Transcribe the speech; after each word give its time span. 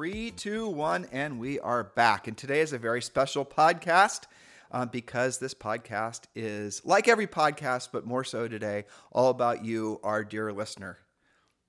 Three, 0.00 0.30
two, 0.30 0.66
one, 0.66 1.06
and 1.12 1.38
we 1.38 1.60
are 1.60 1.84
back. 1.84 2.26
And 2.26 2.34
today 2.34 2.60
is 2.60 2.72
a 2.72 2.78
very 2.78 3.02
special 3.02 3.44
podcast 3.44 4.22
uh, 4.72 4.86
because 4.86 5.36
this 5.36 5.52
podcast 5.52 6.22
is 6.34 6.80
like 6.86 7.06
every 7.06 7.26
podcast, 7.26 7.90
but 7.92 8.06
more 8.06 8.24
so 8.24 8.48
today, 8.48 8.86
all 9.12 9.28
about 9.28 9.62
you, 9.62 10.00
our 10.02 10.24
dear 10.24 10.54
listener. 10.54 10.96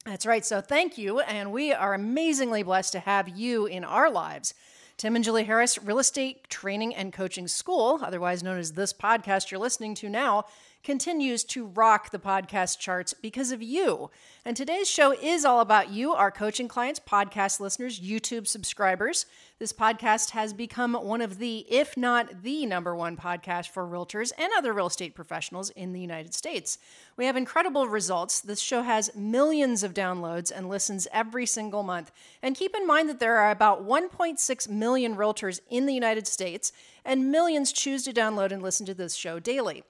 That's 0.06 0.26
right. 0.26 0.46
So 0.46 0.62
thank 0.62 0.98
you. 0.98 1.20
And 1.20 1.52
we 1.52 1.74
are 1.74 1.94
amazingly 1.94 2.64
blessed 2.64 2.94
to 2.94 3.02
have 3.02 3.28
you 3.28 3.66
in 3.66 3.84
our 3.84 4.10
lives. 4.10 4.54
Tim 4.96 5.18
and 5.18 5.26
Julie 5.26 5.44
Harris, 5.44 5.78
Real 5.84 6.00
Estate 6.00 6.50
Training 6.50 6.96
and 6.96 7.12
Coaching 7.12 7.50
School, 7.50 8.00
otherwise 8.02 8.44
known 8.44 8.60
as 8.60 8.72
this 8.72 8.94
podcast 8.94 9.52
you're 9.52 9.60
listening 9.60 9.94
to 9.96 10.08
now, 10.08 10.46
continues 10.84 11.44
to 11.44 11.68
rock 11.68 12.10
the 12.12 12.20
podcast 12.20 12.80
charts 12.80 13.14
because 13.14 13.52
of 13.52 13.62
you. 13.62 14.10
And 14.44 14.58
today's 14.58 14.90
show 14.90 15.14
is 15.14 15.46
all 15.46 15.60
about 15.60 15.92
you, 15.92 16.14
our 16.14 16.32
coaching 16.32 16.68
clients, 16.68 17.00
podcast 17.00 17.60
listeners, 17.60 18.00
YouTube 18.00 18.48
subscribers. 18.48 19.26
This 19.60 19.74
podcast 19.74 20.32
has 20.32 20.54
become 20.54 20.96
one 20.96 21.22
of 21.22 21.38
the, 21.38 21.60
if 21.70 21.96
not 21.96 22.42
the 22.42 22.66
number 22.66 22.96
one 22.96 23.16
podcast 23.16 23.70
for 23.70 23.86
realtors 23.86 24.32
and 24.40 24.52
other 24.58 24.74
real 24.74 24.88
estate 24.88 25.14
professionals 25.14 25.70
in 25.70 25.94
the 25.94 26.02
United 26.02 26.34
States. 26.34 26.80
We 27.16 27.26
have 27.26 27.38
incredible 27.38 27.88
results. 27.88 28.42
This 28.42 28.60
show 28.60 28.82
has 28.82 29.16
millions 29.16 29.84
of 29.84 29.94
downloads 29.94 30.52
and 30.54 30.68
listens 30.68 31.08
every 31.14 31.46
single 31.46 31.84
month. 31.84 32.12
And 32.42 32.56
keep 32.56 32.76
in 32.76 32.88
mind 32.88 33.08
that 33.10 33.20
there 33.20 33.38
are 33.38 33.52
about 33.52 33.86
1.6 33.86 34.70
million 34.70 35.16
realtors 35.16 35.60
in 35.70 35.86
the 35.86 35.94
United 35.94 36.26
States, 36.26 36.72
and 37.06 37.32
millions 37.32 37.72
choose 37.72 38.04
to 38.06 38.14
download 38.14 38.52
and 38.52 38.64
listen 38.64 38.88
to 38.88 38.96
this 38.96 39.14
show 39.14 39.40
daily. 39.40 39.84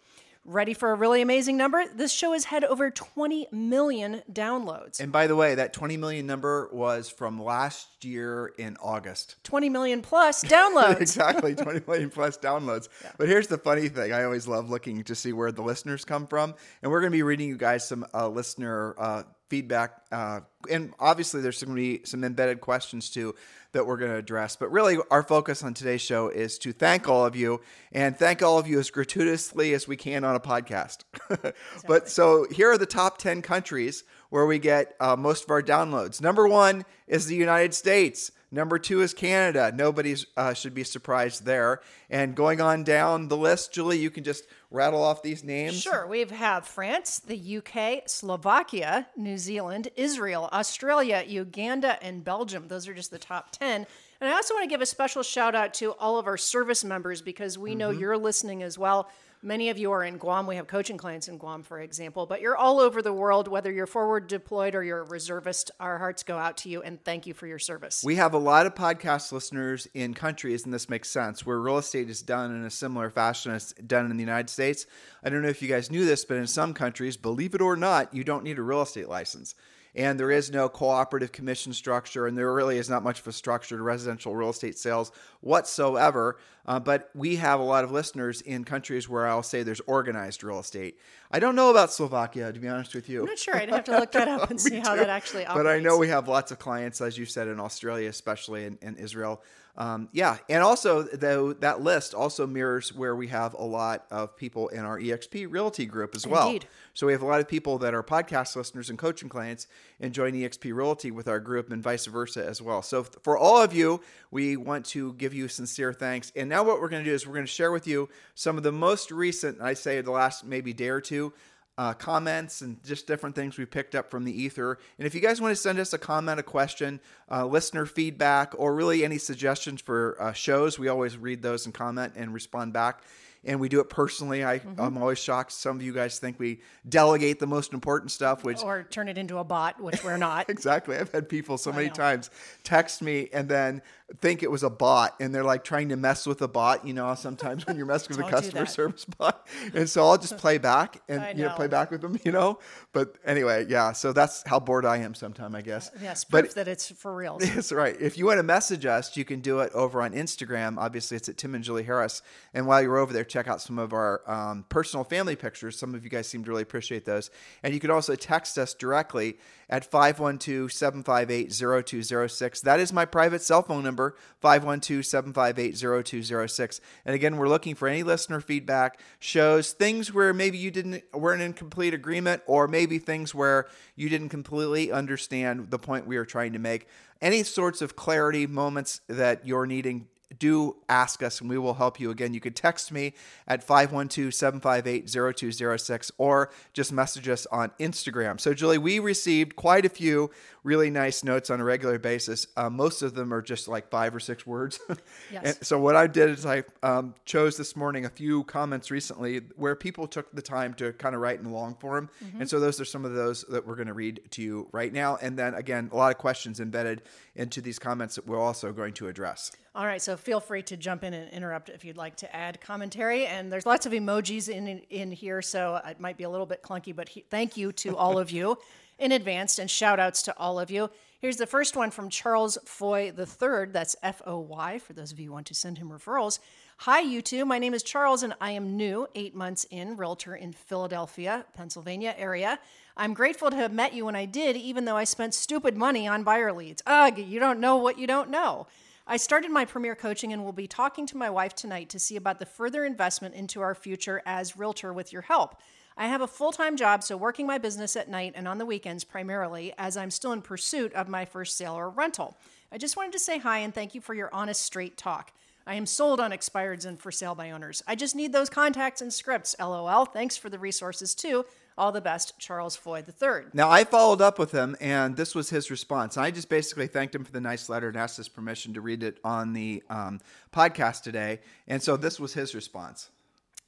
Ready 0.44 0.73
for 0.73 0.92
a 0.92 0.95
really 0.95 1.22
amazing 1.22 1.56
number? 1.56 1.84
This 1.94 2.11
show 2.11 2.34
has 2.34 2.45
had 2.45 2.64
over 2.64 2.89
20 2.89 3.50
million 3.52 4.23
downloads. 4.31 5.00
And 5.00 5.11
by 5.11 5.28
the 5.28 5.36
way, 5.36 5.53
that 5.53 5.72
20 5.72 5.97
million 5.97 6.25
number 6.25 6.67
was 6.73 7.11
from 7.11 7.39
last 7.39 8.03
year 8.03 8.52
in 8.58 8.75
August. 8.81 9.36
20 9.44 9.69
million 9.69 10.02
plus 10.02 10.44
downloads. 10.44 11.00
exactly, 11.02 11.53
20 11.53 11.81
million 11.86 12.09
plus 12.09 12.38
downloads. 12.38 12.88
Yeah. 13.03 13.12
But 13.17 13.30
here's 13.30 13.47
the 13.47 13.58
funny 13.58 13.89
thing 13.89 14.14
I 14.14 14.23
always 14.23 14.47
love 14.47 14.69
looking 14.69 15.03
to 15.03 15.16
see 15.16 15.34
where 15.34 15.52
the 15.52 15.64
listeners 15.64 16.06
come 16.06 16.28
from. 16.28 16.53
And 16.81 16.92
we're 16.92 17.00
going 17.00 17.12
to 17.12 17.16
be 17.16 17.23
reading 17.23 17.47
you 17.47 17.58
guys 17.58 17.88
some 17.88 18.06
uh, 18.14 18.28
listener 18.28 18.95
uh, 18.97 19.23
feedback. 19.52 20.02
Uh, 20.14 20.40
and 20.70 20.94
obviously, 20.98 21.42
there's 21.42 21.62
going 21.62 21.76
to 21.76 21.82
be 21.82 22.06
some 22.06 22.24
embedded 22.24 22.62
questions 22.62 23.10
too 23.10 23.36
that 23.74 23.86
we're 23.86 23.98
going 23.98 24.12
to 24.12 24.18
address. 24.18 24.56
But 24.56 24.72
really, 24.72 24.98
our 25.12 25.24
focus 25.24 25.62
on 25.62 25.74
today's 25.74 26.02
show 26.02 26.30
is 26.30 26.58
to 26.60 26.72
thank 26.72 27.10
all 27.10 27.26
of 27.26 27.36
you 27.36 27.60
and 27.92 28.18
thank 28.18 28.42
all 28.42 28.58
of 28.58 28.66
you 28.66 28.80
as 28.80 28.90
gratuitously 28.90 29.74
as 29.74 29.90
we 29.90 29.98
can 29.98 30.24
on 30.24 30.38
a 30.38 30.40
podcast. 30.40 31.00
exactly. 31.30 31.52
But 31.86 32.08
so 32.08 32.48
here 32.50 32.72
are 32.72 32.78
the 32.78 32.86
top 32.86 33.18
10 33.18 33.42
countries 33.42 34.06
where 34.32 34.48
we 34.48 34.58
get 34.58 34.96
uh, 35.00 35.16
most 35.16 35.44
of 35.44 35.52
our 35.52 35.62
downloads. 35.62 36.20
Number 36.20 36.48
one 36.48 36.86
is 37.06 37.28
the 37.28 37.36
United 37.36 37.76
States. 37.76 38.32
Number 38.54 38.80
two 38.80 39.02
is 39.02 39.14
Canada. 39.14 39.72
Nobody 39.74 40.16
uh, 40.36 40.54
should 40.54 40.74
be 40.74 40.84
surprised 40.84 41.46
there. 41.46 41.82
And 42.10 42.36
going 42.36 42.59
on 42.59 42.84
down 42.84 43.28
the 43.28 43.38
list, 43.38 43.74
Julie, 43.74 44.00
you 44.00 44.09
can 44.09 44.24
just 44.24 44.46
rattle 44.70 45.04
off 45.04 45.22
these 45.22 45.44
names. 45.44 45.81
Sure. 45.81 46.08
We 46.08 46.25
have 46.25 46.66
France, 46.66 47.19
the 47.19 47.58
UK, 47.58 48.03
Slovakia, 48.08 49.08
New 49.16 49.38
Zealand, 49.38 49.90
Israel, 49.96 50.50
Australia, 50.52 51.24
Uganda, 51.25 52.02
and 52.03 52.24
Belgium. 52.24 52.68
Those 52.68 52.88
are 52.88 52.94
just 52.94 53.12
the 53.12 53.19
top 53.19 53.52
10. 53.52 53.86
And 54.19 54.30
I 54.30 54.34
also 54.34 54.53
want 54.53 54.63
to 54.63 54.69
give 54.69 54.81
a 54.81 54.86
special 54.86 55.24
shout 55.24 55.56
out 55.56 55.74
to 55.75 55.92
all 55.94 56.19
of 56.19 56.28
our 56.28 56.38
service 56.38 56.84
members 56.84 57.22
because 57.22 57.58
we 57.58 57.74
know 57.74 57.90
mm-hmm. 57.90 58.00
you're 58.00 58.18
listening 58.18 58.63
as 58.63 58.78
well. 58.78 59.09
Many 59.44 59.69
of 59.69 59.79
you 59.79 59.91
are 59.91 60.03
in 60.03 60.18
Guam. 60.18 60.46
We 60.46 60.57
have 60.57 60.68
coaching 60.68 60.97
clients 60.97 61.28
in 61.28 61.40
Guam, 61.40 61.63
for 61.63 61.79
example, 61.79 62.28
but 62.28 62.41
you're 62.41 62.56
all 62.56 62.79
over 62.79 63.02
the 63.02 63.12
world, 63.12 63.47
whether 63.47 63.72
you're 63.72 63.88
forward 63.88 64.28
deployed 64.28 64.75
or 64.75 64.84
you're 64.84 65.00
a 65.00 65.03
reservist. 65.03 65.72
Our 65.79 65.97
hearts 65.97 66.22
go 66.22 66.38
out 66.38 66.57
to 66.57 66.69
you 66.69 66.84
and 66.84 67.03
thank 67.03 67.25
you 67.25 67.34
for 67.34 67.47
your 67.47 67.57
service. 67.57 68.03
We 68.03 68.18
have 68.18 68.35
a 68.35 68.38
lot 68.38 68.68
of 68.68 68.75
podcast 68.75 69.31
listeners 69.31 69.88
in 69.96 70.13
countries, 70.13 70.63
and 70.63 70.72
this 70.72 70.90
makes 70.90 71.09
sense, 71.09 71.44
where 71.44 71.59
real 71.59 71.80
estate 71.80 72.07
is 72.07 72.22
done 72.22 72.56
in 72.56 72.63
a 72.66 72.69
similar 72.69 73.09
fashion 73.09 73.51
as 73.51 73.74
done 73.74 74.12
in 74.12 74.16
the 74.16 74.24
United 74.24 74.51
States. 74.51 74.85
I 75.24 75.30
don't 75.30 75.41
know 75.41 75.50
if 75.50 75.63
you 75.63 75.68
guys 75.68 75.90
knew 75.90 76.06
this, 76.06 76.24
but 76.24 76.38
in 76.38 76.46
some 76.46 76.75
countries, 76.75 77.18
believe 77.18 77.56
it 77.56 77.62
or 77.62 77.75
not, 77.75 78.13
you 78.13 78.24
don't 78.24 78.44
need 78.44 78.59
a 78.59 78.63
real 78.63 78.84
estate 78.84 79.09
license 79.09 79.56
and 79.96 80.19
there 80.19 80.31
is 80.31 80.51
no 80.51 80.69
cooperative 80.69 81.31
commission 81.31 81.74
structure, 81.74 82.28
and 82.28 82.38
there 82.38 82.53
really 82.53 82.78
is 82.78 82.90
not 82.90 83.03
much 83.03 83.19
of 83.19 83.28
a 83.28 83.31
structure 83.31 83.75
to 83.75 83.84
residential 83.84 84.35
real 84.35 84.50
estate 84.50 84.78
sales 84.78 85.12
whatsoever. 85.41 86.38
Uh, 86.66 86.80
but 86.80 87.10
we 87.16 87.38
have 87.38 87.60
a 87.60 87.64
lot 87.64 87.84
of 87.84 87.92
listeners 87.92 88.42
in 88.42 88.64
countries 88.64 89.10
where 89.10 89.28
I'll 89.28 89.44
say 89.44 89.64
there's 89.64 89.82
organized 89.82 90.44
real 90.44 90.60
estate. 90.60 90.98
I 91.32 91.40
don't 91.40 91.56
know 91.56 91.72
about 91.72 91.92
Slovakia, 91.92 92.52
to 92.52 92.60
be 92.60 92.68
honest 92.68 92.94
with 92.94 93.10
you. 93.10 93.22
I'm 93.22 93.28
not 93.28 93.40
sure. 93.40 93.56
I'd 93.56 93.70
have 93.70 93.86
to 93.86 93.98
look 93.98 94.12
that 94.12 94.28
up 94.28 94.50
and 94.52 94.60
see 94.60 94.80
how 94.80 94.96
that 94.96 95.10
actually 95.10 95.46
operates. 95.46 95.64
But 95.64 95.72
I 95.72 95.80
know 95.80 95.98
we 95.98 96.10
have 96.10 96.28
lots 96.28 96.52
of 96.52 96.60
clients, 96.60 97.02
as 97.02 97.18
you 97.18 97.26
said, 97.26 97.48
in 97.48 97.60
Australia, 97.60 98.10
especially 98.10 98.66
in, 98.66 98.78
in 98.82 98.96
Israel. 98.98 99.42
Um, 99.78 100.10
yeah, 100.12 100.38
and 100.50 100.62
also 100.62 101.04
though 101.04 101.54
that 101.54 101.82
list 101.82 102.14
also 102.14 102.46
mirrors 102.46 102.94
where 102.94 103.16
we 103.16 103.28
have 103.28 103.54
a 103.54 103.64
lot 103.64 104.06
of 104.12 104.36
people 104.36 104.68
in 104.68 104.80
our 104.80 105.00
EXP 105.00 105.48
Realty 105.50 105.86
group 105.86 106.14
as 106.14 106.28
well. 106.28 106.48
Indeed. 106.48 106.68
So 106.94 107.08
we 107.08 107.14
have 107.14 107.22
a 107.22 107.26
lot 107.26 107.40
of 107.40 107.48
people 107.48 107.78
that 107.80 107.94
are 107.94 108.04
podcast 108.04 108.56
listeners 108.58 108.90
and 108.90 109.00
coaching 109.00 109.30
clients 109.30 109.68
and 110.00 110.14
join 110.14 110.34
EXP 110.34 110.76
Realty 110.76 111.10
with 111.10 111.30
our 111.30 111.40
group 111.40 111.72
and 111.72 111.82
vice 111.82 112.06
versa 112.06 112.46
as 112.46 112.62
well. 112.62 112.82
So 112.82 113.04
for 113.04 113.38
all 113.38 113.62
of 113.62 113.74
you, 113.74 114.02
we 114.30 114.58
want 114.58 114.86
to 114.88 115.14
give 115.14 115.34
you 115.34 115.48
sincere 115.48 115.94
thanks. 115.94 116.34
And 116.36 116.50
now 116.51 116.63
what 116.63 116.81
we're 116.81 116.89
going 116.89 117.03
to 117.03 117.09
do 117.09 117.16
is 117.16 117.25
we're 117.25 117.34
going 117.34 117.45
to 117.45 117.51
share 117.51 117.72
with 117.72 117.88
you 117.88 118.09
some 118.35 118.57
of 118.57 118.63
the 118.63 118.73
most 118.73 119.09
recent, 119.09 119.62
I 119.62 119.73
say 119.73 120.01
the 120.01 120.12
last 120.12 120.45
maybe 120.45 120.73
day 120.73 120.89
or 120.89 121.00
two, 121.00 121.31
uh, 121.78 121.94
comments 121.94 122.62
and 122.62 122.84
just 122.84 123.07
different 123.07 123.35
things 123.35 123.57
we 123.57 123.66
picked 123.66 123.95
up 123.95 124.12
from 124.12 124.25
the 124.25 124.44
ether. 124.44 124.78
And 124.97 125.07
if 125.07 125.16
you 125.16 125.22
guys 125.22 125.39
want 125.39 125.53
to 125.53 125.56
send 125.56 125.79
us 125.79 125.94
a 125.94 125.97
comment, 125.97 126.41
a 126.41 126.44
question, 126.44 127.00
uh, 127.31 127.45
listener 127.45 127.85
feedback, 127.85 128.53
or 128.57 128.75
really 128.75 129.06
any 129.06 129.17
suggestions 129.17 129.81
for 129.81 130.17
uh, 130.22 130.34
shows, 130.34 130.78
we 130.78 130.89
always 130.89 131.17
read 131.17 131.41
those 131.41 131.66
and 131.66 131.73
comment 131.73 132.13
and 132.17 132.34
respond 132.34 132.73
back 132.73 133.01
and 133.44 133.59
we 133.59 133.69
do 133.69 133.79
it 133.79 133.89
personally. 133.89 134.45
I, 134.45 134.59
mm-hmm. 134.59 134.79
I'm 134.79 134.97
always 134.97 135.19
shocked. 135.19 135.51
Some 135.51 135.78
of 135.78 135.81
you 135.81 135.94
guys 135.94 136.19
think 136.19 136.39
we 136.39 136.62
delegate 136.88 137.39
the 137.39 137.47
most 137.47 137.73
important 137.73 138.12
stuff, 138.12 138.44
which 138.44 138.62
or 138.62 138.83
turn 138.83 139.07
it 139.07 139.18
into 139.18 139.38
a 139.38 139.44
bot, 139.44 139.81
which 139.81 140.03
we're 140.03 140.18
not. 140.18 140.50
exactly. 140.50 140.95
I've 140.95 141.12
had 141.12 141.28
people 141.28 141.57
so 141.57 141.72
many 141.72 141.89
times 141.89 142.29
text 142.63 143.01
me 143.01 143.29
and 143.33 143.50
then 143.50 143.81
think 144.20 144.44
it 144.44 144.52
was 144.52 144.64
a 144.64 144.70
bot, 144.70 145.16
and 145.20 145.34
they're 145.34 145.44
like 145.44 145.64
trying 145.64 145.90
to 145.90 145.96
mess 145.96 146.28
with 146.28 146.42
a 146.42 146.48
bot. 146.48 146.86
You 146.86 146.94
know, 146.94 147.14
sometimes 147.16 147.66
when 147.66 147.78
you're 147.78 147.86
messing 147.88 148.16
with 148.16 148.28
a 148.28 148.30
customer 148.30 148.66
service 148.66 149.06
bot, 149.06 149.48
and 149.74 149.90
so 149.90 150.04
I'll 150.04 150.18
just 150.18 150.38
play 150.38 150.58
back 150.58 151.02
and 151.10 151.22
know. 151.22 151.30
you 151.30 151.44
know 151.46 151.56
play 151.56 151.68
back 151.68 151.92
with 151.92 152.02
them. 152.02 152.20
You 152.24 152.32
know, 152.32 152.60
but 152.94 153.16
anyway, 153.26 153.66
yeah. 153.68 153.94
So 153.94 154.14
that's 154.14 154.44
how 154.46 154.60
bored 154.60 154.86
I 154.86 154.98
am 154.98 155.16
sometimes, 155.16 155.56
I 155.56 155.62
guess. 155.62 155.90
Yes, 156.02 156.24
proof 156.24 156.48
but, 156.48 156.56
that 156.56 156.68
it's 156.68 156.92
for 156.92 157.16
real. 157.16 157.40
That's 157.42 157.72
right. 157.72 157.96
If 158.00 158.18
you 158.18 158.26
want 158.28 158.38
to 158.38 158.44
message 158.44 158.86
us, 158.86 159.18
you 159.18 159.26
can 159.26 159.40
do 159.40 159.60
it 159.60 159.72
over 159.74 160.02
on 160.02 160.12
Instagram. 160.12 160.78
Obviously, 160.78 161.18
it's 161.18 161.30
at 161.30 161.38
Tim 161.38 161.56
and 161.56 161.64
Julie 161.64 161.84
Harris. 161.84 162.22
And 162.54 162.68
while 162.68 162.82
you're 162.82 162.98
over 162.98 163.14
there 163.14 163.26
check 163.32 163.48
out 163.48 163.62
some 163.62 163.80
of 163.80 163.94
our 163.94 164.22
um, 164.30 164.66
personal 164.70 165.04
family 165.04 165.36
pictures. 165.36 165.78
Some 165.78 165.96
of 165.96 166.04
you 166.04 166.10
guys 166.10 166.28
seem 166.28 166.44
to 166.44 166.50
really 166.50 166.62
appreciate 166.62 167.06
those. 167.06 167.32
And 167.64 167.74
you 167.74 167.80
can 167.80 167.90
also 167.90 168.16
text 168.16 168.58
us 168.58 168.74
directly 168.74 169.38
at 169.70 169.86
512 169.86 170.72
758 170.72 171.52
0206. 171.52 172.62
That 172.62 172.80
is 172.80 172.92
my 172.92 173.06
private 173.06 173.42
cell 173.42 173.62
phone 173.62 173.84
number, 173.84 174.00
512 174.39 175.06
758 175.06 175.77
0206. 175.77 176.81
And 177.06 177.15
again, 177.15 177.38
we're 177.38 177.48
looking 177.48 177.75
for 177.75 177.88
any 177.88 178.03
listener 178.03 178.42
feedback, 178.42 179.00
shows, 179.19 179.71
things 179.74 180.13
where 180.13 180.33
maybe 180.33 180.57
you 180.57 180.71
didn't 180.71 181.03
weren't 181.13 181.42
in 181.42 181.53
complete 181.53 181.94
agreement, 181.94 182.42
or 182.45 182.68
maybe 182.68 183.00
things 183.00 183.33
where 183.33 183.68
you 183.95 184.09
didn't 184.09 184.30
completely 184.30 184.92
understand 184.92 185.69
the 185.69 185.80
point 185.80 186.07
we 186.07 186.18
were 186.18 186.25
trying 186.25 186.53
to 186.53 186.59
make. 186.59 186.88
Any 187.21 187.44
sorts 187.44 187.81
of 187.81 187.95
clarity 187.95 188.48
moments 188.48 189.01
that 189.07 189.45
you're 189.45 189.68
needing 189.68 190.07
do 190.38 190.77
ask 190.89 191.21
us 191.24 191.42
and 191.42 191.50
we 191.50 191.57
will 191.57 191.74
help 191.74 192.00
you. 192.00 192.09
Again, 192.09 192.33
you 192.33 192.39
could 192.39 192.56
text 192.56 192.92
me 192.92 193.13
at 193.47 193.63
512 193.63 194.33
758 194.33 195.09
0206 195.09 196.12
or 196.18 196.51
just 196.74 196.92
message 196.92 197.27
us 197.27 197.45
on 197.51 197.71
Instagram. 197.80 198.39
So, 198.39 198.54
Julie, 198.54 198.77
we 198.77 199.00
received 199.00 199.56
quite 199.56 199.86
a 199.86 199.89
few 199.89 200.31
really 200.63 200.90
nice 200.90 201.24
notes 201.24 201.50
on 201.50 201.60
a 201.60 201.63
regular 201.63 201.98
basis. 201.98 202.48
Uh, 202.56 202.69
most 202.69 203.02
of 203.02 203.16
them 203.16 203.34
are 203.34 203.42
just 203.42 203.68
like 203.68 203.90
five 203.90 204.16
or 204.16 204.19
six 204.19 204.46
words. 204.46 204.80
Yes. 205.31 205.58
and 205.58 205.66
so 205.66 205.80
what 205.80 205.96
I 205.96 206.08
did 206.08 206.30
is 206.30 206.46
I 206.46 206.63
um, 206.84 207.16
chose 207.25 207.56
this 207.56 207.75
morning 207.75 208.06
a 208.06 208.10
few 208.10 208.44
comments 208.44 208.92
recently 208.92 209.40
where 209.56 209.75
people 209.75 210.06
took 210.06 210.30
the 210.34 210.42
time 210.42 210.74
to 210.75 210.92
kind 210.94 211.16
of 211.16 211.22
write 211.22 211.40
in 211.40 211.52
long 211.52 211.75
form, 211.75 212.10
and 212.38 212.50
so 212.50 212.60
those 212.60 212.81
are 212.81 212.86
some 212.86 213.06
of 213.06 213.13
those 213.13 213.44
that 213.50 213.66
we're 213.66 213.75
going 213.75 213.88
to 213.88 213.94
read 213.94 214.19
to 214.31 214.42
you 214.42 214.68
right 214.74 214.92
now. 214.92 215.18
And 215.22 215.40
then 215.40 215.54
again, 215.54 215.90
a 215.92 215.96
lot 215.96 216.12
of 216.12 216.18
questions 216.18 216.60
embedded 216.60 217.04
into 217.36 217.62
these 217.62 217.80
comments 217.80 218.16
that 218.16 218.28
we're 218.28 218.40
also 218.40 218.74
going 218.74 218.94
to 218.96 219.07
address. 219.07 219.52
All 219.74 219.86
right, 219.86 220.02
so 220.02 220.18
feel 220.18 220.42
free 220.42 220.64
to 220.64 220.75
jump 220.75 221.04
in 221.06 221.14
and 221.14 221.31
interrupt 221.31 221.69
if 221.69 221.86
you'd 221.86 221.98
like 221.98 222.18
to 222.18 222.36
add 222.36 222.60
commentary. 222.60 223.25
And 223.25 223.52
there's 223.52 223.66
lots 223.66 223.86
of 223.86 223.94
emojis 223.94 224.50
in 224.50 224.68
in 224.68 225.12
here, 225.12 225.42
so 225.42 225.80
it 225.86 226.00
might 226.00 226.18
be 226.18 226.25
a 226.25 226.30
little 226.30 226.46
bit 226.46 226.62
clunky, 226.62 226.94
but 226.94 227.07
he, 227.07 227.24
thank 227.30 227.56
you 227.56 227.72
to 227.74 227.96
all 227.96 228.19
of 228.19 228.31
you 228.31 228.57
in 229.00 229.12
advance 229.12 229.60
and 229.60 229.70
shout 229.70 230.00
outs 230.00 230.22
to 230.24 230.38
all 230.38 230.60
of 230.60 230.72
you. 230.72 230.90
Here's 231.20 231.38
the 231.38 231.46
first 231.46 231.76
one 231.76 231.92
from 231.92 232.10
Charles 232.10 232.58
Foy 232.66 233.14
III. 233.18 233.72
That's 233.72 233.96
F 234.02 234.22
O 234.26 234.40
Y, 234.40 234.80
for 234.80 234.94
those 234.94 235.12
of 235.12 235.20
you 235.20 235.28
who 235.28 235.34
want 235.34 235.46
to 235.48 235.54
send 235.54 235.78
him 235.78 235.90
referrals. 235.90 236.40
Hi, 236.78 237.00
you 237.00 237.22
two. 237.22 237.46
My 237.46 237.60
name 237.60 237.76
is 237.76 237.84
Charles, 237.84 238.24
and 238.24 238.34
I 238.42 238.52
am 238.52 238.76
new, 238.76 239.06
eight 239.14 239.36
months 239.36 239.66
in, 239.70 239.98
realtor 239.98 240.36
in 240.36 240.52
Philadelphia, 240.52 241.46
Pennsylvania 241.56 242.16
area. 242.18 242.58
I'm 242.98 243.14
grateful 243.14 243.52
to 243.52 243.56
have 243.56 243.72
met 243.72 243.94
you 243.94 244.06
when 244.06 244.16
I 244.16 244.26
did, 244.26 244.58
even 244.58 244.86
though 244.86 244.98
I 244.98 245.04
spent 245.04 245.36
stupid 245.36 245.78
money 245.78 246.08
on 246.08 246.24
buyer 246.24 246.52
leads. 246.52 246.82
Ugh, 246.88 247.20
you 247.20 247.40
don't 247.40 247.60
know 247.60 247.78
what 247.78 248.00
you 248.00 248.08
don't 248.08 248.32
know. 248.32 248.66
I 249.06 249.18
started 249.18 249.52
my 249.52 249.66
premier 249.66 249.96
coaching 249.96 250.34
and 250.34 250.44
will 250.44 250.54
be 250.54 250.68
talking 250.68 251.06
to 251.08 251.18
my 251.18 251.30
wife 251.30 251.54
tonight 251.54 251.90
to 251.90 252.00
see 252.00 252.16
about 252.16 252.40
the 252.40 252.46
further 252.46 252.84
investment 252.84 253.36
into 253.36 253.62
our 253.62 253.76
future 253.76 254.22
as 254.26 254.58
realtor 254.58 254.92
with 254.94 255.14
your 255.14 255.22
help. 255.24 255.62
I 256.01 256.07
have 256.07 256.21
a 256.21 256.27
full 256.27 256.51
time 256.51 256.77
job, 256.77 257.03
so 257.03 257.15
working 257.15 257.45
my 257.45 257.59
business 257.59 257.95
at 257.95 258.09
night 258.09 258.33
and 258.36 258.48
on 258.48 258.57
the 258.57 258.65
weekends 258.65 259.03
primarily, 259.03 259.71
as 259.77 259.95
I'm 259.95 260.09
still 260.09 260.31
in 260.31 260.42
pursuit 260.42 260.92
of 260.94 261.07
my 261.07 261.25
first 261.25 261.56
sale 261.56 261.75
or 261.75 261.92
rental. 261.92 262.36
I 262.71 262.80
just 262.80 262.98
wanted 262.98 263.12
to 263.12 263.19
say 263.19 263.38
hi 263.38 263.59
and 263.59 263.71
thank 263.71 263.94
you 263.94 264.01
for 264.01 264.15
your 264.15 264.33
honest, 264.33 264.63
straight 264.63 264.98
talk. 264.98 265.31
I 265.68 265.75
am 265.75 265.86
sold 265.86 266.19
on 266.19 266.31
expireds 266.31 266.88
and 266.88 267.00
for 267.00 267.12
sale 267.12 267.36
by 267.36 267.51
owners. 267.51 267.83
I 267.86 267.94
just 267.94 268.15
need 268.15 268.33
those 268.33 268.50
contacts 268.50 269.03
and 269.03 269.13
scripts. 269.13 269.56
LOL. 269.59 270.06
Thanks 270.06 270.36
for 270.36 270.50
the 270.50 270.57
resources 270.57 271.13
too. 271.13 271.45
All 271.77 271.92
the 271.92 272.01
best, 272.01 272.33
Charles 272.39 272.75
Foy 272.75 273.04
III. 273.07 273.50
Now, 273.54 273.69
I 273.69 273.83
followed 273.83 274.21
up 274.21 274.39
with 274.39 274.51
him, 274.51 274.75
and 274.81 275.15
this 275.15 275.36
was 275.36 275.51
his 275.51 275.69
response. 275.69 276.18
I 276.18 276.31
just 276.31 276.50
basically 276.50 276.88
thanked 276.88 277.13
him 277.13 277.24
for 277.24 277.31
the 277.31 277.39
nice 277.39 277.69
letter 277.69 277.89
and 277.89 277.97
asked 277.97 278.18
his 278.18 278.27
permission 278.27 278.74
to 278.74 278.81
read 278.81 279.04
it 279.04 279.19
on 279.24 279.54
the 279.54 279.83
um, 279.88 280.19
podcast 280.51 281.04
today. 281.04 281.42
And 281.68 281.81
so 281.81 281.95
this 281.95 282.19
was 282.19 282.33
his 282.33 282.56
response. 282.56 283.12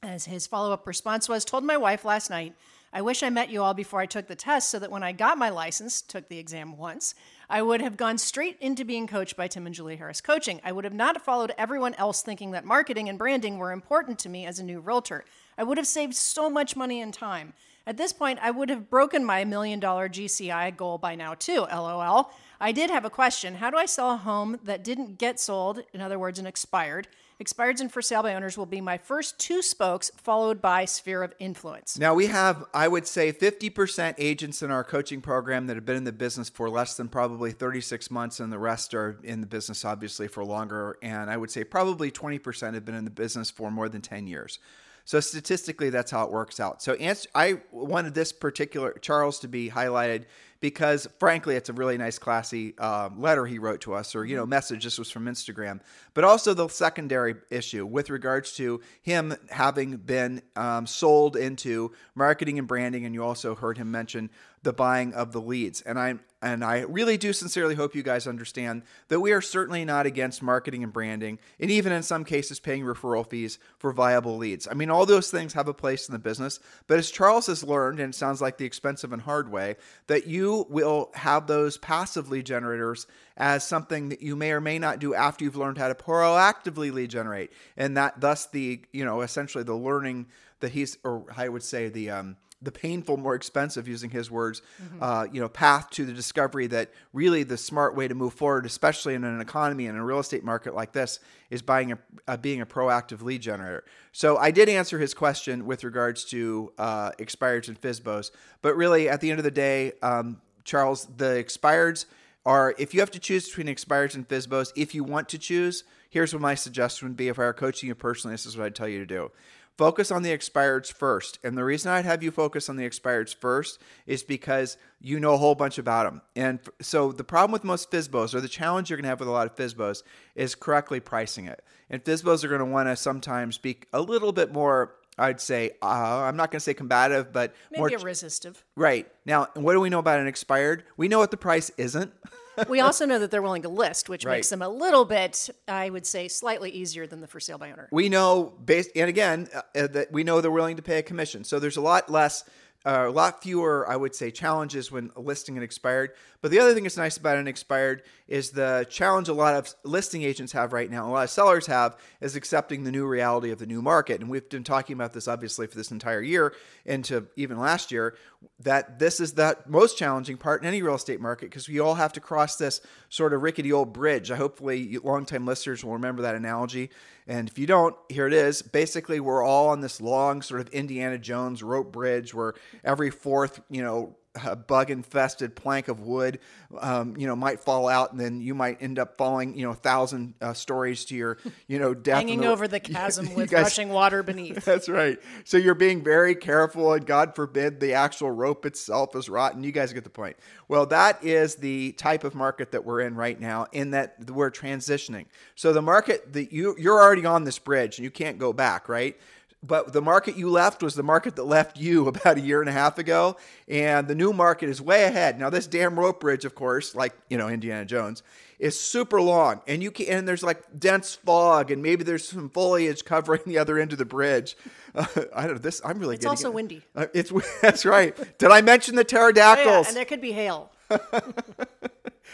As 0.04 0.26
his 0.26 0.46
follow 0.46 0.70
up 0.70 0.86
response 0.86 1.30
was, 1.30 1.46
told 1.46 1.64
my 1.64 1.78
wife 1.78 2.04
last 2.04 2.28
night, 2.28 2.54
I 2.92 3.00
wish 3.00 3.22
I 3.22 3.30
met 3.30 3.48
you 3.48 3.62
all 3.62 3.72
before 3.72 4.00
I 4.00 4.06
took 4.06 4.26
the 4.26 4.36
test 4.36 4.70
so 4.70 4.78
that 4.78 4.90
when 4.90 5.02
I 5.02 5.12
got 5.12 5.38
my 5.38 5.48
license, 5.48 6.02
took 6.02 6.28
the 6.28 6.38
exam 6.38 6.76
once, 6.76 7.14
I 7.48 7.62
would 7.62 7.80
have 7.80 7.96
gone 7.96 8.18
straight 8.18 8.58
into 8.60 8.84
being 8.84 9.06
coached 9.06 9.34
by 9.34 9.48
Tim 9.48 9.64
and 9.64 9.74
Julie 9.74 9.96
Harris 9.96 10.20
Coaching. 10.20 10.60
I 10.62 10.72
would 10.72 10.84
have 10.84 10.92
not 10.92 11.24
followed 11.24 11.54
everyone 11.56 11.94
else 11.94 12.20
thinking 12.22 12.50
that 12.50 12.66
marketing 12.66 13.08
and 13.08 13.16
branding 13.16 13.56
were 13.56 13.72
important 13.72 14.18
to 14.20 14.28
me 14.28 14.44
as 14.44 14.58
a 14.58 14.64
new 14.64 14.78
realtor. 14.78 15.24
I 15.56 15.64
would 15.64 15.78
have 15.78 15.86
saved 15.86 16.14
so 16.14 16.50
much 16.50 16.76
money 16.76 17.00
and 17.00 17.12
time. 17.12 17.54
At 17.86 17.96
this 17.96 18.12
point, 18.12 18.38
I 18.42 18.50
would 18.50 18.68
have 18.68 18.90
broken 18.90 19.24
my 19.24 19.42
million 19.44 19.80
dollar 19.80 20.10
GCI 20.10 20.76
goal 20.76 20.98
by 20.98 21.14
now, 21.14 21.32
too. 21.32 21.66
LOL. 21.72 22.30
I 22.60 22.72
did 22.72 22.90
have 22.90 23.06
a 23.06 23.10
question. 23.10 23.54
How 23.54 23.70
do 23.70 23.78
I 23.78 23.86
sell 23.86 24.10
a 24.10 24.16
home 24.18 24.60
that 24.64 24.84
didn't 24.84 25.16
get 25.16 25.40
sold, 25.40 25.80
in 25.94 26.02
other 26.02 26.18
words, 26.18 26.38
an 26.38 26.46
expired? 26.46 27.08
Expireds 27.42 27.80
and 27.80 27.90
for 27.90 28.00
sale 28.00 28.22
by 28.22 28.34
owners 28.34 28.56
will 28.56 28.66
be 28.66 28.80
my 28.80 28.96
first 28.96 29.38
two 29.38 29.60
spokes, 29.60 30.10
followed 30.16 30.62
by 30.62 30.84
sphere 30.84 31.22
of 31.22 31.32
influence. 31.38 31.98
Now, 31.98 32.14
we 32.14 32.26
have, 32.26 32.64
I 32.72 32.86
would 32.86 33.06
say, 33.06 33.32
50% 33.32 34.14
agents 34.18 34.62
in 34.62 34.70
our 34.70 34.84
coaching 34.84 35.20
program 35.20 35.66
that 35.66 35.74
have 35.74 35.84
been 35.84 35.96
in 35.96 36.04
the 36.04 36.12
business 36.12 36.48
for 36.48 36.70
less 36.70 36.96
than 36.96 37.08
probably 37.08 37.50
36 37.50 38.10
months, 38.10 38.38
and 38.38 38.52
the 38.52 38.58
rest 38.58 38.94
are 38.94 39.18
in 39.24 39.40
the 39.40 39.46
business, 39.46 39.84
obviously, 39.84 40.28
for 40.28 40.44
longer. 40.44 40.96
And 41.02 41.28
I 41.28 41.36
would 41.36 41.50
say 41.50 41.64
probably 41.64 42.10
20% 42.12 42.74
have 42.74 42.84
been 42.84 42.94
in 42.94 43.04
the 43.04 43.10
business 43.10 43.50
for 43.50 43.70
more 43.70 43.88
than 43.88 44.00
10 44.00 44.28
years. 44.28 44.60
So 45.04 45.20
statistically, 45.20 45.90
that's 45.90 46.10
how 46.10 46.24
it 46.24 46.30
works 46.30 46.60
out. 46.60 46.82
So 46.82 46.94
answer, 46.94 47.28
I 47.34 47.60
wanted 47.70 48.14
this 48.14 48.32
particular 48.32 48.92
Charles 49.02 49.38
to 49.40 49.48
be 49.48 49.68
highlighted 49.68 50.24
because, 50.64 51.06
frankly, 51.18 51.56
it's 51.56 51.68
a 51.68 51.74
really 51.74 51.98
nice, 51.98 52.18
classy 52.18 52.72
uh, 52.78 53.10
letter 53.18 53.44
he 53.44 53.58
wrote 53.58 53.82
to 53.82 53.92
us, 53.92 54.14
or 54.14 54.24
you 54.24 54.34
know, 54.34 54.46
message. 54.46 54.82
This 54.82 54.98
was 54.98 55.10
from 55.10 55.26
Instagram, 55.26 55.78
but 56.14 56.24
also 56.24 56.54
the 56.54 56.68
secondary 56.68 57.34
issue 57.50 57.84
with 57.84 58.08
regards 58.08 58.56
to 58.56 58.80
him 59.02 59.34
having 59.50 59.98
been 59.98 60.40
um, 60.56 60.86
sold 60.86 61.36
into 61.36 61.92
marketing 62.14 62.58
and 62.58 62.66
branding, 62.66 63.04
and 63.04 63.14
you 63.14 63.22
also 63.22 63.54
heard 63.54 63.76
him 63.76 63.90
mention 63.90 64.30
the 64.64 64.72
buying 64.72 65.14
of 65.14 65.32
the 65.32 65.40
leads. 65.40 65.80
And 65.82 65.98
I 65.98 66.16
and 66.42 66.62
I 66.62 66.80
really 66.80 67.16
do 67.16 67.32
sincerely 67.32 67.74
hope 67.74 67.94
you 67.94 68.02
guys 68.02 68.26
understand 68.26 68.82
that 69.08 69.20
we 69.20 69.32
are 69.32 69.40
certainly 69.40 69.82
not 69.86 70.04
against 70.04 70.42
marketing 70.42 70.84
and 70.84 70.92
branding, 70.92 71.38
and 71.58 71.70
even 71.70 71.90
in 71.90 72.02
some 72.02 72.22
cases 72.22 72.60
paying 72.60 72.82
referral 72.82 73.26
fees 73.26 73.58
for 73.78 73.92
viable 73.92 74.36
leads. 74.36 74.68
I 74.70 74.74
mean, 74.74 74.90
all 74.90 75.06
those 75.06 75.30
things 75.30 75.54
have 75.54 75.68
a 75.68 75.74
place 75.74 76.06
in 76.06 76.12
the 76.12 76.18
business, 76.18 76.60
but 76.86 76.98
as 76.98 77.10
Charles 77.10 77.46
has 77.46 77.64
learned, 77.64 77.98
and 77.98 78.12
it 78.12 78.16
sounds 78.16 78.42
like 78.42 78.58
the 78.58 78.66
expensive 78.66 79.14
and 79.14 79.22
hard 79.22 79.50
way, 79.50 79.76
that 80.06 80.26
you 80.26 80.66
will 80.68 81.10
have 81.14 81.46
those 81.46 81.78
passive 81.78 82.28
lead 82.28 82.44
generators 82.44 83.06
as 83.38 83.66
something 83.66 84.10
that 84.10 84.20
you 84.20 84.36
may 84.36 84.52
or 84.52 84.60
may 84.60 84.78
not 84.78 84.98
do 84.98 85.14
after 85.14 85.44
you've 85.44 85.56
learned 85.56 85.78
how 85.78 85.88
to 85.88 85.94
proactively 85.94 86.92
lead 86.92 87.08
generate, 87.08 87.52
and 87.78 87.96
that 87.96 88.20
thus 88.20 88.46
the 88.46 88.82
you 88.92 89.04
know 89.04 89.22
essentially 89.22 89.64
the 89.64 89.74
learning 89.74 90.26
that 90.60 90.72
he's 90.72 90.98
or 91.04 91.24
I 91.36 91.48
would 91.48 91.62
say 91.62 91.88
the 91.88 92.10
um, 92.10 92.36
the 92.62 92.72
painful, 92.72 93.16
more 93.16 93.34
expensive, 93.34 93.86
using 93.86 94.10
his 94.10 94.30
words, 94.30 94.62
uh, 95.00 95.26
you 95.30 95.40
know, 95.40 95.48
path 95.48 95.90
to 95.90 96.04
the 96.04 96.12
discovery 96.12 96.66
that 96.68 96.90
really 97.12 97.42
the 97.42 97.56
smart 97.56 97.94
way 97.94 98.08
to 98.08 98.14
move 98.14 98.32
forward, 98.32 98.64
especially 98.64 99.14
in 99.14 99.24
an 99.24 99.40
economy 99.40 99.86
and 99.86 99.98
a 99.98 100.02
real 100.02 100.18
estate 100.18 100.42
market 100.42 100.74
like 100.74 100.92
this, 100.92 101.20
is 101.50 101.62
buying 101.62 101.92
a, 101.92 101.98
uh, 102.26 102.36
being 102.36 102.60
a 102.60 102.66
proactive 102.66 103.22
lead 103.22 103.42
generator. 103.42 103.84
So 104.12 104.36
I 104.36 104.50
did 104.50 104.68
answer 104.68 104.98
his 104.98 105.14
question 105.14 105.66
with 105.66 105.84
regards 105.84 106.24
to 106.26 106.72
uh, 106.78 107.10
expireds 107.12 107.68
and 107.68 107.80
FISBOs, 107.80 108.30
but 108.62 108.76
really 108.76 109.08
at 109.08 109.20
the 109.20 109.30
end 109.30 109.38
of 109.38 109.44
the 109.44 109.50
day, 109.50 109.92
um, 110.02 110.40
Charles, 110.64 111.06
the 111.16 111.44
expireds 111.44 112.06
are 112.46 112.74
if 112.78 112.94
you 112.94 113.00
have 113.00 113.10
to 113.10 113.18
choose 113.18 113.48
between 113.48 113.66
expireds 113.74 114.14
and 114.14 114.28
FISBOs, 114.28 114.72
if 114.76 114.94
you 114.94 115.04
want 115.04 115.28
to 115.30 115.38
choose, 115.38 115.84
here's 116.10 116.32
what 116.32 116.42
my 116.42 116.54
suggestion 116.54 117.08
would 117.08 117.16
be. 117.16 117.28
If 117.28 117.38
I 117.38 117.42
were 117.42 117.52
coaching 117.52 117.88
you 117.88 117.94
personally, 117.94 118.34
this 118.34 118.46
is 118.46 118.56
what 118.56 118.66
I'd 118.66 118.74
tell 118.74 118.88
you 118.88 118.98
to 119.00 119.06
do 119.06 119.30
focus 119.76 120.10
on 120.10 120.22
the 120.22 120.30
expireds 120.30 120.92
first. 120.92 121.38
And 121.42 121.56
the 121.56 121.64
reason 121.64 121.90
I'd 121.90 122.04
have 122.04 122.22
you 122.22 122.30
focus 122.30 122.68
on 122.68 122.76
the 122.76 122.88
expireds 122.88 123.34
first 123.34 123.80
is 124.06 124.22
because 124.22 124.76
you 125.00 125.18
know 125.20 125.34
a 125.34 125.36
whole 125.36 125.54
bunch 125.54 125.78
about 125.78 126.04
them. 126.04 126.22
And 126.36 126.60
so 126.80 127.12
the 127.12 127.24
problem 127.24 127.52
with 127.52 127.64
most 127.64 127.90
FISBOs, 127.90 128.34
or 128.34 128.40
the 128.40 128.48
challenge 128.48 128.90
you're 128.90 128.96
going 128.96 129.04
to 129.04 129.08
have 129.08 129.20
with 129.20 129.28
a 129.28 129.32
lot 129.32 129.46
of 129.46 129.56
FISBOs, 129.56 130.02
is 130.34 130.54
correctly 130.54 131.00
pricing 131.00 131.46
it. 131.46 131.64
And 131.90 132.02
FISBOs 132.02 132.44
are 132.44 132.48
going 132.48 132.60
to 132.60 132.64
want 132.64 132.88
to 132.88 132.96
sometimes 132.96 133.58
be 133.58 133.78
a 133.92 134.00
little 134.00 134.32
bit 134.32 134.52
more. 134.52 134.94
I'd 135.18 135.40
say 135.40 135.72
uh, 135.82 135.86
I'm 135.86 136.36
not 136.36 136.50
going 136.50 136.58
to 136.58 136.64
say 136.64 136.74
combative, 136.74 137.32
but 137.32 137.54
Maybe 137.70 137.78
more 137.80 137.88
resistive. 138.04 138.64
right 138.76 139.10
now. 139.24 139.48
What 139.54 139.72
do 139.74 139.80
we 139.80 139.90
know 139.90 139.98
about 139.98 140.20
an 140.20 140.26
expired? 140.26 140.84
We 140.96 141.08
know 141.08 141.18
what 141.18 141.30
the 141.30 141.36
price 141.36 141.70
isn't. 141.76 142.12
we 142.68 142.80
also 142.80 143.04
know 143.06 143.18
that 143.18 143.30
they're 143.30 143.42
willing 143.42 143.62
to 143.62 143.68
list, 143.68 144.08
which 144.08 144.24
Right. 144.24 144.34
makes 144.36 144.48
them 144.48 144.62
a 144.62 144.68
little 144.68 145.04
bit, 145.04 145.50
I 145.68 145.90
would 145.90 146.06
say, 146.06 146.28
slightly 146.28 146.70
easier 146.70 147.06
than 147.06 147.20
the 147.20 147.26
for 147.26 147.40
sale 147.40 147.58
by 147.58 147.70
owner. 147.72 147.88
we 147.92 148.08
know 148.08 148.52
based 148.64 148.90
and 148.96 149.08
again 149.08 149.48
uh, 149.54 149.62
uh, 149.76 149.86
that 149.88 150.12
we 150.12 150.24
know 150.24 150.40
they're 150.40 150.50
willing 150.50 150.76
to 150.76 150.82
pay 150.82 150.98
a 150.98 151.02
commission 151.02 151.42
so 151.44 151.58
there's 151.58 151.76
a 151.76 151.80
lot 151.80 152.10
less 152.10 152.44
uh, 152.84 153.06
a 153.08 153.10
lot 153.10 153.42
fewer 153.42 153.88
i 153.88 153.96
would 153.96 154.14
say 154.14 154.30
challenges 154.30 154.90
when 154.92 155.10
listing 155.16 155.56
an 155.56 155.62
expired. 155.62 156.12
But 156.40 156.50
the 156.50 156.58
other 156.58 156.74
thing 156.74 156.82
that's 156.82 156.98
nice 156.98 157.16
about 157.16 157.38
an 157.38 157.48
expired 157.48 158.02
is 158.28 158.50
the 158.50 158.86
challenge 158.90 159.28
a 159.28 159.32
lot 159.32 159.54
of 159.54 159.74
listing 159.82 160.22
agents 160.22 160.52
have 160.52 160.74
right 160.74 160.90
now 160.90 161.08
a 161.08 161.10
lot 161.10 161.24
of 161.24 161.30
sellers 161.30 161.66
have 161.66 161.96
is 162.20 162.36
accepting 162.36 162.84
the 162.84 162.92
new 162.92 163.06
reality 163.06 163.50
of 163.50 163.58
the 163.58 163.66
new 163.66 163.80
market. 163.80 164.20
And 164.20 164.28
we've 164.28 164.48
been 164.48 164.62
talking 164.62 164.92
about 164.92 165.14
this 165.14 165.26
obviously 165.26 165.66
for 165.66 165.76
this 165.76 165.90
entire 165.90 166.20
year 166.20 166.54
into 166.84 167.26
even 167.36 167.58
last 167.58 167.90
year 167.90 168.14
that 168.60 168.98
this 168.98 169.20
is 169.20 169.34
the 169.34 169.56
most 169.66 169.98
challenging 169.98 170.36
part 170.36 170.62
in 170.62 170.68
any 170.68 170.82
real 170.82 170.94
estate 170.94 171.20
market 171.20 171.46
because 171.46 171.68
we 171.68 171.80
all 171.80 171.94
have 171.94 172.12
to 172.14 172.20
cross 172.20 172.56
this 172.56 172.80
sort 173.08 173.32
of 173.32 173.42
rickety 173.42 173.72
old 173.72 173.92
bridge. 173.92 174.30
I 174.30 174.36
hopefully 174.36 174.98
longtime 175.02 175.46
listeners 175.46 175.84
will 175.84 175.94
remember 175.94 176.22
that 176.22 176.34
analogy. 176.34 176.90
And 177.26 177.48
if 177.48 177.58
you 177.58 177.66
don't, 177.66 177.96
here 178.08 178.26
it 178.26 178.32
is. 178.32 178.62
Basically, 178.62 179.20
we're 179.20 179.42
all 179.42 179.68
on 179.68 179.80
this 179.80 180.00
long 180.00 180.42
sort 180.42 180.60
of 180.60 180.68
Indiana 180.68 181.18
Jones 181.18 181.62
rope 181.62 181.92
bridge 181.92 182.34
where 182.34 182.54
every 182.82 183.10
fourth, 183.10 183.60
you 183.70 183.82
know, 183.82 184.16
a 184.42 184.56
bug 184.56 184.90
infested 184.90 185.54
plank 185.54 185.88
of 185.88 186.00
wood, 186.00 186.40
um, 186.80 187.16
you 187.16 187.26
know, 187.26 187.36
might 187.36 187.60
fall 187.60 187.88
out, 187.88 188.10
and 188.10 188.20
then 188.20 188.40
you 188.40 188.54
might 188.54 188.82
end 188.82 188.98
up 188.98 189.16
falling, 189.16 189.56
you 189.56 189.64
know, 189.64 189.70
a 189.70 189.74
thousand 189.76 190.34
uh, 190.40 190.52
stories 190.52 191.04
to 191.06 191.14
your, 191.14 191.38
you 191.68 191.78
know, 191.78 191.94
death. 191.94 192.16
Hanging 192.16 192.40
the- 192.40 192.48
over 192.48 192.66
the 192.66 192.80
chasm 192.80 193.26
You 193.30 193.34
with 193.36 193.50
guys- 193.50 193.64
rushing 193.64 193.90
water 193.90 194.22
beneath. 194.24 194.64
that's 194.64 194.88
right. 194.88 195.18
So 195.44 195.56
you're 195.56 195.74
being 195.74 196.02
very 196.02 196.34
careful, 196.34 196.92
and 196.94 197.06
God 197.06 197.36
forbid 197.36 197.78
the 197.78 197.92
actual 197.94 198.30
rope 198.30 198.66
itself 198.66 199.14
is 199.14 199.28
rotten. 199.28 199.62
You 199.62 199.70
guys 199.72 199.92
get 199.92 200.04
the 200.04 200.10
point. 200.10 200.36
Well, 200.66 200.86
that 200.86 201.22
is 201.22 201.54
the 201.56 201.92
type 201.92 202.24
of 202.24 202.34
market 202.34 202.72
that 202.72 202.84
we're 202.84 203.02
in 203.02 203.14
right 203.14 203.38
now, 203.38 203.66
in 203.72 203.90
that 203.92 204.30
we're 204.30 204.50
transitioning. 204.50 205.26
So 205.54 205.72
the 205.72 205.82
market 205.82 206.32
that 206.32 206.52
you 206.52 206.74
you're 206.78 207.00
already 207.00 207.24
on 207.26 207.44
this 207.44 207.58
bridge 207.58 207.98
and 207.98 208.04
you 208.04 208.10
can't 208.10 208.38
go 208.38 208.52
back, 208.52 208.88
right? 208.88 209.16
But 209.66 209.92
the 209.92 210.02
market 210.02 210.36
you 210.36 210.50
left 210.50 210.82
was 210.82 210.94
the 210.94 211.02
market 211.02 211.36
that 211.36 211.44
left 211.44 211.76
you 211.78 212.06
about 212.12 212.36
a 212.36 212.40
year 212.40 212.60
and 212.60 212.68
a 212.68 212.72
half 212.72 212.98
ago 212.98 213.36
and 213.68 214.06
the 214.08 214.14
new 214.14 214.32
market 214.32 214.68
is 214.68 214.80
way 214.80 215.04
ahead 215.04 215.38
now 215.38 215.48
this 215.50 215.66
damn 215.66 215.98
rope 215.98 216.20
bridge 216.20 216.44
of 216.44 216.54
course 216.54 216.94
like 216.94 217.12
you 217.28 217.38
know 217.38 217.48
indiana 217.48 217.84
jones 217.84 218.22
is 218.58 218.78
super 218.78 219.20
long 219.20 219.60
and 219.66 219.82
you 219.82 219.90
can 219.90 220.06
and 220.06 220.28
there's 220.28 220.42
like 220.42 220.62
dense 220.78 221.14
fog 221.14 221.70
and 221.70 221.82
maybe 221.82 222.04
there's 222.04 222.26
some 222.28 222.48
foliage 222.50 223.04
covering 223.14 223.40
the 223.46 223.58
other 223.58 223.78
end 223.78 223.92
of 223.92 223.98
the 223.98 224.04
bridge 224.04 224.56
uh, 224.94 225.06
i 225.34 225.42
don't 225.42 225.52
know 225.52 225.58
this 225.58 225.80
i'm 225.84 225.98
really 225.98 226.16
It's 226.16 226.26
also 226.26 226.48
it. 226.50 226.54
windy. 226.54 226.82
Uh, 226.94 227.06
it's 227.14 227.32
that's 227.62 227.84
right 227.84 228.16
did 228.38 228.50
i 228.50 228.60
mention 228.60 228.94
the 228.96 229.00
Oh, 229.00 229.04
yeah, 229.04 229.18
pterodactyls 229.18 229.88
and 229.88 229.96
there 229.96 230.04
could 230.04 230.20
be 230.20 230.32
hail. 230.32 230.70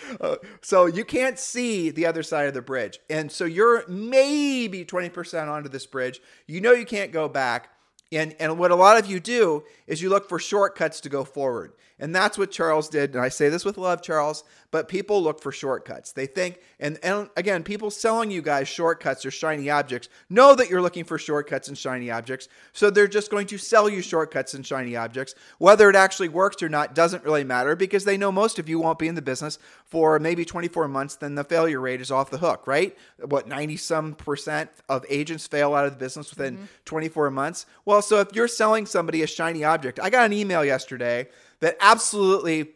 Uh, 0.21 0.37
so 0.61 0.87
you 0.87 1.05
can't 1.05 1.39
see 1.39 1.89
the 1.89 2.05
other 2.05 2.23
side 2.23 2.47
of 2.47 2.53
the 2.53 2.61
bridge. 2.61 2.99
And 3.09 3.31
so 3.31 3.45
you're 3.45 3.87
maybe 3.89 4.85
20% 4.85 5.49
onto 5.49 5.69
this 5.69 5.87
bridge. 5.87 6.21
You 6.47 6.61
know 6.61 6.73
you 6.73 6.85
can't 6.85 7.13
go 7.13 7.29
back. 7.29 7.71
And, 8.13 8.35
and 8.41 8.59
what 8.59 8.71
a 8.71 8.77
lot 8.77 8.99
of 8.99 9.07
you 9.07 9.21
do 9.21 9.63
is 9.87 10.03
you 10.03 10.11
look 10.11 10.29
for 10.29 10.39
shortcuts 10.39 11.01
to 11.03 11.09
go 11.09 11.25
forward. 11.25 11.73
And 12.01 12.17
that's 12.17 12.39
what 12.39 12.51
Charles 12.51 12.89
did. 12.89 13.15
And 13.15 13.23
I 13.23 13.29
say 13.29 13.51
this 13.51 13.65
with 13.65 13.77
love, 13.77 14.03
Charles, 14.03 14.43
but 14.71 14.89
people 14.89 15.23
look 15.23 15.41
for 15.41 15.53
shortcuts. 15.53 16.13
They 16.13 16.27
think, 16.27 16.59
and, 16.81 16.99
and 17.03 17.29
again, 17.37 17.63
people 17.63 17.91
selling 17.91 18.31
you 18.31 18.41
guys 18.41 18.69
shortcuts 18.69 19.27
or 19.27 19.31
shiny 19.31 19.69
objects 19.69 20.09
know 20.31 20.55
that 20.55 20.71
you're 20.71 20.81
looking 20.81 21.05
for 21.05 21.19
shortcuts 21.19 21.69
and 21.69 21.77
shiny 21.77 22.11
objects. 22.11 22.49
So 22.73 22.89
they're 22.89 23.07
just 23.07 23.31
going 23.31 23.47
to 23.49 23.59
sell 23.59 23.89
you 23.89 24.01
shortcuts 24.01 24.55
and 24.55 24.65
shiny 24.65 24.97
objects. 24.97 25.35
Whether 25.59 25.91
it 25.91 25.97
actually 25.97 26.31
works 26.31 26.63
or 26.63 26.71
not 26.71 26.95
doesn't 26.95 27.25
really 27.25 27.45
matter 27.45 27.77
because 27.77 28.05
they 28.05 28.17
know 28.17 28.33
most 28.33 28.59
of 28.59 28.69
you 28.69 28.79
won't 28.79 28.99
be 28.99 29.09
in 29.09 29.15
the 29.15 29.23
business 29.23 29.59
for 29.85 30.19
maybe 30.19 30.45
24 30.45 30.89
months, 30.89 31.17
then 31.17 31.35
the 31.35 31.45
failure 31.45 31.81
rate 31.81 32.01
is 32.01 32.11
off 32.11 32.31
the 32.31 32.39
hook, 32.39 32.67
right? 32.67 32.97
What, 33.23 33.47
90 33.47 33.77
some 33.77 34.15
percent 34.15 34.71
of 34.89 35.05
agents 35.11 35.47
fail 35.47 35.75
out 35.75 35.85
of 35.85 35.93
the 35.93 35.99
business 35.99 36.31
within 36.31 36.57
mm-hmm. 36.57 36.65
24 36.87 37.31
months? 37.31 37.67
Well, 37.85 38.01
so 38.01 38.21
if 38.21 38.35
you're 38.35 38.49
selling 38.49 38.87
somebody 38.87 39.23
a 39.23 39.27
shiny 39.27 39.65
object, 39.65 40.01
I 40.01 40.09
got 40.09 40.25
an 40.25 40.33
email 40.33 40.65
yesterday 40.65 41.29
that 41.61 41.77
absolutely 41.81 42.71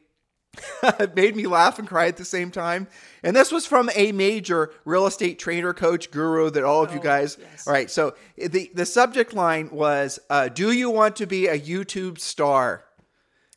made 1.17 1.35
me 1.35 1.47
laugh 1.47 1.79
and 1.79 1.89
cry 1.89 2.07
at 2.07 2.17
the 2.17 2.25
same 2.25 2.51
time. 2.51 2.87
And 3.25 3.35
this 3.35 3.51
was 3.51 3.67
from 3.67 3.91
a 3.95 4.13
major 4.13 4.71
real 4.85 5.07
estate 5.07 5.39
trainer, 5.39 5.73
coach, 5.73 6.11
guru 6.11 6.51
that 6.51 6.63
all 6.63 6.85
of 6.85 6.93
you 6.93 7.01
Oh, 7.01 7.03
guys. 7.03 7.37
yes. 7.41 7.67
All 7.67 7.73
right. 7.73 7.91
So 7.91 8.15
the, 8.37 8.71
the 8.73 8.87
subject 8.87 9.33
line 9.35 9.69
was 9.73 10.21
uh, 10.31 10.49
Do 10.49 10.71
you 10.71 10.91
want 10.91 11.17
to 11.17 11.27
be 11.27 11.49
a 11.49 11.59
YouTube 11.59 12.21
star? 12.21 12.85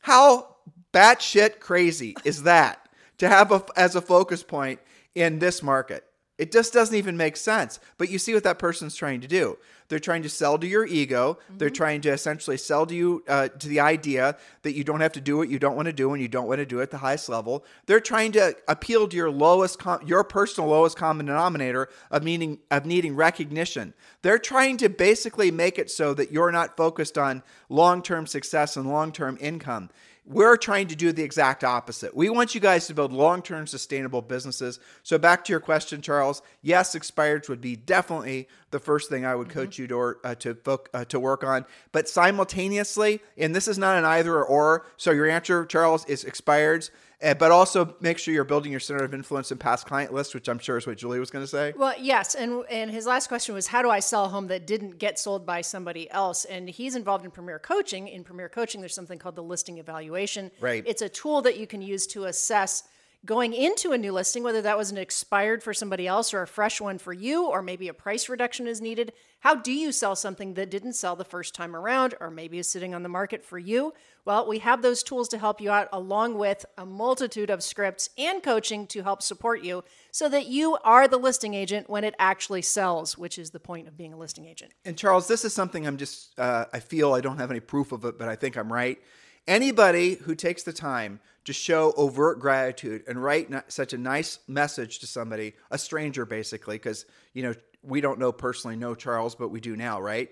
How 0.02 0.56
batshit 0.94 1.60
crazy 1.60 2.16
is 2.24 2.44
that 2.44 2.90
to 3.20 3.28
have 3.28 3.52
a, 3.52 3.64
as 3.76 3.96
a 3.96 4.02
focus 4.02 4.42
point 4.42 4.80
in 5.14 5.38
this 5.40 5.62
market? 5.62 6.04
It 6.38 6.52
just 6.52 6.72
doesn't 6.72 6.96
even 6.96 7.18
make 7.18 7.36
sense. 7.36 7.80
But 7.98 8.10
you 8.10 8.20
see 8.20 8.34
what 8.34 8.44
that 8.44 8.60
person's 8.60 8.96
trying 8.96 9.22
to 9.22 9.28
do. 9.28 9.58
They're 9.90 10.00
trying 10.00 10.24
to 10.24 10.30
sell 10.30 10.58
to 10.58 10.68
your 10.68 10.86
ego. 10.86 11.40
They're 11.50 11.70
trying 11.70 12.02
to 12.02 12.10
essentially 12.10 12.58
sell 12.58 12.86
to 12.86 12.94
you 12.94 13.24
uh, 13.28 13.48
to 13.48 13.68
the 13.68 13.80
idea 13.80 14.38
that 14.64 14.74
you 14.74 14.84
don't 14.84 15.00
have 15.00 15.14
to 15.14 15.22
do 15.22 15.38
what 15.38 15.50
you 15.50 15.60
don't 15.60 15.76
want 15.76 15.86
to 15.86 15.94
do 15.94 16.12
and 16.12 16.22
you 16.22 16.28
don't 16.28 16.48
want 16.48 16.60
to 16.60 16.66
do 16.66 16.80
it 16.80 16.84
at 16.84 16.92
the 16.92 16.98
highest 16.98 17.30
level. 17.30 17.64
They're 17.86 18.02
trying 18.02 18.34
to 18.34 18.56
appeal 18.68 19.08
to 19.08 19.16
your 19.16 19.32
lowest, 19.32 19.80
com- 19.80 20.06
your 20.06 20.24
personal 20.26 20.70
lowest 20.70 20.98
common 20.98 21.26
denominator 21.26 21.88
of 22.12 22.24
needing 22.24 22.60
of 22.70 22.86
needing 22.86 23.16
recognition. 23.16 23.94
They're 24.24 24.40
trying 24.40 24.76
to 24.78 24.90
basically 24.90 25.52
make 25.52 25.80
it 25.80 25.90
so 25.90 26.14
that 26.16 26.32
you're 26.32 26.52
not 26.52 26.76
focused 26.76 27.18
on 27.18 27.42
long 27.70 28.02
term 28.02 28.28
success 28.28 28.76
and 28.76 28.90
long 28.90 29.14
term 29.14 29.38
income. 29.40 29.90
We're 30.30 30.58
trying 30.58 30.88
to 30.88 30.96
do 30.96 31.14
the 31.14 31.24
exact 31.24 31.64
opposite. 31.64 32.14
We 32.14 32.30
want 32.30 32.54
you 32.54 32.60
guys 32.60 32.86
to 32.88 32.94
build 32.94 33.14
long 33.14 33.42
term 33.42 33.66
sustainable 33.66 34.22
businesses. 34.22 34.78
So, 35.02 35.18
back 35.18 35.46
to 35.46 35.54
your 35.54 35.62
question, 35.62 36.02
Charles, 36.02 36.42
yes, 36.62 36.96
expireds 36.96 37.48
would 37.48 37.62
be 37.62 37.78
definitely 37.78 38.50
the 38.72 38.80
first 38.80 39.10
thing 39.10 39.26
I 39.26 39.36
would 39.36 39.48
coach 39.48 39.80
you 39.80 39.88
to, 39.88 40.16
uh, 40.26 40.36
to, 40.36 40.58
uh, 40.94 41.06
to 41.06 41.20
work 41.20 41.46
on. 41.46 41.66
But 41.94 42.10
simultaneously, 42.10 43.22
and 43.38 43.56
this 43.56 43.70
is 43.70 43.78
not 43.78 43.98
an 43.98 44.04
either 44.04 44.36
or 44.36 44.58
or, 44.58 44.86
so 44.98 45.12
your 45.12 45.30
answer, 45.30 45.66
Charles, 45.66 46.04
is 46.06 46.26
expireds. 46.26 46.90
Uh, 47.22 47.34
but 47.34 47.52
also 47.52 47.96
make 48.00 48.20
sure 48.20 48.32
you're 48.32 48.44
building 48.44 48.72
your 48.72 48.80
center 48.80 49.04
of 49.04 49.12
influence 49.12 49.50
and 49.50 49.60
past 49.60 49.88
client 49.88 50.14
list, 50.14 50.36
which 50.36 50.48
I'm 50.48 50.60
sure 50.60 50.78
is 50.78 50.86
what 50.86 50.98
Julie 50.98 51.20
was 51.20 51.32
going 51.32 51.44
to 51.44 51.50
say. 51.50 51.74
Well, 51.76 51.96
yes, 52.00 52.36
and 52.36 52.64
and 52.70 52.92
his 52.92 53.08
last 53.08 53.28
question 53.28 53.56
was, 53.56 53.66
how 53.66 53.82
do 53.82 53.90
I 53.90 54.00
sell 54.00 54.26
a 54.26 54.28
home 54.28 54.48
that 54.48 54.68
didn't 54.68 55.00
get 55.00 55.18
sold 55.18 55.44
by 55.44 55.62
somebody 55.62 56.10
else? 56.12 56.46
And 56.46 56.70
he's 56.70 56.96
involved 56.96 57.26
in 57.26 57.32
Premier 57.32 57.58
Coaching. 57.58 58.08
In 58.08 58.24
Premier 58.24 58.50
Coaching, 58.50 58.82
there's 58.82 58.94
something 58.94 59.18
called 59.18 59.36
the 59.36 59.42
listing 59.42 59.80
evaluation. 59.80 60.52
Right. 60.60 60.84
It's 60.86 61.02
a 61.02 61.10
tool 61.10 61.42
that 61.42 61.58
you 61.58 61.66
can 61.66 61.82
use 61.82 62.06
to 62.08 62.26
assess 62.26 62.84
going 63.26 63.54
into 63.54 63.92
a 63.92 63.98
new 63.98 64.12
listing 64.12 64.44
whether 64.44 64.62
that 64.62 64.78
was 64.78 64.92
an 64.92 64.98
expired 64.98 65.64
for 65.64 65.74
somebody 65.74 66.08
else 66.08 66.34
or 66.34 66.42
a 66.42 66.48
fresh 66.48 66.80
one 66.80 66.98
for 66.98 67.14
you, 67.14 67.48
or 67.48 67.62
maybe 67.62 67.88
a 67.88 67.94
price 67.94 68.30
reduction 68.30 68.68
is 68.68 68.80
needed. 68.80 69.12
How 69.42 69.56
do 69.56 69.72
you 69.72 69.92
sell 69.92 70.16
something 70.16 70.54
that 70.56 70.72
didn't 70.72 70.94
sell 70.94 71.16
the 71.16 71.26
first 71.26 71.54
time 71.54 71.76
around, 71.76 72.16
or 72.20 72.32
maybe 72.32 72.58
is 72.58 72.70
sitting 72.70 72.96
on 72.96 73.04
the 73.04 73.10
market 73.10 73.44
for 73.44 73.60
you? 73.60 73.94
Well, 74.26 74.48
we 74.48 74.60
have 74.60 74.82
those 74.82 75.04
tools 75.04 75.28
to 75.30 75.38
help 75.38 75.62
you 75.62 75.72
out, 75.72 75.88
along 75.94 76.38
with 76.38 76.66
a 76.78 76.86
multitude 76.86 77.50
of 77.50 77.64
scripts 77.64 78.10
and 78.18 78.44
coaching 78.44 78.88
to 78.88 79.04
help 79.04 79.22
support 79.22 79.64
you 79.64 79.84
so 80.12 80.28
that 80.30 80.48
you 80.48 80.78
are 80.84 81.08
the 81.08 81.18
listing 81.18 81.54
agent 81.54 81.90
when 81.90 82.04
it 82.04 82.16
actually 82.20 82.62
sells, 82.62 83.18
which 83.18 83.38
is 83.38 83.52
the 83.52 83.60
point 83.60 83.88
of 83.88 83.98
being 83.98 84.14
a 84.14 84.18
listing 84.18 84.46
agent. 84.46 84.74
And 84.86 84.98
Charles, 84.98 85.28
this 85.28 85.46
is 85.46 85.54
something 85.54 85.86
I'm 85.86 85.98
just, 85.98 86.38
uh, 86.40 86.66
I 86.74 86.80
feel 86.80 87.14
I 87.14 87.22
don't 87.22 87.38
have 87.38 87.52
any 87.52 87.60
proof 87.62 87.92
of 87.92 88.06
it, 88.06 88.18
but 88.18 88.28
I 88.28 88.36
think 88.36 88.58
I'm 88.58 88.72
right. 88.72 89.00
Anybody 89.48 90.16
who 90.16 90.36
takes 90.36 90.64
the 90.64 90.74
time 90.74 91.20
to 91.46 91.54
show 91.54 91.94
overt 91.96 92.40
gratitude 92.40 93.04
and 93.08 93.24
write 93.24 93.50
such 93.72 93.94
a 93.94 93.98
nice 93.98 94.40
message 94.48 95.00
to 95.00 95.08
somebody, 95.08 95.54
a 95.72 95.78
stranger 95.78 96.26
basically, 96.26 96.76
because, 96.76 97.06
you 97.34 97.44
know, 97.44 97.54
we 97.82 98.02
don't 98.02 98.20
know 98.20 98.34
personally 98.34 98.76
know 98.76 98.94
Charles, 98.94 99.36
but 99.36 99.48
we 99.50 99.62
do 99.62 99.78
now, 99.78 100.02
right? 100.02 100.30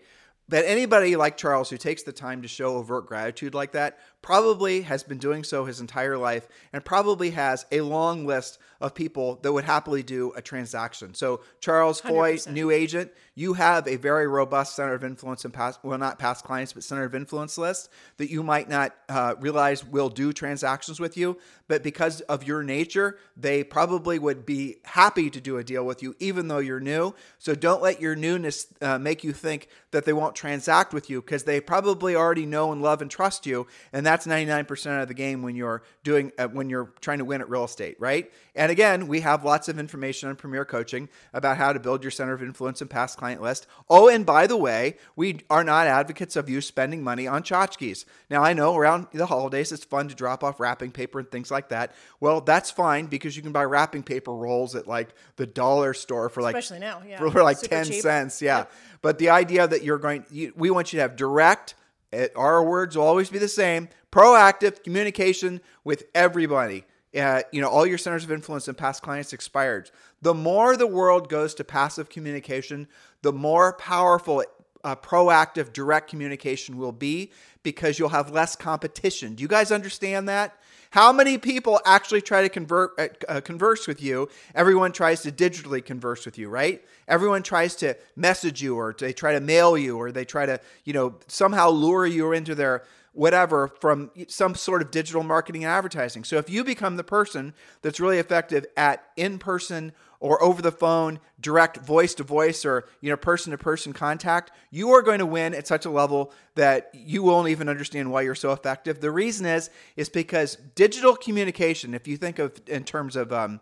But 0.47 0.65
anybody 0.65 1.15
like 1.15 1.37
Charles 1.37 1.69
who 1.69 1.77
takes 1.77 2.03
the 2.03 2.11
time 2.11 2.43
to 2.43 2.47
show 2.47 2.75
overt 2.75 3.07
gratitude 3.07 3.55
like 3.55 3.71
that 3.71 3.97
probably 4.21 4.81
has 4.81 5.03
been 5.03 5.17
doing 5.17 5.43
so 5.43 5.65
his 5.65 5.79
entire 5.79 6.17
life 6.17 6.47
and 6.71 6.85
probably 6.85 7.31
has 7.31 7.65
a 7.71 7.81
long 7.81 8.27
list 8.27 8.59
of 8.79 8.93
people 8.93 9.39
that 9.41 9.51
would 9.51 9.63
happily 9.63 10.03
do 10.03 10.33
a 10.35 10.41
transaction. 10.41 11.15
So, 11.15 11.41
Charles 11.61 11.99
Foy, 11.99 12.35
100%. 12.35 12.51
new 12.53 12.69
agent, 12.69 13.11
you 13.37 13.53
have 13.53 13.85
a 13.85 13.97
very 13.97 14.27
robust 14.27 14.75
center 14.75 14.93
of 14.93 15.03
influence 15.03 15.43
and 15.43 15.53
past, 15.53 15.81
well, 15.83 15.97
not 15.97 16.17
past 16.17 16.45
clients, 16.45 16.71
but 16.71 16.83
center 16.83 17.03
of 17.03 17.13
influence 17.13 17.57
list 17.57 17.89
that 18.15 18.31
you 18.31 18.41
might 18.41 18.69
not 18.69 18.95
uh, 19.09 19.35
realize 19.39 19.85
will 19.85 20.09
do 20.09 20.31
transactions 20.31 21.01
with 21.01 21.17
you. 21.17 21.37
But 21.67 21.83
because 21.83 22.21
of 22.21 22.43
your 22.43 22.63
nature, 22.63 23.17
they 23.35 23.63
probably 23.63 24.19
would 24.19 24.45
be 24.45 24.77
happy 24.85 25.29
to 25.31 25.41
do 25.41 25.57
a 25.57 25.63
deal 25.63 25.85
with 25.85 26.01
you, 26.01 26.15
even 26.19 26.47
though 26.47 26.59
you're 26.59 26.79
new. 26.79 27.13
So 27.39 27.55
don't 27.55 27.81
let 27.81 27.99
your 27.99 28.15
newness 28.15 28.67
uh, 28.81 28.99
make 28.99 29.23
you 29.23 29.33
think 29.33 29.67
that 29.91 30.05
they 30.05 30.13
won't 30.13 30.35
transact 30.35 30.93
with 30.93 31.09
you 31.09 31.21
because 31.21 31.43
they 31.43 31.59
probably 31.59 32.15
already 32.15 32.45
know 32.45 32.71
and 32.71 32.81
love 32.81 33.01
and 33.01 33.09
trust 33.11 33.45
you. 33.45 33.67
And 33.91 34.05
that's 34.05 34.27
99% 34.27 35.01
of 35.01 35.07
the 35.07 35.13
game 35.13 35.41
when 35.41 35.55
you're 35.55 35.83
doing, 36.03 36.31
uh, 36.37 36.47
when 36.47 36.69
you're 36.69 36.93
trying 37.01 37.17
to 37.17 37.25
win 37.25 37.41
at 37.41 37.49
real 37.49 37.65
estate, 37.65 37.97
right? 37.99 38.31
And 38.55 38.71
again, 38.71 39.07
we 39.07 39.21
have 39.21 39.43
lots 39.43 39.67
of 39.67 39.79
information 39.79 40.29
on 40.29 40.35
Premier 40.35 40.65
Coaching 40.65 41.09
about 41.33 41.57
how 41.57 41.73
to 41.73 41.79
build 41.79 42.03
your 42.03 42.11
center 42.11 42.33
of 42.33 42.43
influence 42.43 42.79
and 42.81 42.89
past 42.89 43.17
client 43.25 43.41
list. 43.41 43.65
Oh, 43.89 44.07
and 44.07 44.23
by 44.23 44.45
the 44.45 44.55
way, 44.55 44.97
we 45.15 45.39
are 45.49 45.63
not 45.63 45.87
advocates 45.87 46.35
of 46.35 46.47
you 46.47 46.61
spending 46.61 47.03
money 47.03 47.25
on 47.25 47.41
tchotchkes. 47.41 48.05
Now, 48.29 48.43
I 48.43 48.53
know 48.53 48.75
around 48.75 49.07
the 49.13 49.25
holidays 49.25 49.71
it's 49.71 49.83
fun 49.83 50.09
to 50.09 50.15
drop 50.15 50.43
off 50.43 50.59
wrapping 50.59 50.91
paper 50.91 51.17
and 51.17 51.31
things 51.31 51.49
like 51.49 51.69
that. 51.69 51.95
Well, 52.19 52.41
that's 52.41 52.69
fine 52.69 53.07
because 53.07 53.35
you 53.35 53.41
can 53.41 53.51
buy 53.51 53.63
wrapping 53.63 54.03
paper 54.03 54.31
rolls 54.31 54.75
at 54.75 54.87
like 54.87 55.09
the 55.37 55.47
dollar 55.47 55.95
store 55.95 56.29
for 56.29 56.43
like 56.43 56.55
Especially 56.55 56.79
now, 56.79 57.01
yeah. 57.07 57.17
for, 57.17 57.31
for 57.31 57.41
like 57.41 57.57
Super 57.57 57.75
10 57.77 57.85
cheap. 57.85 58.01
cents. 58.03 58.43
Yeah. 58.43 58.59
Yep. 58.59 58.71
But 59.01 59.17
the 59.17 59.29
idea 59.31 59.67
that 59.67 59.83
you're 59.83 59.97
going, 59.97 60.23
you, 60.29 60.53
we 60.55 60.69
want 60.69 60.93
you 60.93 60.97
to 60.97 61.01
have 61.01 61.15
direct, 61.15 61.73
it, 62.11 62.31
our 62.35 62.63
words 62.63 62.95
will 62.95 63.05
always 63.05 63.31
be 63.31 63.39
the 63.39 63.47
same, 63.47 63.89
proactive 64.11 64.83
communication 64.83 65.61
with 65.83 66.03
everybody. 66.13 66.85
Uh, 67.15 67.41
you 67.51 67.61
know, 67.61 67.69
all 67.69 67.85
your 67.85 67.97
centers 67.97 68.23
of 68.23 68.31
influence 68.31 68.67
and 68.67 68.77
past 68.77 69.01
clients 69.01 69.31
expired. 69.31 69.89
The 70.21 70.33
more 70.33 70.75
the 70.75 70.87
world 70.87 71.29
goes 71.29 71.53
to 71.55 71.63
passive 71.63 72.09
communication, 72.09 72.87
the 73.21 73.31
more 73.31 73.73
powerful 73.73 74.43
uh, 74.83 74.95
proactive 74.95 75.73
direct 75.73 76.09
communication 76.09 76.77
will 76.77 76.91
be 76.91 77.31
because 77.63 77.97
you'll 77.97 78.09
have 78.09 78.31
less 78.31 78.55
competition. 78.55 79.33
Do 79.33 79.41
you 79.41 79.47
guys 79.47 79.71
understand 79.71 80.29
that? 80.29 80.55
How 80.91 81.11
many 81.11 81.37
people 81.37 81.81
actually 81.85 82.21
try 82.21 82.43
to 82.43 82.49
convert 82.49 82.97
uh, 82.97 83.07
uh, 83.27 83.41
converse 83.41 83.87
with 83.87 84.01
you? 84.01 84.29
Everyone 84.53 84.91
tries 84.91 85.23
to 85.23 85.31
digitally 85.31 85.83
converse 85.83 86.23
with 86.25 86.37
you, 86.37 86.47
right? 86.47 86.85
Everyone 87.07 87.43
tries 87.43 87.75
to 87.77 87.97
message 88.15 88.61
you 88.61 88.77
or 88.77 88.95
they 88.97 89.11
try 89.11 89.33
to 89.33 89.41
mail 89.41 89.77
you 89.77 89.97
or 89.97 90.11
they 90.11 90.23
try 90.23 90.45
to, 90.45 90.59
you 90.83 90.93
know, 90.93 91.15
somehow 91.27 91.69
lure 91.69 92.05
you 92.05 92.31
into 92.31 92.55
their 92.55 92.83
whatever 93.15 93.69
from 93.79 94.11
some 94.27 94.53
sort 94.53 94.81
of 94.81 94.91
digital 94.91 95.23
marketing 95.23 95.63
and 95.63 95.71
advertising. 95.71 96.23
So 96.23 96.37
if 96.37 96.49
you 96.49 96.63
become 96.63 96.97
the 96.97 97.03
person 97.03 97.53
that's 97.81 97.99
really 97.99 98.19
effective 98.19 98.65
at 98.75 99.05
in-person 99.15 99.93
or 100.19 100.41
over 100.43 100.61
the 100.61 100.71
phone, 100.71 101.19
direct 101.39 101.77
voice 101.77 102.13
to 102.15 102.23
voice 102.23 102.65
or 102.65 102.87
you 102.99 103.09
know 103.09 103.17
person 103.17 103.51
to 103.51 103.57
person 103.57 103.93
contact, 103.93 104.51
you 104.69 104.89
are 104.91 105.01
going 105.01 105.19
to 105.19 105.25
win 105.25 105.53
at 105.53 105.67
such 105.67 105.85
a 105.85 105.89
level 105.89 106.33
that 106.55 106.89
you 106.93 107.23
won't 107.23 107.49
even 107.49 107.69
understand 107.69 108.11
why 108.11 108.21
you're 108.21 108.35
so 108.35 108.51
effective. 108.51 108.99
The 108.99 109.11
reason 109.11 109.45
is 109.45 109.69
is 109.95 110.09
because 110.09 110.57
digital 110.75 111.15
communication, 111.15 111.93
if 111.93 112.07
you 112.07 112.17
think 112.17 112.39
of 112.39 112.53
in 112.67 112.83
terms 112.83 113.15
of 113.15 113.31
um, 113.31 113.59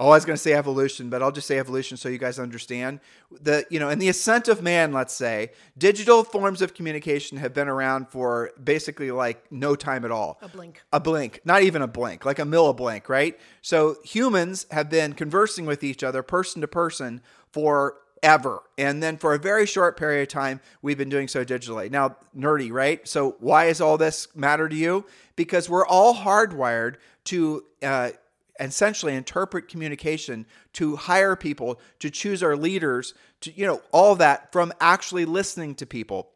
Oh, 0.00 0.08
I 0.08 0.16
was 0.16 0.24
going 0.24 0.34
to 0.34 0.42
say 0.42 0.54
evolution, 0.54 1.10
but 1.10 1.22
I'll 1.22 1.30
just 1.30 1.46
say 1.46 1.58
evolution 1.58 1.98
so 1.98 2.08
you 2.08 2.16
guys 2.16 2.38
understand. 2.38 3.00
The 3.42 3.66
you 3.68 3.78
know, 3.78 3.90
in 3.90 3.98
the 3.98 4.08
ascent 4.08 4.48
of 4.48 4.62
man, 4.62 4.94
let's 4.94 5.12
say, 5.12 5.50
digital 5.76 6.24
forms 6.24 6.62
of 6.62 6.72
communication 6.72 7.36
have 7.36 7.52
been 7.52 7.68
around 7.68 8.08
for 8.08 8.50
basically 8.64 9.10
like 9.10 9.52
no 9.52 9.76
time 9.76 10.06
at 10.06 10.10
all. 10.10 10.38
A 10.40 10.48
blink. 10.48 10.82
A 10.90 10.98
blink, 10.98 11.40
not 11.44 11.62
even 11.62 11.82
a 11.82 11.86
blink, 11.86 12.24
like 12.24 12.38
a 12.38 12.44
milliblink, 12.44 13.10
right? 13.10 13.38
So 13.60 13.96
humans 14.02 14.64
have 14.70 14.88
been 14.88 15.12
conversing 15.12 15.66
with 15.66 15.84
each 15.84 16.02
other, 16.02 16.22
person 16.22 16.62
to 16.62 16.66
person, 16.66 17.20
for 17.52 17.98
ever. 18.22 18.62
And 18.78 19.02
then 19.02 19.18
for 19.18 19.34
a 19.34 19.38
very 19.38 19.66
short 19.66 19.98
period 19.98 20.22
of 20.22 20.28
time, 20.28 20.62
we've 20.80 20.98
been 20.98 21.10
doing 21.10 21.28
so 21.28 21.44
digitally. 21.44 21.90
Now, 21.90 22.16
nerdy, 22.34 22.72
right? 22.72 23.06
So 23.06 23.36
why 23.38 23.66
does 23.66 23.82
all 23.82 23.98
this 23.98 24.34
matter 24.34 24.66
to 24.66 24.74
you? 24.74 25.04
Because 25.36 25.68
we're 25.68 25.86
all 25.86 26.14
hardwired 26.14 26.96
to 27.24 27.64
uh, 27.82 28.10
essentially 28.60 29.14
interpret 29.14 29.68
communication, 29.68 30.46
to 30.74 30.96
hire 30.96 31.34
people, 31.36 31.80
to 31.98 32.10
choose 32.10 32.42
our 32.42 32.56
leaders, 32.56 33.14
to 33.40 33.52
you 33.52 33.66
know 33.66 33.80
all 33.92 34.14
that 34.16 34.52
from 34.52 34.72
actually 34.80 35.24
listening 35.24 35.74
to 35.76 35.86
people. 35.86 36.30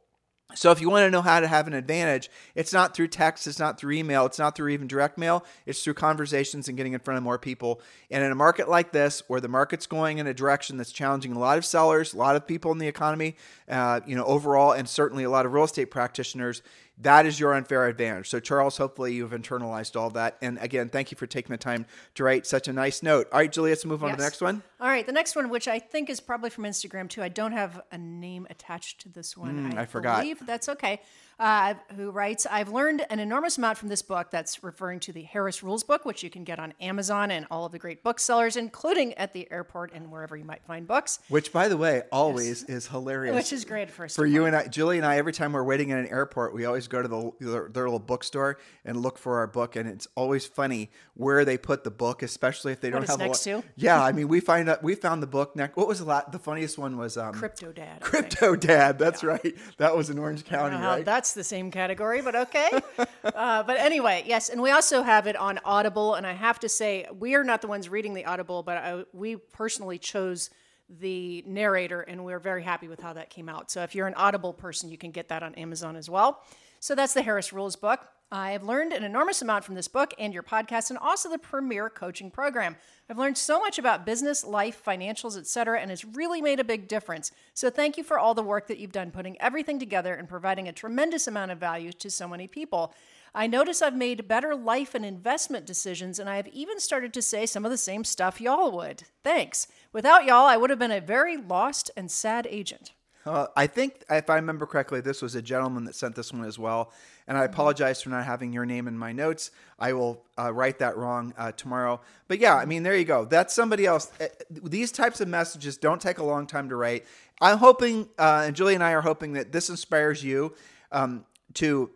So 0.55 0.71
if 0.71 0.81
you 0.81 0.89
want 0.89 1.05
to 1.05 1.11
know 1.11 1.23
how 1.23 1.41
to 1.41 1.49
have 1.49 1.67
an 1.67 1.73
advantage, 1.73 2.31
it's 2.55 2.73
not 2.73 2.95
through 2.95 3.09
text, 3.09 3.47
it's 3.47 3.59
not 3.59 3.79
through 3.79 3.93
email, 3.93 4.25
it's 4.27 4.39
not 4.39 4.55
through 4.55 4.69
even 4.69 4.87
direct 4.87 5.19
mail, 5.19 5.45
it's 5.67 5.83
through 5.83 5.95
conversations 5.95 6.69
and 6.69 6.77
getting 6.77 6.93
in 6.93 7.01
front 7.01 7.19
of 7.19 7.25
more 7.25 7.39
people. 7.39 7.81
And 8.11 8.23
in 8.23 8.31
a 8.31 8.37
market 8.37 8.69
like 8.69 8.93
this, 8.93 9.23
where 9.27 9.41
the 9.41 9.49
market's 9.49 9.87
going 9.87 10.19
in 10.19 10.27
a 10.27 10.35
direction 10.35 10.77
that's 10.77 10.93
challenging 10.93 11.33
a 11.33 11.39
lot 11.39 11.59
of 11.59 11.65
sellers, 11.65 12.15
a 12.15 12.19
lot 12.19 12.37
of 12.37 12.47
people 12.47 12.71
in 12.73 12.79
the 12.79 12.87
economy, 12.87 13.37
uh, 13.69 14.01
you 14.07 14.15
know, 14.15 14.25
overall, 14.25 14.73
and 14.73 14.89
certainly 14.89 15.25
a 15.25 15.31
lot 15.31 15.47
of 15.47 15.53
real 15.53 15.65
estate 15.65 15.91
practitioners, 15.91 16.63
that 16.99 17.27
is 17.27 17.41
your 17.41 17.55
unfair 17.55 17.87
advantage. 17.87 18.29
So, 18.29 18.39
Charles, 18.39 18.77
hopefully 18.77 19.15
you've 19.15 19.33
internalized 19.33 19.99
all 19.99 20.11
that. 20.11 20.37
And 20.41 20.59
again, 20.61 20.89
thank 20.89 21.11
you 21.11 21.17
for 21.17 21.27
taking 21.27 21.53
the 21.53 21.59
time 21.59 21.87
to 22.15 22.25
write 22.25 22.47
such 22.47 22.69
a 22.69 22.73
nice 22.73 23.03
note. 23.03 23.29
All 23.33 23.41
right, 23.41 23.51
Julie, 23.51 23.71
let's 23.71 23.85
move 23.85 24.05
on 24.05 24.11
to 24.11 24.17
the 24.17 24.23
next 24.23 24.41
one. 24.41 24.63
All 24.81 24.89
right, 24.89 25.05
the 25.05 25.13
next 25.13 25.35
one, 25.35 25.51
which 25.51 25.67
I 25.67 25.79
think 25.81 26.09
is 26.09 26.21
probably 26.21 26.51
from 26.51 26.65
Instagram 26.65 27.09
too. 27.09 27.23
I 27.23 27.29
don't 27.29 27.53
have 27.53 27.83
a 27.91 27.99
name 27.99 28.47
attached 28.49 29.01
to 29.03 29.09
this 29.09 29.37
one. 29.37 29.73
Mm, 29.73 29.79
I 29.79 29.87
forgot. 29.87 30.21
Believe 30.21 30.47
that's 30.47 30.69
okay. 30.69 31.01
Uh, 31.39 31.75
who 31.97 32.11
writes? 32.11 32.47
I've 32.51 32.69
learned 32.69 33.05
an 33.11 33.19
enormous 33.19 33.59
amount 33.59 33.79
from 33.79 33.89
this 33.89 34.03
book. 34.03 34.31
That's 34.31 34.63
referring 34.63 35.01
to 35.01 35.13
the 35.13 35.23
Harris 35.23 35.63
Rules 35.63 35.83
book, 35.83 36.05
which 36.05 36.23
you 36.23 36.31
can 36.31 36.45
get 36.45 36.59
on 36.59 36.75
Amazon 36.81 37.31
and 37.31 37.47
all 37.51 37.65
of 37.67 37.73
the 37.73 37.79
great 37.79 38.03
booksellers, 38.03 38.57
including 38.57 39.15
at 39.15 39.33
the 39.33 39.51
airport 39.51 39.93
and 39.93 40.11
wherever 40.11 40.37
you 40.37 40.45
might 40.45 40.63
find 40.65 40.87
books. 40.87 41.19
Which, 41.29 41.53
by 41.53 41.69
the 41.69 41.77
way, 41.77 42.03
always 42.13 42.63
is 42.65 42.87
hilarious. 42.87 43.35
Which 43.35 43.53
is 43.53 43.65
great 43.65 43.91
for 43.91 44.09
For 44.09 44.27
you 44.27 44.47
and 44.47 44.55
I, 44.55 44.67
Julie 44.67 44.99
and 44.99 45.07
I, 45.07 45.17
every 45.17 45.33
time 45.33 45.53
we're 45.53 45.65
waiting 45.65 45.91
in 45.91 45.99
an 45.99 46.07
airport, 46.07 46.55
we 46.55 46.65
always 46.65 46.89
go 46.89 47.03
to 47.03 47.09
the 47.09 47.33
their, 47.41 47.69
their 47.69 47.85
little 47.85 47.99
bookstore 47.99 48.59
and 48.85 48.97
look 48.97 49.19
for 49.19 49.39
our 49.39 49.47
book, 49.47 49.77
and 49.77 49.89
it's 49.89 50.07
always 50.15 50.47
funny 50.47 50.91
where 51.15 51.45
they 51.45 51.57
put 51.59 51.85
the 51.85 51.91
book, 51.91 52.23
especially 52.23 52.73
if 52.73 52.81
they 52.81 52.91
don't 52.91 53.07
have 53.07 53.19
next 53.19 53.47
a 53.47 53.57
lo- 53.57 53.61
to? 53.61 53.67
Yeah, 53.77 54.03
I 54.03 54.13
mean, 54.13 54.29
we 54.29 54.41
find 54.41 54.69
out 54.69 54.83
we 54.83 54.95
found 54.95 55.23
the 55.23 55.27
book 55.27 55.57
next. 55.57 55.77
What 55.77 55.89
was 55.89 55.99
the 55.99 56.05
la- 56.05 56.29
the 56.29 56.39
funniest 56.39 56.79
one 56.79 56.97
was 56.97 57.17
um, 57.17 57.35
Crypto 57.35 57.73
Dad. 57.73 58.01
Crypto 58.01 58.57
Dad. 58.57 58.99
That's 58.99 59.25
right. 59.25 59.55
That 59.79 59.97
was 59.97 60.11
in 60.11 60.19
Orange 60.19 60.45
County, 60.45 60.67
I 60.67 60.71
don't 60.71 60.81
know 60.81 60.87
how 60.87 60.95
right? 60.97 61.05
That's 61.25 61.33
the 61.33 61.43
same 61.43 61.71
category, 61.71 62.21
but 62.21 62.35
okay. 62.35 62.71
uh, 63.25 63.63
but 63.63 63.79
anyway, 63.79 64.23
yes, 64.27 64.51
and 64.51 64.61
we 64.61 64.71
also 64.71 65.03
have 65.03 65.27
it 65.27 65.37
on 65.37 65.59
Audible, 65.65 66.17
and 66.17 66.27
I 66.27 66.35
have 66.35 66.61
to 66.61 66.69
say 66.69 67.07
we 67.19 67.35
are 67.35 67.43
not 67.43 67.63
the 67.63 67.67
ones 67.67 67.89
reading 67.89 68.13
the 68.13 68.27
Audible, 68.27 68.63
but 68.63 68.77
I, 68.77 69.05
we 69.15 69.37
personally 69.37 69.97
chose 69.97 70.51
the 70.91 71.43
narrator, 71.47 72.03
and 72.03 72.27
we're 72.27 72.39
very 72.39 72.63
happy 72.63 72.89
with 72.89 73.01
how 73.01 73.15
that 73.15 73.31
came 73.31 73.49
out. 73.49 73.71
So 73.71 73.83
if 73.83 73.95
you're 73.95 74.07
an 74.07 74.13
Audible 74.19 74.53
person, 74.53 74.91
you 74.91 74.99
can 74.99 75.13
get 75.13 75.29
that 75.29 75.43
on 75.43 75.55
Amazon 75.55 75.97
as 75.97 76.11
well. 76.11 76.43
So 76.79 76.95
that's 76.95 77.15
the 77.15 77.23
Harris 77.23 77.55
Rules 77.55 77.75
book. 77.75 78.07
I 78.35 78.51
have 78.51 78.65
learned 78.65 78.93
an 78.93 79.05
enormous 79.05 79.43
amount 79.43 79.65
from 79.65 79.77
this 79.77 79.87
book 79.87 80.13
and 80.19 80.35
your 80.35 80.43
podcast, 80.43 80.91
and 80.91 80.99
also 80.99 81.31
the 81.31 81.39
Premier 81.39 81.89
Coaching 81.89 82.33
Program. 82.33 82.75
I've 83.09 83.17
learned 83.17 83.39
so 83.39 83.61
much 83.61 83.79
about 83.79 84.05
business, 84.05 84.43
life, 84.43 84.83
financials, 84.85 85.39
etc., 85.39 85.79
and 85.81 85.89
it's 85.89 86.05
really 86.05 86.43
made 86.43 86.59
a 86.59 86.65
big 86.65 86.89
difference. 86.89 87.31
So 87.55 87.71
thank 87.71 87.97
you 87.97 88.03
for 88.03 88.19
all 88.19 88.35
the 88.35 88.43
work 88.43 88.67
that 88.67 88.79
you've 88.79 88.91
done 88.91 89.13
putting 89.13 89.41
everything 89.41 89.79
together 89.79 90.15
and 90.15 90.29
providing 90.29 90.67
a 90.67 90.73
tremendous 90.73 91.29
amount 91.29 91.53
of 91.53 91.59
value 91.59 91.93
to 91.93 92.11
so 92.11 92.27
many 92.27 92.49
people. 92.49 92.93
I 93.37 93.47
notice 93.47 93.81
I've 93.81 93.95
made 93.95 94.27
better 94.27 94.57
life 94.57 94.97
and 94.97 95.05
investment 95.05 95.65
decisions, 95.65 96.19
and 96.19 96.29
I 96.29 96.35
have 96.35 96.49
even 96.49 96.81
started 96.81 97.15
to 97.15 97.23
say 97.23 97.47
some 97.47 97.65
of 97.65 97.71
the 97.71 97.79
same 97.79 98.03
stuff 98.03 98.41
y'all 98.41 98.73
would. 98.73 99.05
Thanks. 99.23 99.69
Without 99.93 100.25
y'all, 100.25 100.47
I 100.47 100.57
would 100.57 100.71
have 100.71 100.79
been 100.81 100.91
a 100.91 101.01
very 101.01 101.37
lost 101.37 101.93
and 101.97 102.11
sad 102.11 102.49
agent. 102.51 102.91
Uh, 103.27 103.47
I 103.57 103.67
think, 103.67 104.05
if 104.11 104.29
I 104.29 104.37
remember 104.37 104.67
correctly, 104.67 105.01
this 105.01 105.23
was 105.23 105.35
a 105.35 105.43
gentleman 105.43 105.85
that 105.85 105.95
sent 105.95 106.15
this 106.15 106.33
one 106.33 106.45
as 106.45 106.59
well. 106.59 106.93
And 107.27 107.39
I 107.39 107.45
apologize 107.45 108.03
for 108.03 108.11
not 108.11 108.25
having 108.25 108.53
your 108.53 108.67
name 108.67 108.87
in 108.87 108.99
my 108.99 109.13
notes. 109.13 109.51
I 109.79 109.95
will 109.95 110.23
uh, 110.39 110.53
write 110.53 110.79
that 110.81 110.97
wrong 110.99 111.33
uh, 111.39 111.53
tomorrow. 111.53 112.01
But 112.29 112.39
yeah, 112.39 112.55
I 112.55 112.67
mean, 112.67 112.83
there 112.83 112.97
you 112.97 113.07
go. 113.07 113.25
That's 113.25 113.55
somebody 113.55 113.87
else. 113.87 114.13
Uh, 114.21 114.27
These 114.51 114.93
types 114.93 115.23
of 115.23 115.29
messages 115.29 115.79
don't 115.79 116.01
take 116.03 116.19
a 116.19 116.25
long 116.25 116.47
time 116.47 116.69
to 116.69 116.77
write. 116.77 117.07
I'm 117.41 117.59
hoping, 117.59 118.09
uh, 118.19 118.45
and 118.47 118.55
Julie 118.55 118.75
and 118.75 118.85
I 118.85 118.93
are 118.93 119.01
hoping 119.01 119.33
that 119.35 119.53
this 119.53 119.71
inspires 119.71 120.23
you 120.23 120.55
um, 120.93 121.25
to 121.55 121.91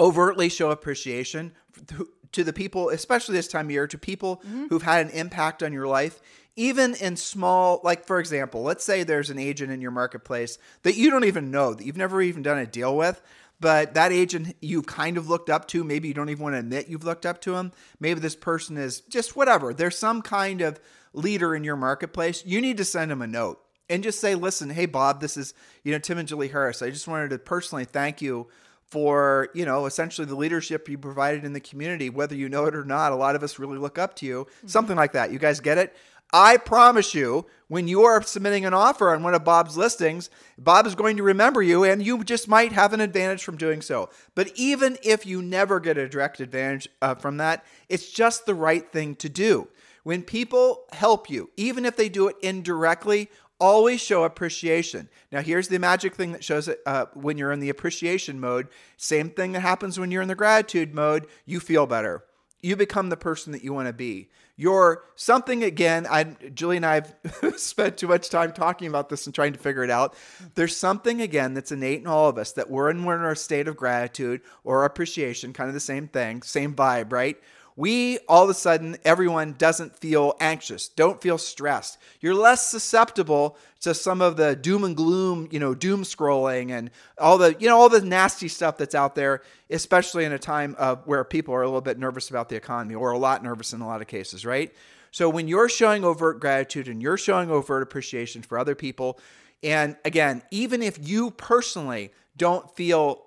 overtly 0.00 0.48
show 0.48 0.70
appreciation 0.70 1.52
to- 1.88 2.08
to 2.32 2.42
the 2.44 2.52
people, 2.52 2.90
especially 2.90 3.34
this 3.34 3.48
time 3.48 3.66
of 3.66 3.70
year, 3.70 3.86
to 3.86 3.96
people 3.96 4.42
who've 4.68 4.82
had 4.82 5.06
an 5.06 5.12
impact 5.12 5.62
on 5.62 5.72
your 5.72 5.86
life, 5.86 6.20
even 6.56 6.94
in 6.94 7.16
small, 7.16 7.80
like 7.84 8.06
for 8.06 8.18
example, 8.18 8.62
let's 8.62 8.84
say 8.84 9.02
there's 9.02 9.30
an 9.30 9.38
agent 9.38 9.70
in 9.70 9.80
your 9.80 9.90
marketplace 9.90 10.58
that 10.82 10.96
you 10.96 11.10
don't 11.10 11.24
even 11.24 11.50
know, 11.50 11.74
that 11.74 11.84
you've 11.84 11.96
never 11.96 12.22
even 12.22 12.42
done 12.42 12.58
a 12.58 12.66
deal 12.66 12.96
with, 12.96 13.20
but 13.60 13.94
that 13.94 14.12
agent 14.12 14.56
you've 14.60 14.86
kind 14.86 15.18
of 15.18 15.28
looked 15.28 15.50
up 15.50 15.68
to, 15.68 15.84
maybe 15.84 16.08
you 16.08 16.14
don't 16.14 16.30
even 16.30 16.42
want 16.42 16.54
to 16.54 16.60
admit 16.60 16.88
you've 16.88 17.04
looked 17.04 17.26
up 17.26 17.40
to 17.42 17.56
him. 17.56 17.72
Maybe 18.00 18.20
this 18.20 18.36
person 18.36 18.76
is 18.76 19.00
just 19.00 19.36
whatever. 19.36 19.72
There's 19.74 19.98
some 19.98 20.22
kind 20.22 20.62
of 20.62 20.80
leader 21.12 21.54
in 21.54 21.64
your 21.64 21.76
marketplace. 21.76 22.42
You 22.44 22.60
need 22.60 22.78
to 22.78 22.84
send 22.84 23.12
him 23.12 23.22
a 23.22 23.26
note 23.26 23.60
and 23.88 24.02
just 24.02 24.20
say, 24.20 24.34
listen, 24.34 24.70
hey, 24.70 24.86
Bob, 24.86 25.20
this 25.20 25.36
is, 25.36 25.54
you 25.84 25.92
know, 25.92 25.98
Tim 25.98 26.18
and 26.18 26.28
Julie 26.28 26.48
Harris. 26.48 26.82
I 26.82 26.90
just 26.90 27.08
wanted 27.08 27.30
to 27.30 27.38
personally 27.38 27.84
thank 27.84 28.20
you 28.20 28.48
for 28.86 29.48
you 29.52 29.66
know 29.66 29.86
essentially 29.86 30.26
the 30.26 30.36
leadership 30.36 30.88
you 30.88 30.96
provided 30.96 31.44
in 31.44 31.52
the 31.52 31.60
community 31.60 32.08
whether 32.08 32.36
you 32.36 32.48
know 32.48 32.66
it 32.66 32.74
or 32.74 32.84
not 32.84 33.10
a 33.10 33.16
lot 33.16 33.34
of 33.34 33.42
us 33.42 33.58
really 33.58 33.78
look 33.78 33.98
up 33.98 34.14
to 34.14 34.24
you 34.24 34.44
mm-hmm. 34.44 34.68
something 34.68 34.96
like 34.96 35.12
that 35.12 35.32
you 35.32 35.38
guys 35.38 35.58
get 35.58 35.76
it 35.76 35.96
i 36.32 36.56
promise 36.56 37.14
you 37.14 37.46
when 37.68 37.88
you 37.88 38.02
are 38.02 38.22
submitting 38.22 38.64
an 38.64 38.74
offer 38.74 39.10
on 39.10 39.22
one 39.22 39.34
of 39.34 39.44
bob's 39.44 39.76
listings 39.76 40.30
bob 40.58 40.86
is 40.86 40.94
going 40.94 41.16
to 41.16 41.22
remember 41.22 41.62
you 41.62 41.84
and 41.84 42.04
you 42.04 42.22
just 42.24 42.48
might 42.48 42.72
have 42.72 42.92
an 42.92 43.00
advantage 43.00 43.44
from 43.44 43.56
doing 43.56 43.80
so 43.80 44.08
but 44.34 44.50
even 44.54 44.96
if 45.02 45.24
you 45.26 45.42
never 45.42 45.80
get 45.80 45.98
a 45.98 46.08
direct 46.08 46.40
advantage 46.40 46.88
uh, 47.02 47.14
from 47.14 47.36
that 47.36 47.64
it's 47.88 48.10
just 48.10 48.46
the 48.46 48.54
right 48.54 48.92
thing 48.92 49.14
to 49.14 49.28
do 49.28 49.68
when 50.02 50.22
people 50.22 50.84
help 50.92 51.30
you 51.30 51.50
even 51.56 51.84
if 51.84 51.96
they 51.96 52.08
do 52.08 52.28
it 52.28 52.36
indirectly 52.42 53.28
always 53.58 54.00
show 54.00 54.24
appreciation. 54.24 55.08
Now, 55.32 55.40
here's 55.40 55.68
the 55.68 55.78
magic 55.78 56.14
thing 56.14 56.32
that 56.32 56.44
shows 56.44 56.68
it 56.68 56.80
uh, 56.86 57.06
when 57.14 57.38
you're 57.38 57.52
in 57.52 57.60
the 57.60 57.70
appreciation 57.70 58.40
mode. 58.40 58.68
Same 58.96 59.30
thing 59.30 59.52
that 59.52 59.60
happens 59.60 59.98
when 59.98 60.10
you're 60.10 60.22
in 60.22 60.28
the 60.28 60.34
gratitude 60.34 60.94
mode. 60.94 61.26
You 61.44 61.60
feel 61.60 61.86
better. 61.86 62.24
You 62.62 62.76
become 62.76 63.08
the 63.08 63.16
person 63.16 63.52
that 63.52 63.64
you 63.64 63.72
want 63.72 63.88
to 63.88 63.92
be. 63.92 64.28
You're 64.58 65.02
something 65.16 65.62
again. 65.62 66.06
I, 66.08 66.24
Julie 66.24 66.76
and 66.76 66.86
I 66.86 66.94
have 66.94 67.14
spent 67.58 67.98
too 67.98 68.08
much 68.08 68.30
time 68.30 68.52
talking 68.52 68.88
about 68.88 69.10
this 69.10 69.26
and 69.26 69.34
trying 69.34 69.52
to 69.52 69.58
figure 69.58 69.84
it 69.84 69.90
out. 69.90 70.14
There's 70.54 70.74
something 70.74 71.20
again 71.20 71.52
that's 71.52 71.72
innate 71.72 72.00
in 72.00 72.06
all 72.06 72.28
of 72.28 72.38
us 72.38 72.52
that 72.52 72.70
we're 72.70 72.88
in, 72.90 73.04
we're 73.04 73.16
in 73.16 73.22
our 73.22 73.34
state 73.34 73.68
of 73.68 73.76
gratitude 73.76 74.40
or 74.64 74.84
appreciation, 74.84 75.52
kind 75.52 75.68
of 75.68 75.74
the 75.74 75.80
same 75.80 76.08
thing, 76.08 76.40
same 76.40 76.74
vibe, 76.74 77.12
right? 77.12 77.36
We 77.76 78.18
all 78.26 78.44
of 78.44 78.50
a 78.50 78.54
sudden 78.54 78.96
everyone 79.04 79.54
doesn't 79.58 79.96
feel 79.96 80.34
anxious 80.40 80.88
don't 80.88 81.20
feel 81.20 81.38
stressed. 81.38 81.98
You're 82.20 82.34
less 82.34 82.66
susceptible 82.66 83.56
to 83.80 83.94
some 83.94 84.20
of 84.22 84.36
the 84.36 84.56
doom 84.56 84.82
and 84.82 84.96
gloom 84.96 85.48
you 85.50 85.60
know 85.60 85.74
doom 85.74 86.02
scrolling 86.02 86.70
and 86.70 86.90
all 87.18 87.38
the 87.38 87.54
you 87.58 87.68
know 87.68 87.78
all 87.78 87.88
the 87.88 88.00
nasty 88.00 88.48
stuff 88.48 88.78
that's 88.78 88.94
out 88.94 89.14
there 89.14 89.42
especially 89.70 90.24
in 90.24 90.32
a 90.32 90.38
time 90.38 90.74
of 90.78 91.06
where 91.06 91.22
people 91.22 91.54
are 91.54 91.62
a 91.62 91.66
little 91.66 91.80
bit 91.80 91.98
nervous 91.98 92.30
about 92.30 92.48
the 92.48 92.56
economy 92.56 92.94
or 92.94 93.10
a 93.10 93.18
lot 93.18 93.44
nervous 93.44 93.72
in 93.72 93.80
a 93.80 93.86
lot 93.86 94.00
of 94.00 94.08
cases 94.08 94.44
right? 94.44 94.74
So 95.12 95.30
when 95.30 95.48
you're 95.48 95.68
showing 95.68 96.04
overt 96.04 96.40
gratitude 96.40 96.88
and 96.88 97.00
you're 97.02 97.16
showing 97.16 97.50
overt 97.50 97.82
appreciation 97.82 98.42
for 98.42 98.58
other 98.58 98.74
people 98.74 99.18
and 99.62 99.96
again 100.04 100.42
even 100.50 100.82
if 100.82 100.98
you 101.06 101.30
personally 101.30 102.12
don't 102.36 102.74
feel 102.74 103.24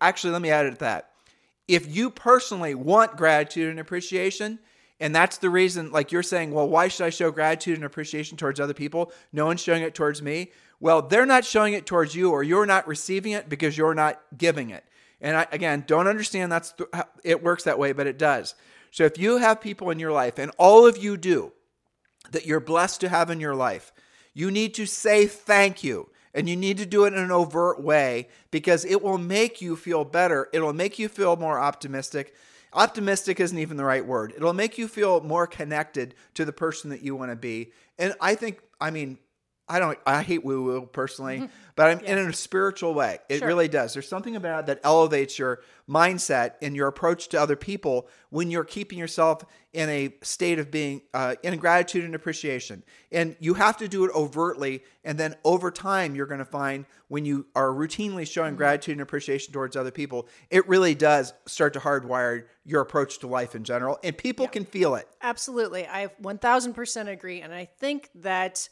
actually 0.00 0.32
let 0.32 0.42
me 0.42 0.50
add 0.50 0.66
it 0.66 0.72
to 0.72 0.78
that 0.78 1.10
if 1.68 1.94
you 1.94 2.10
personally 2.10 2.74
want 2.74 3.16
gratitude 3.16 3.70
and 3.70 3.78
appreciation, 3.78 4.58
and 4.98 5.14
that's 5.14 5.38
the 5.38 5.50
reason, 5.50 5.92
like 5.92 6.10
you're 6.10 6.22
saying, 6.22 6.50
well, 6.50 6.68
why 6.68 6.88
should 6.88 7.04
I 7.04 7.10
show 7.10 7.30
gratitude 7.30 7.76
and 7.76 7.84
appreciation 7.84 8.36
towards 8.36 8.58
other 8.58 8.74
people? 8.74 9.12
No 9.32 9.46
one's 9.46 9.60
showing 9.60 9.82
it 9.82 9.94
towards 9.94 10.22
me. 10.22 10.50
Well, 10.80 11.02
they're 11.02 11.26
not 11.26 11.44
showing 11.44 11.74
it 11.74 11.86
towards 11.86 12.14
you, 12.14 12.30
or 12.30 12.42
you're 12.42 12.66
not 12.66 12.88
receiving 12.88 13.32
it 13.32 13.48
because 13.48 13.76
you're 13.76 13.94
not 13.94 14.20
giving 14.36 14.70
it. 14.70 14.84
And 15.20 15.36
I, 15.36 15.46
again, 15.52 15.84
don't 15.86 16.08
understand 16.08 16.50
that's 16.50 16.72
th- 16.72 16.88
it 17.22 17.42
works 17.42 17.64
that 17.64 17.78
way, 17.78 17.92
but 17.92 18.06
it 18.06 18.18
does. 18.18 18.54
So 18.90 19.04
if 19.04 19.18
you 19.18 19.36
have 19.36 19.60
people 19.60 19.90
in 19.90 19.98
your 19.98 20.12
life, 20.12 20.38
and 20.38 20.50
all 20.56 20.86
of 20.86 20.96
you 20.96 21.16
do, 21.16 21.52
that 22.30 22.46
you're 22.46 22.60
blessed 22.60 23.00
to 23.02 23.08
have 23.08 23.30
in 23.30 23.40
your 23.40 23.54
life, 23.54 23.92
you 24.34 24.50
need 24.50 24.74
to 24.74 24.86
say 24.86 25.26
thank 25.26 25.84
you. 25.84 26.08
And 26.34 26.48
you 26.48 26.56
need 26.56 26.78
to 26.78 26.86
do 26.86 27.04
it 27.04 27.12
in 27.14 27.18
an 27.18 27.30
overt 27.30 27.82
way 27.82 28.28
because 28.50 28.84
it 28.84 29.02
will 29.02 29.18
make 29.18 29.60
you 29.60 29.76
feel 29.76 30.04
better. 30.04 30.48
It'll 30.52 30.72
make 30.72 30.98
you 30.98 31.08
feel 31.08 31.36
more 31.36 31.58
optimistic. 31.58 32.34
optimistic 32.72 33.40
isn't 33.40 33.58
even 33.58 33.76
the 33.76 33.84
right 33.84 34.04
word. 34.04 34.32
It'll 34.36 34.52
make 34.52 34.78
you 34.78 34.88
feel 34.88 35.20
more 35.20 35.46
connected 35.46 36.14
to 36.34 36.44
the 36.44 36.52
person 36.52 36.90
that 36.90 37.02
you 37.02 37.16
want 37.16 37.30
to 37.30 37.36
be. 37.36 37.72
And 37.98 38.14
I 38.20 38.34
think, 38.34 38.60
I 38.80 38.90
mean, 38.90 39.18
I 39.68 39.78
don't, 39.78 39.98
I 40.06 40.22
hate 40.22 40.44
woo 40.44 40.62
woo 40.64 40.86
personally, 40.86 41.48
but 41.76 41.90
I'm 41.90 42.00
in 42.04 42.18
a 42.18 42.32
spiritual 42.32 42.94
way. 42.94 43.18
It 43.28 43.38
Sure. 43.38 43.48
really 43.48 43.68
does. 43.68 43.92
There's 43.92 44.08
something 44.08 44.36
about 44.36 44.60
it 44.60 44.66
that 44.66 44.80
elevates 44.84 45.38
your 45.38 45.60
mindset 45.88 46.54
and 46.60 46.74
your 46.76 46.88
approach 46.88 47.28
to 47.28 47.40
other 47.40 47.56
people 47.56 48.08
when 48.30 48.50
you're 48.50 48.64
keeping 48.64 48.98
yourself 48.98 49.44
in 49.72 49.88
a 49.88 50.14
state 50.22 50.58
of 50.58 50.70
being 50.70 51.02
uh, 51.14 51.34
in 51.42 51.56
gratitude 51.58 52.04
and 52.04 52.14
appreciation. 52.14 52.82
And 53.12 53.36
you 53.38 53.54
have 53.54 53.76
to 53.78 53.88
do 53.88 54.04
it 54.04 54.10
overtly. 54.14 54.82
And 55.04 55.18
then 55.18 55.34
over 55.44 55.70
time, 55.70 56.14
you're 56.14 56.26
going 56.26 56.38
to 56.38 56.44
find 56.44 56.84
when 57.08 57.24
you 57.24 57.46
are 57.54 57.68
routinely 57.68 58.26
showing 58.26 58.56
gratitude 58.56 58.92
and 58.92 59.00
appreciation 59.02 59.52
towards 59.52 59.76
other 59.76 59.90
people, 59.90 60.28
it 60.50 60.66
really 60.68 60.94
does 60.94 61.32
start 61.46 61.72
to 61.74 61.80
hardwire 61.80 62.44
your 62.64 62.80
approach 62.82 63.18
to 63.20 63.26
life 63.26 63.54
in 63.54 63.64
general. 63.64 63.98
And 64.02 64.16
people 64.16 64.48
can 64.48 64.64
feel 64.64 64.94
it. 64.94 65.08
Absolutely. 65.22 65.86
I 65.86 66.08
1000% 66.22 67.08
agree. 67.08 67.40
And 67.40 67.54
I 67.54 67.66
think 67.66 68.10
that 68.16 68.68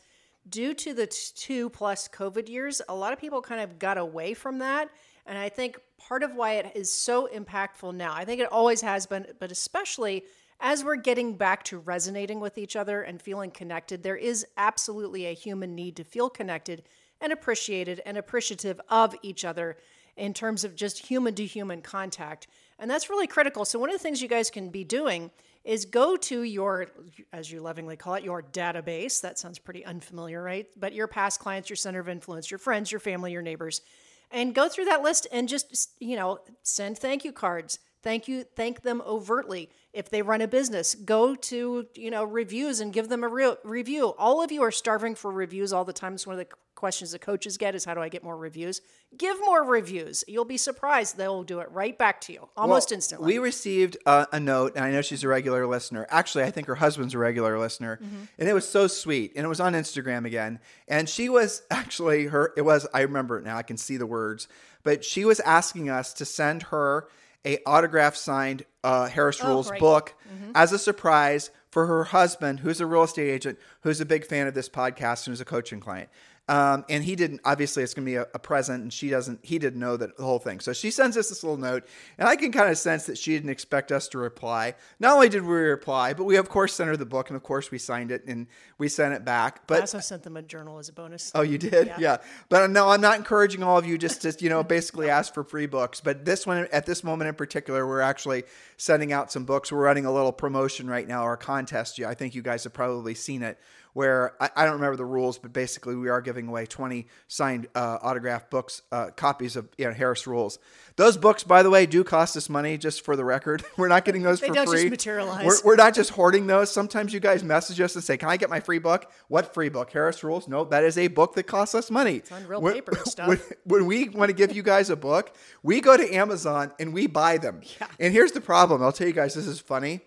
due 0.49 0.75
to 0.75 0.95
the 0.95 1.07
two 1.07 1.71
plus 1.71 2.09
COVID 2.09 2.49
years, 2.49 2.83
a 2.89 2.95
lot 2.95 3.13
of 3.13 3.19
people 3.19 3.43
kind 3.43 3.61
of 3.61 3.79
got 3.79 3.99
away 3.99 4.35
from 4.35 4.59
that. 4.59 4.91
And 5.27 5.37
I 5.37 5.49
think 5.49 5.79
part 5.99 6.23
of 6.23 6.35
why 6.35 6.55
it 6.55 6.73
is 6.75 6.93
so 6.93 7.29
impactful 7.35 7.95
now, 7.95 8.15
I 8.15 8.25
think 8.25 8.41
it 8.41 8.53
always 8.53 8.81
has 8.83 9.07
been, 9.07 9.27
but 9.41 9.51
especially 9.51 10.25
as 10.61 10.85
we're 10.85 10.97
getting 10.97 11.37
back 11.37 11.65
to 11.65 11.79
resonating 11.79 12.41
with 12.41 12.57
each 12.59 12.77
other 12.77 13.03
and 13.03 13.21
feeling 13.21 13.51
connected, 13.51 14.03
there 14.03 14.17
is 14.17 14.47
absolutely 14.57 15.27
a 15.27 15.35
human 15.35 15.75
need 15.75 15.97
to 15.97 16.05
feel 16.05 16.31
connected 16.31 16.83
and 17.21 17.33
appreciated 17.33 18.01
and 18.07 18.17
appreciative 18.17 18.81
of 18.89 19.15
each 19.23 19.45
other 19.45 19.77
in 20.17 20.33
terms 20.33 20.65
of 20.65 20.75
just 20.75 21.07
human 21.07 21.35
to 21.35 21.45
human 21.45 21.83
contact. 21.83 22.47
And 22.79 22.91
that's 22.91 23.11
really 23.11 23.27
critical. 23.27 23.65
So, 23.65 23.79
one 23.79 23.91
of 23.91 23.95
the 23.95 24.03
things 24.03 24.23
you 24.23 24.29
guys 24.29 24.51
can 24.51 24.71
be 24.71 24.85
doing 24.85 25.31
is 25.67 25.85
go 25.85 26.17
to 26.17 26.45
your, 26.45 26.87
as 27.33 27.51
you 27.51 27.61
lovingly 27.61 27.97
call 27.97 28.15
it, 28.15 28.23
your 28.23 28.41
database. 28.41 29.21
That 29.21 29.37
sounds 29.37 29.59
pretty 29.59 29.85
unfamiliar, 29.85 30.41
right? 30.41 30.69
But 30.79 30.95
your 30.95 31.09
past 31.09 31.41
clients, 31.41 31.69
your 31.69 31.77
center 31.77 31.99
of 31.99 32.09
influence, 32.09 32.53
your 32.53 32.59
friends, 32.59 32.93
your 32.93 33.01
family, 33.01 33.33
your 33.33 33.43
neighbors, 33.43 33.83
and 34.31 34.55
go 34.55 34.69
through 34.69 34.85
that 34.85 35.03
list 35.03 35.27
and 35.33 35.49
just, 35.49 35.91
you 35.99 36.15
know, 36.15 36.39
send 36.63 36.99
thank 36.99 37.25
you 37.25 37.33
cards. 37.33 37.81
Thank 38.07 38.29
you, 38.29 38.45
thank 38.45 38.83
them 38.83 39.03
overtly. 39.05 39.69
If 39.93 40.11
they 40.11 40.23
run 40.23 40.41
a 40.41 40.47
business, 40.47 40.95
go 40.95 41.35
to, 41.35 41.87
you 41.97 42.11
know, 42.13 42.23
reviews 42.23 42.79
and 42.79 42.93
give 42.93 43.09
them 43.09 43.25
a 43.25 43.29
real 43.29 43.57
review. 43.65 44.15
All 44.17 44.41
of 44.45 44.53
you 44.53 44.63
are 44.63 44.71
starving 44.71 45.17
for 45.17 45.33
reviews 45.33 45.73
all 45.73 45.85
the 45.85 45.93
time. 45.93 46.15
It's 46.15 46.25
one 46.25 46.39
of 46.39 46.49
the 46.49 46.55
questions 46.77 47.11
that 47.11 47.21
coaches 47.21 47.57
get 47.59 47.75
is 47.75 47.85
how 47.85 47.95
do 47.95 48.01
I 48.01 48.09
get 48.09 48.23
more 48.23 48.37
reviews? 48.37 48.81
Give 49.19 49.37
more 49.41 49.65
reviews. 49.65 50.23
You'll 50.29 50.45
be 50.45 50.57
surprised. 50.57 51.17
They'll 51.17 51.43
do 51.43 51.59
it 51.59 51.69
right 51.73 51.99
back 51.99 52.21
to 52.23 52.33
you 52.33 52.49
almost 52.57 52.91
Well, 52.91 52.97
instantly. 52.97 53.27
We 53.33 53.39
received 53.39 53.97
uh, 54.07 54.27
a 54.33 54.39
note, 54.39 54.77
and 54.77 54.85
I 54.85 54.93
know 54.93 55.03
she's 55.03 55.25
a 55.25 55.29
regular 55.29 55.67
listener. 55.67 56.07
Actually, 56.09 56.45
I 56.45 56.53
think 56.53 56.69
her 56.69 56.77
husband's 56.77 57.15
a 57.15 57.19
regular 57.19 57.59
listener, 57.59 57.99
Mm-hmm. 58.01 58.25
and 58.39 58.49
it 58.49 58.53
was 58.53 58.69
so 58.69 58.87
sweet. 58.87 59.33
And 59.35 59.45
it 59.45 59.49
was 59.49 59.59
on 59.59 59.73
Instagram 59.73 60.27
again, 60.27 60.61
and 60.87 61.09
she 61.09 61.29
was 61.29 61.63
actually 61.73 62.27
her. 62.27 62.53
It 62.57 62.63
was 62.63 62.87
I 62.95 63.01
remember 63.01 63.37
it 63.41 63.45
now. 63.45 63.57
I 63.57 63.63
can 63.65 63.79
see 63.79 63.97
the 63.97 64.07
words, 64.07 64.47
but 64.85 65.05
she 65.05 65.25
was 65.25 65.41
asking 65.41 65.91
us 65.91 66.13
to 66.13 66.25
send 66.25 66.65
her 66.65 67.09
a 67.47 67.59
autograph 67.65 68.17
signed 68.17 68.65
uh, 68.85 69.09
Harris 69.09 69.43
Rules 69.43 69.69
Oh, 69.69 69.71
great. 69.71 69.81
book 69.81 70.15
as 70.55 70.73
a 70.73 70.79
surprise 70.79 71.51
for 71.71 71.87
her 71.87 72.05
husband, 72.05 72.61
who's 72.61 72.81
a 72.81 72.87
real 72.87 73.03
estate 73.05 73.29
agent, 73.31 73.59
who's 73.83 74.01
a 74.01 74.07
big 74.07 74.25
fan 74.27 74.47
of 74.47 74.55
this 74.55 74.69
podcast 74.69 75.27
and 75.27 75.33
who's 75.33 75.41
a 75.41 75.45
coaching 75.45 75.79
client. 75.81 76.09
Um, 76.49 76.85
and 76.89 77.03
he 77.03 77.17
didn't 77.17 77.41
obviously 77.45 77.83
it's 77.83 77.93
gonna 77.93 78.05
be 78.05 78.15
a, 78.15 78.27
a 78.33 78.39
present 78.39 78.81
and 78.83 78.93
she 78.93 79.11
doesn't 79.11 79.41
he 79.45 79.59
didn't 79.59 79.81
know 79.81 79.97
that 79.97 80.17
the 80.17 80.23
whole 80.23 80.39
thing 80.39 80.61
so 80.61 80.73
she 80.73 80.93
sends 80.93 81.17
us 81.17 81.29
this 81.29 81.43
little 81.43 81.57
note 81.57 81.85
and 82.19 82.29
i 82.29 82.37
can 82.37 82.53
kind 82.53 82.71
of 82.71 82.79
sense 82.79 83.07
that 83.07 83.19
she 83.19 83.33
didn't 83.33 83.51
expect 83.51 83.91
us 83.91 84.07
to 84.07 84.19
reply 84.19 84.75
not 85.01 85.15
only 85.15 85.29
did 85.29 85.43
we 85.43 85.55
reply 85.55 86.15
but 86.15 86.23
we 86.23 86.37
of 86.37 86.49
course 86.49 86.73
sent 86.75 86.89
her 86.89 86.97
the 86.97 87.05
book 87.05 87.31
and 87.31 87.37
of 87.37 87.43
course 87.43 87.73
we 87.73 87.79
signed 87.79 88.13
it 88.13 88.25
and 88.27 88.47
we 88.79 88.89
sent 88.89 89.13
it 89.13 89.25
back 89.25 89.67
But 89.67 89.79
I 89.79 89.81
also 89.81 89.99
sent 89.99 90.23
them 90.23 90.37
a 90.37 90.43
journal 90.43 90.79
as 90.79 90.89
a 90.89 90.93
bonus. 90.93 91.33
Oh, 91.35 91.43
you 91.43 91.59
did? 91.59 91.93
Yeah. 91.99 92.19
But 92.49 92.71
no, 92.71 92.91
I'm 92.91 93.01
not 93.01 93.17
encouraging 93.17 93.63
all 93.63 93.79
of 93.79 93.87
you 93.87 93.97
just 93.99 94.23
to, 94.23 94.37
you 94.39 94.51
know, 94.51 94.63
basically 94.63 95.09
ask 95.09 95.33
for 95.33 95.43
free 95.45 95.67
books. 95.67 96.01
But 96.01 96.25
this 96.25 96.47
one, 96.47 96.69
at 96.73 96.85
this 96.87 97.03
moment 97.03 97.29
in 97.29 97.35
particular, 97.35 97.87
we're 97.87 98.01
actually 98.01 98.45
sending 98.77 99.13
out 99.13 99.33
some 99.33 99.45
books. 99.45 99.73
We're 99.73 99.83
running 99.83 100.05
a 100.05 100.13
little 100.13 100.33
promotion 100.33 100.89
right 100.89 101.07
now, 101.09 101.27
or 101.27 101.37
contest. 101.37 101.99
I 102.01 102.15
think 102.15 102.35
you 102.35 102.43
guys 102.43 102.65
have 102.65 102.73
probably 102.75 103.15
seen 103.15 103.43
it, 103.43 103.59
where 103.97 104.35
I, 104.39 104.51
I 104.55 104.65
don't 104.67 104.75
remember 104.75 104.97
the 104.97 105.07
rules, 105.07 105.39
but 105.39 105.55
basically 105.55 105.97
we 105.97 106.11
are 106.11 106.21
giving 106.21 106.49
away 106.49 106.67
20 106.67 107.07
signed 107.29 107.67
uh, 107.75 107.97
autographed 108.03 108.51
books, 108.51 108.83
uh, 108.93 109.09
copies 109.17 109.57
of 109.57 109.71
you 109.79 109.87
know, 109.87 109.93
Harris 109.95 110.27
Rules. 110.27 110.59
Those 110.97 111.17
books, 111.17 111.45
by 111.45 111.63
the 111.63 111.71
way, 111.71 111.87
do 111.87 112.05
cost 112.05 112.37
us 112.37 112.51
money, 112.51 112.77
just 112.77 113.07
for 113.07 113.17
the 113.17 113.25
record. 113.25 113.65
We're 113.79 113.89
not 113.89 114.05
getting 114.05 114.23
those 114.23 114.41
They 114.41 114.49
for 114.49 114.55
don't 114.55 114.71
just 114.71 114.91
materialize. 114.91 115.47
We're, 115.47 115.57
we're 115.65 115.77
not 115.77 115.95
just 115.95 116.11
hoarding 116.11 116.47
those. 116.47 116.71
Sometimes 116.71 117.15
you 117.15 117.21
guys 117.21 117.43
message 117.43 117.81
us 117.81 117.95
and 117.95 118.05
say, 118.05 118.19
"Can 118.19 118.29
I 118.29 118.37
get 118.37 118.51
my 118.51 118.61
free 118.61 118.79
book?" 118.79 119.11
What 119.29 119.55
free 119.55 119.71
book? 119.71 119.91
Harris 119.91 120.23
Rules? 120.23 120.47
No, 120.47 120.65
that 120.65 120.85
is 120.85 120.99
a 120.99 121.09
book 121.09 121.35
that 121.35 121.45
costs 121.45 121.75
us 121.75 121.91
money. 121.91 122.17
It's 122.17 122.33
on 122.33 122.47
real 122.47 122.61
when, 122.61 122.75
paper 122.75 122.97
stuff. 123.07 123.29
When, 123.29 123.41
when 123.65 123.87
we 123.87 124.11
want 124.11 124.29
to 124.29 124.35
give 124.35 124.55
you 124.55 124.63
guys 124.63 124.91
a 124.91 124.97
book, 124.97 125.35
we 125.63 125.81
go 125.81 125.97
to 125.97 126.15
Amazon 126.15 126.71
and 126.79 126.93
we 126.93 127.07
buy 127.07 127.39
them. 127.39 127.63
Yeah. 127.81 127.89
And 127.99 128.13
here's 128.13 128.33
the 128.33 128.43
problem. 128.43 128.83
I'll 128.83 128.93
tell 128.93 129.07
you 129.07 129.15
guys. 129.15 129.35
This 129.35 129.47
is 129.47 129.59
funny. 129.59 130.01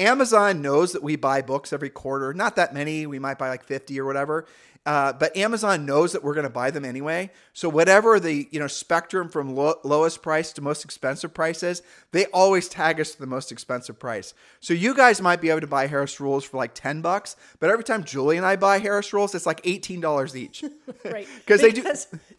Amazon 0.00 0.62
knows 0.62 0.92
that 0.92 1.02
we 1.02 1.16
buy 1.16 1.42
books 1.42 1.72
every 1.72 1.90
quarter. 1.90 2.32
Not 2.32 2.56
that 2.56 2.72
many. 2.74 3.06
We 3.06 3.18
might 3.18 3.38
buy 3.38 3.48
like 3.48 3.64
50 3.64 4.00
or 4.00 4.06
whatever. 4.06 4.46
Uh, 4.86 5.12
but 5.12 5.36
Amazon 5.36 5.84
knows 5.84 6.12
that 6.12 6.24
we're 6.24 6.32
going 6.32 6.44
to 6.44 6.50
buy 6.50 6.70
them 6.70 6.86
anyway. 6.86 7.30
So 7.52 7.68
whatever 7.68 8.18
the 8.18 8.48
you 8.50 8.58
know 8.58 8.66
spectrum 8.66 9.28
from 9.28 9.54
lo- 9.54 9.78
lowest 9.84 10.22
price 10.22 10.52
to 10.54 10.62
most 10.62 10.86
expensive 10.86 11.34
price 11.34 11.62
is, 11.62 11.82
they 12.12 12.24
always 12.26 12.66
tag 12.66 12.98
us 12.98 13.12
to 13.12 13.20
the 13.20 13.26
most 13.26 13.52
expensive 13.52 13.98
price. 13.98 14.32
So 14.60 14.72
you 14.72 14.94
guys 14.94 15.20
might 15.20 15.42
be 15.42 15.50
able 15.50 15.60
to 15.60 15.66
buy 15.66 15.86
Harris 15.86 16.18
Rules 16.18 16.44
for 16.46 16.56
like 16.56 16.74
10 16.74 17.02
bucks, 17.02 17.36
but 17.58 17.68
every 17.68 17.84
time 17.84 18.04
Julie 18.04 18.38
and 18.38 18.46
I 18.46 18.56
buy 18.56 18.78
Harris 18.78 19.12
Rules, 19.12 19.34
it's 19.34 19.44
like 19.44 19.62
$18 19.64 20.34
each. 20.34 20.64
right? 21.04 21.28
because 21.40 21.60
they 21.60 21.72
do- 21.72 21.84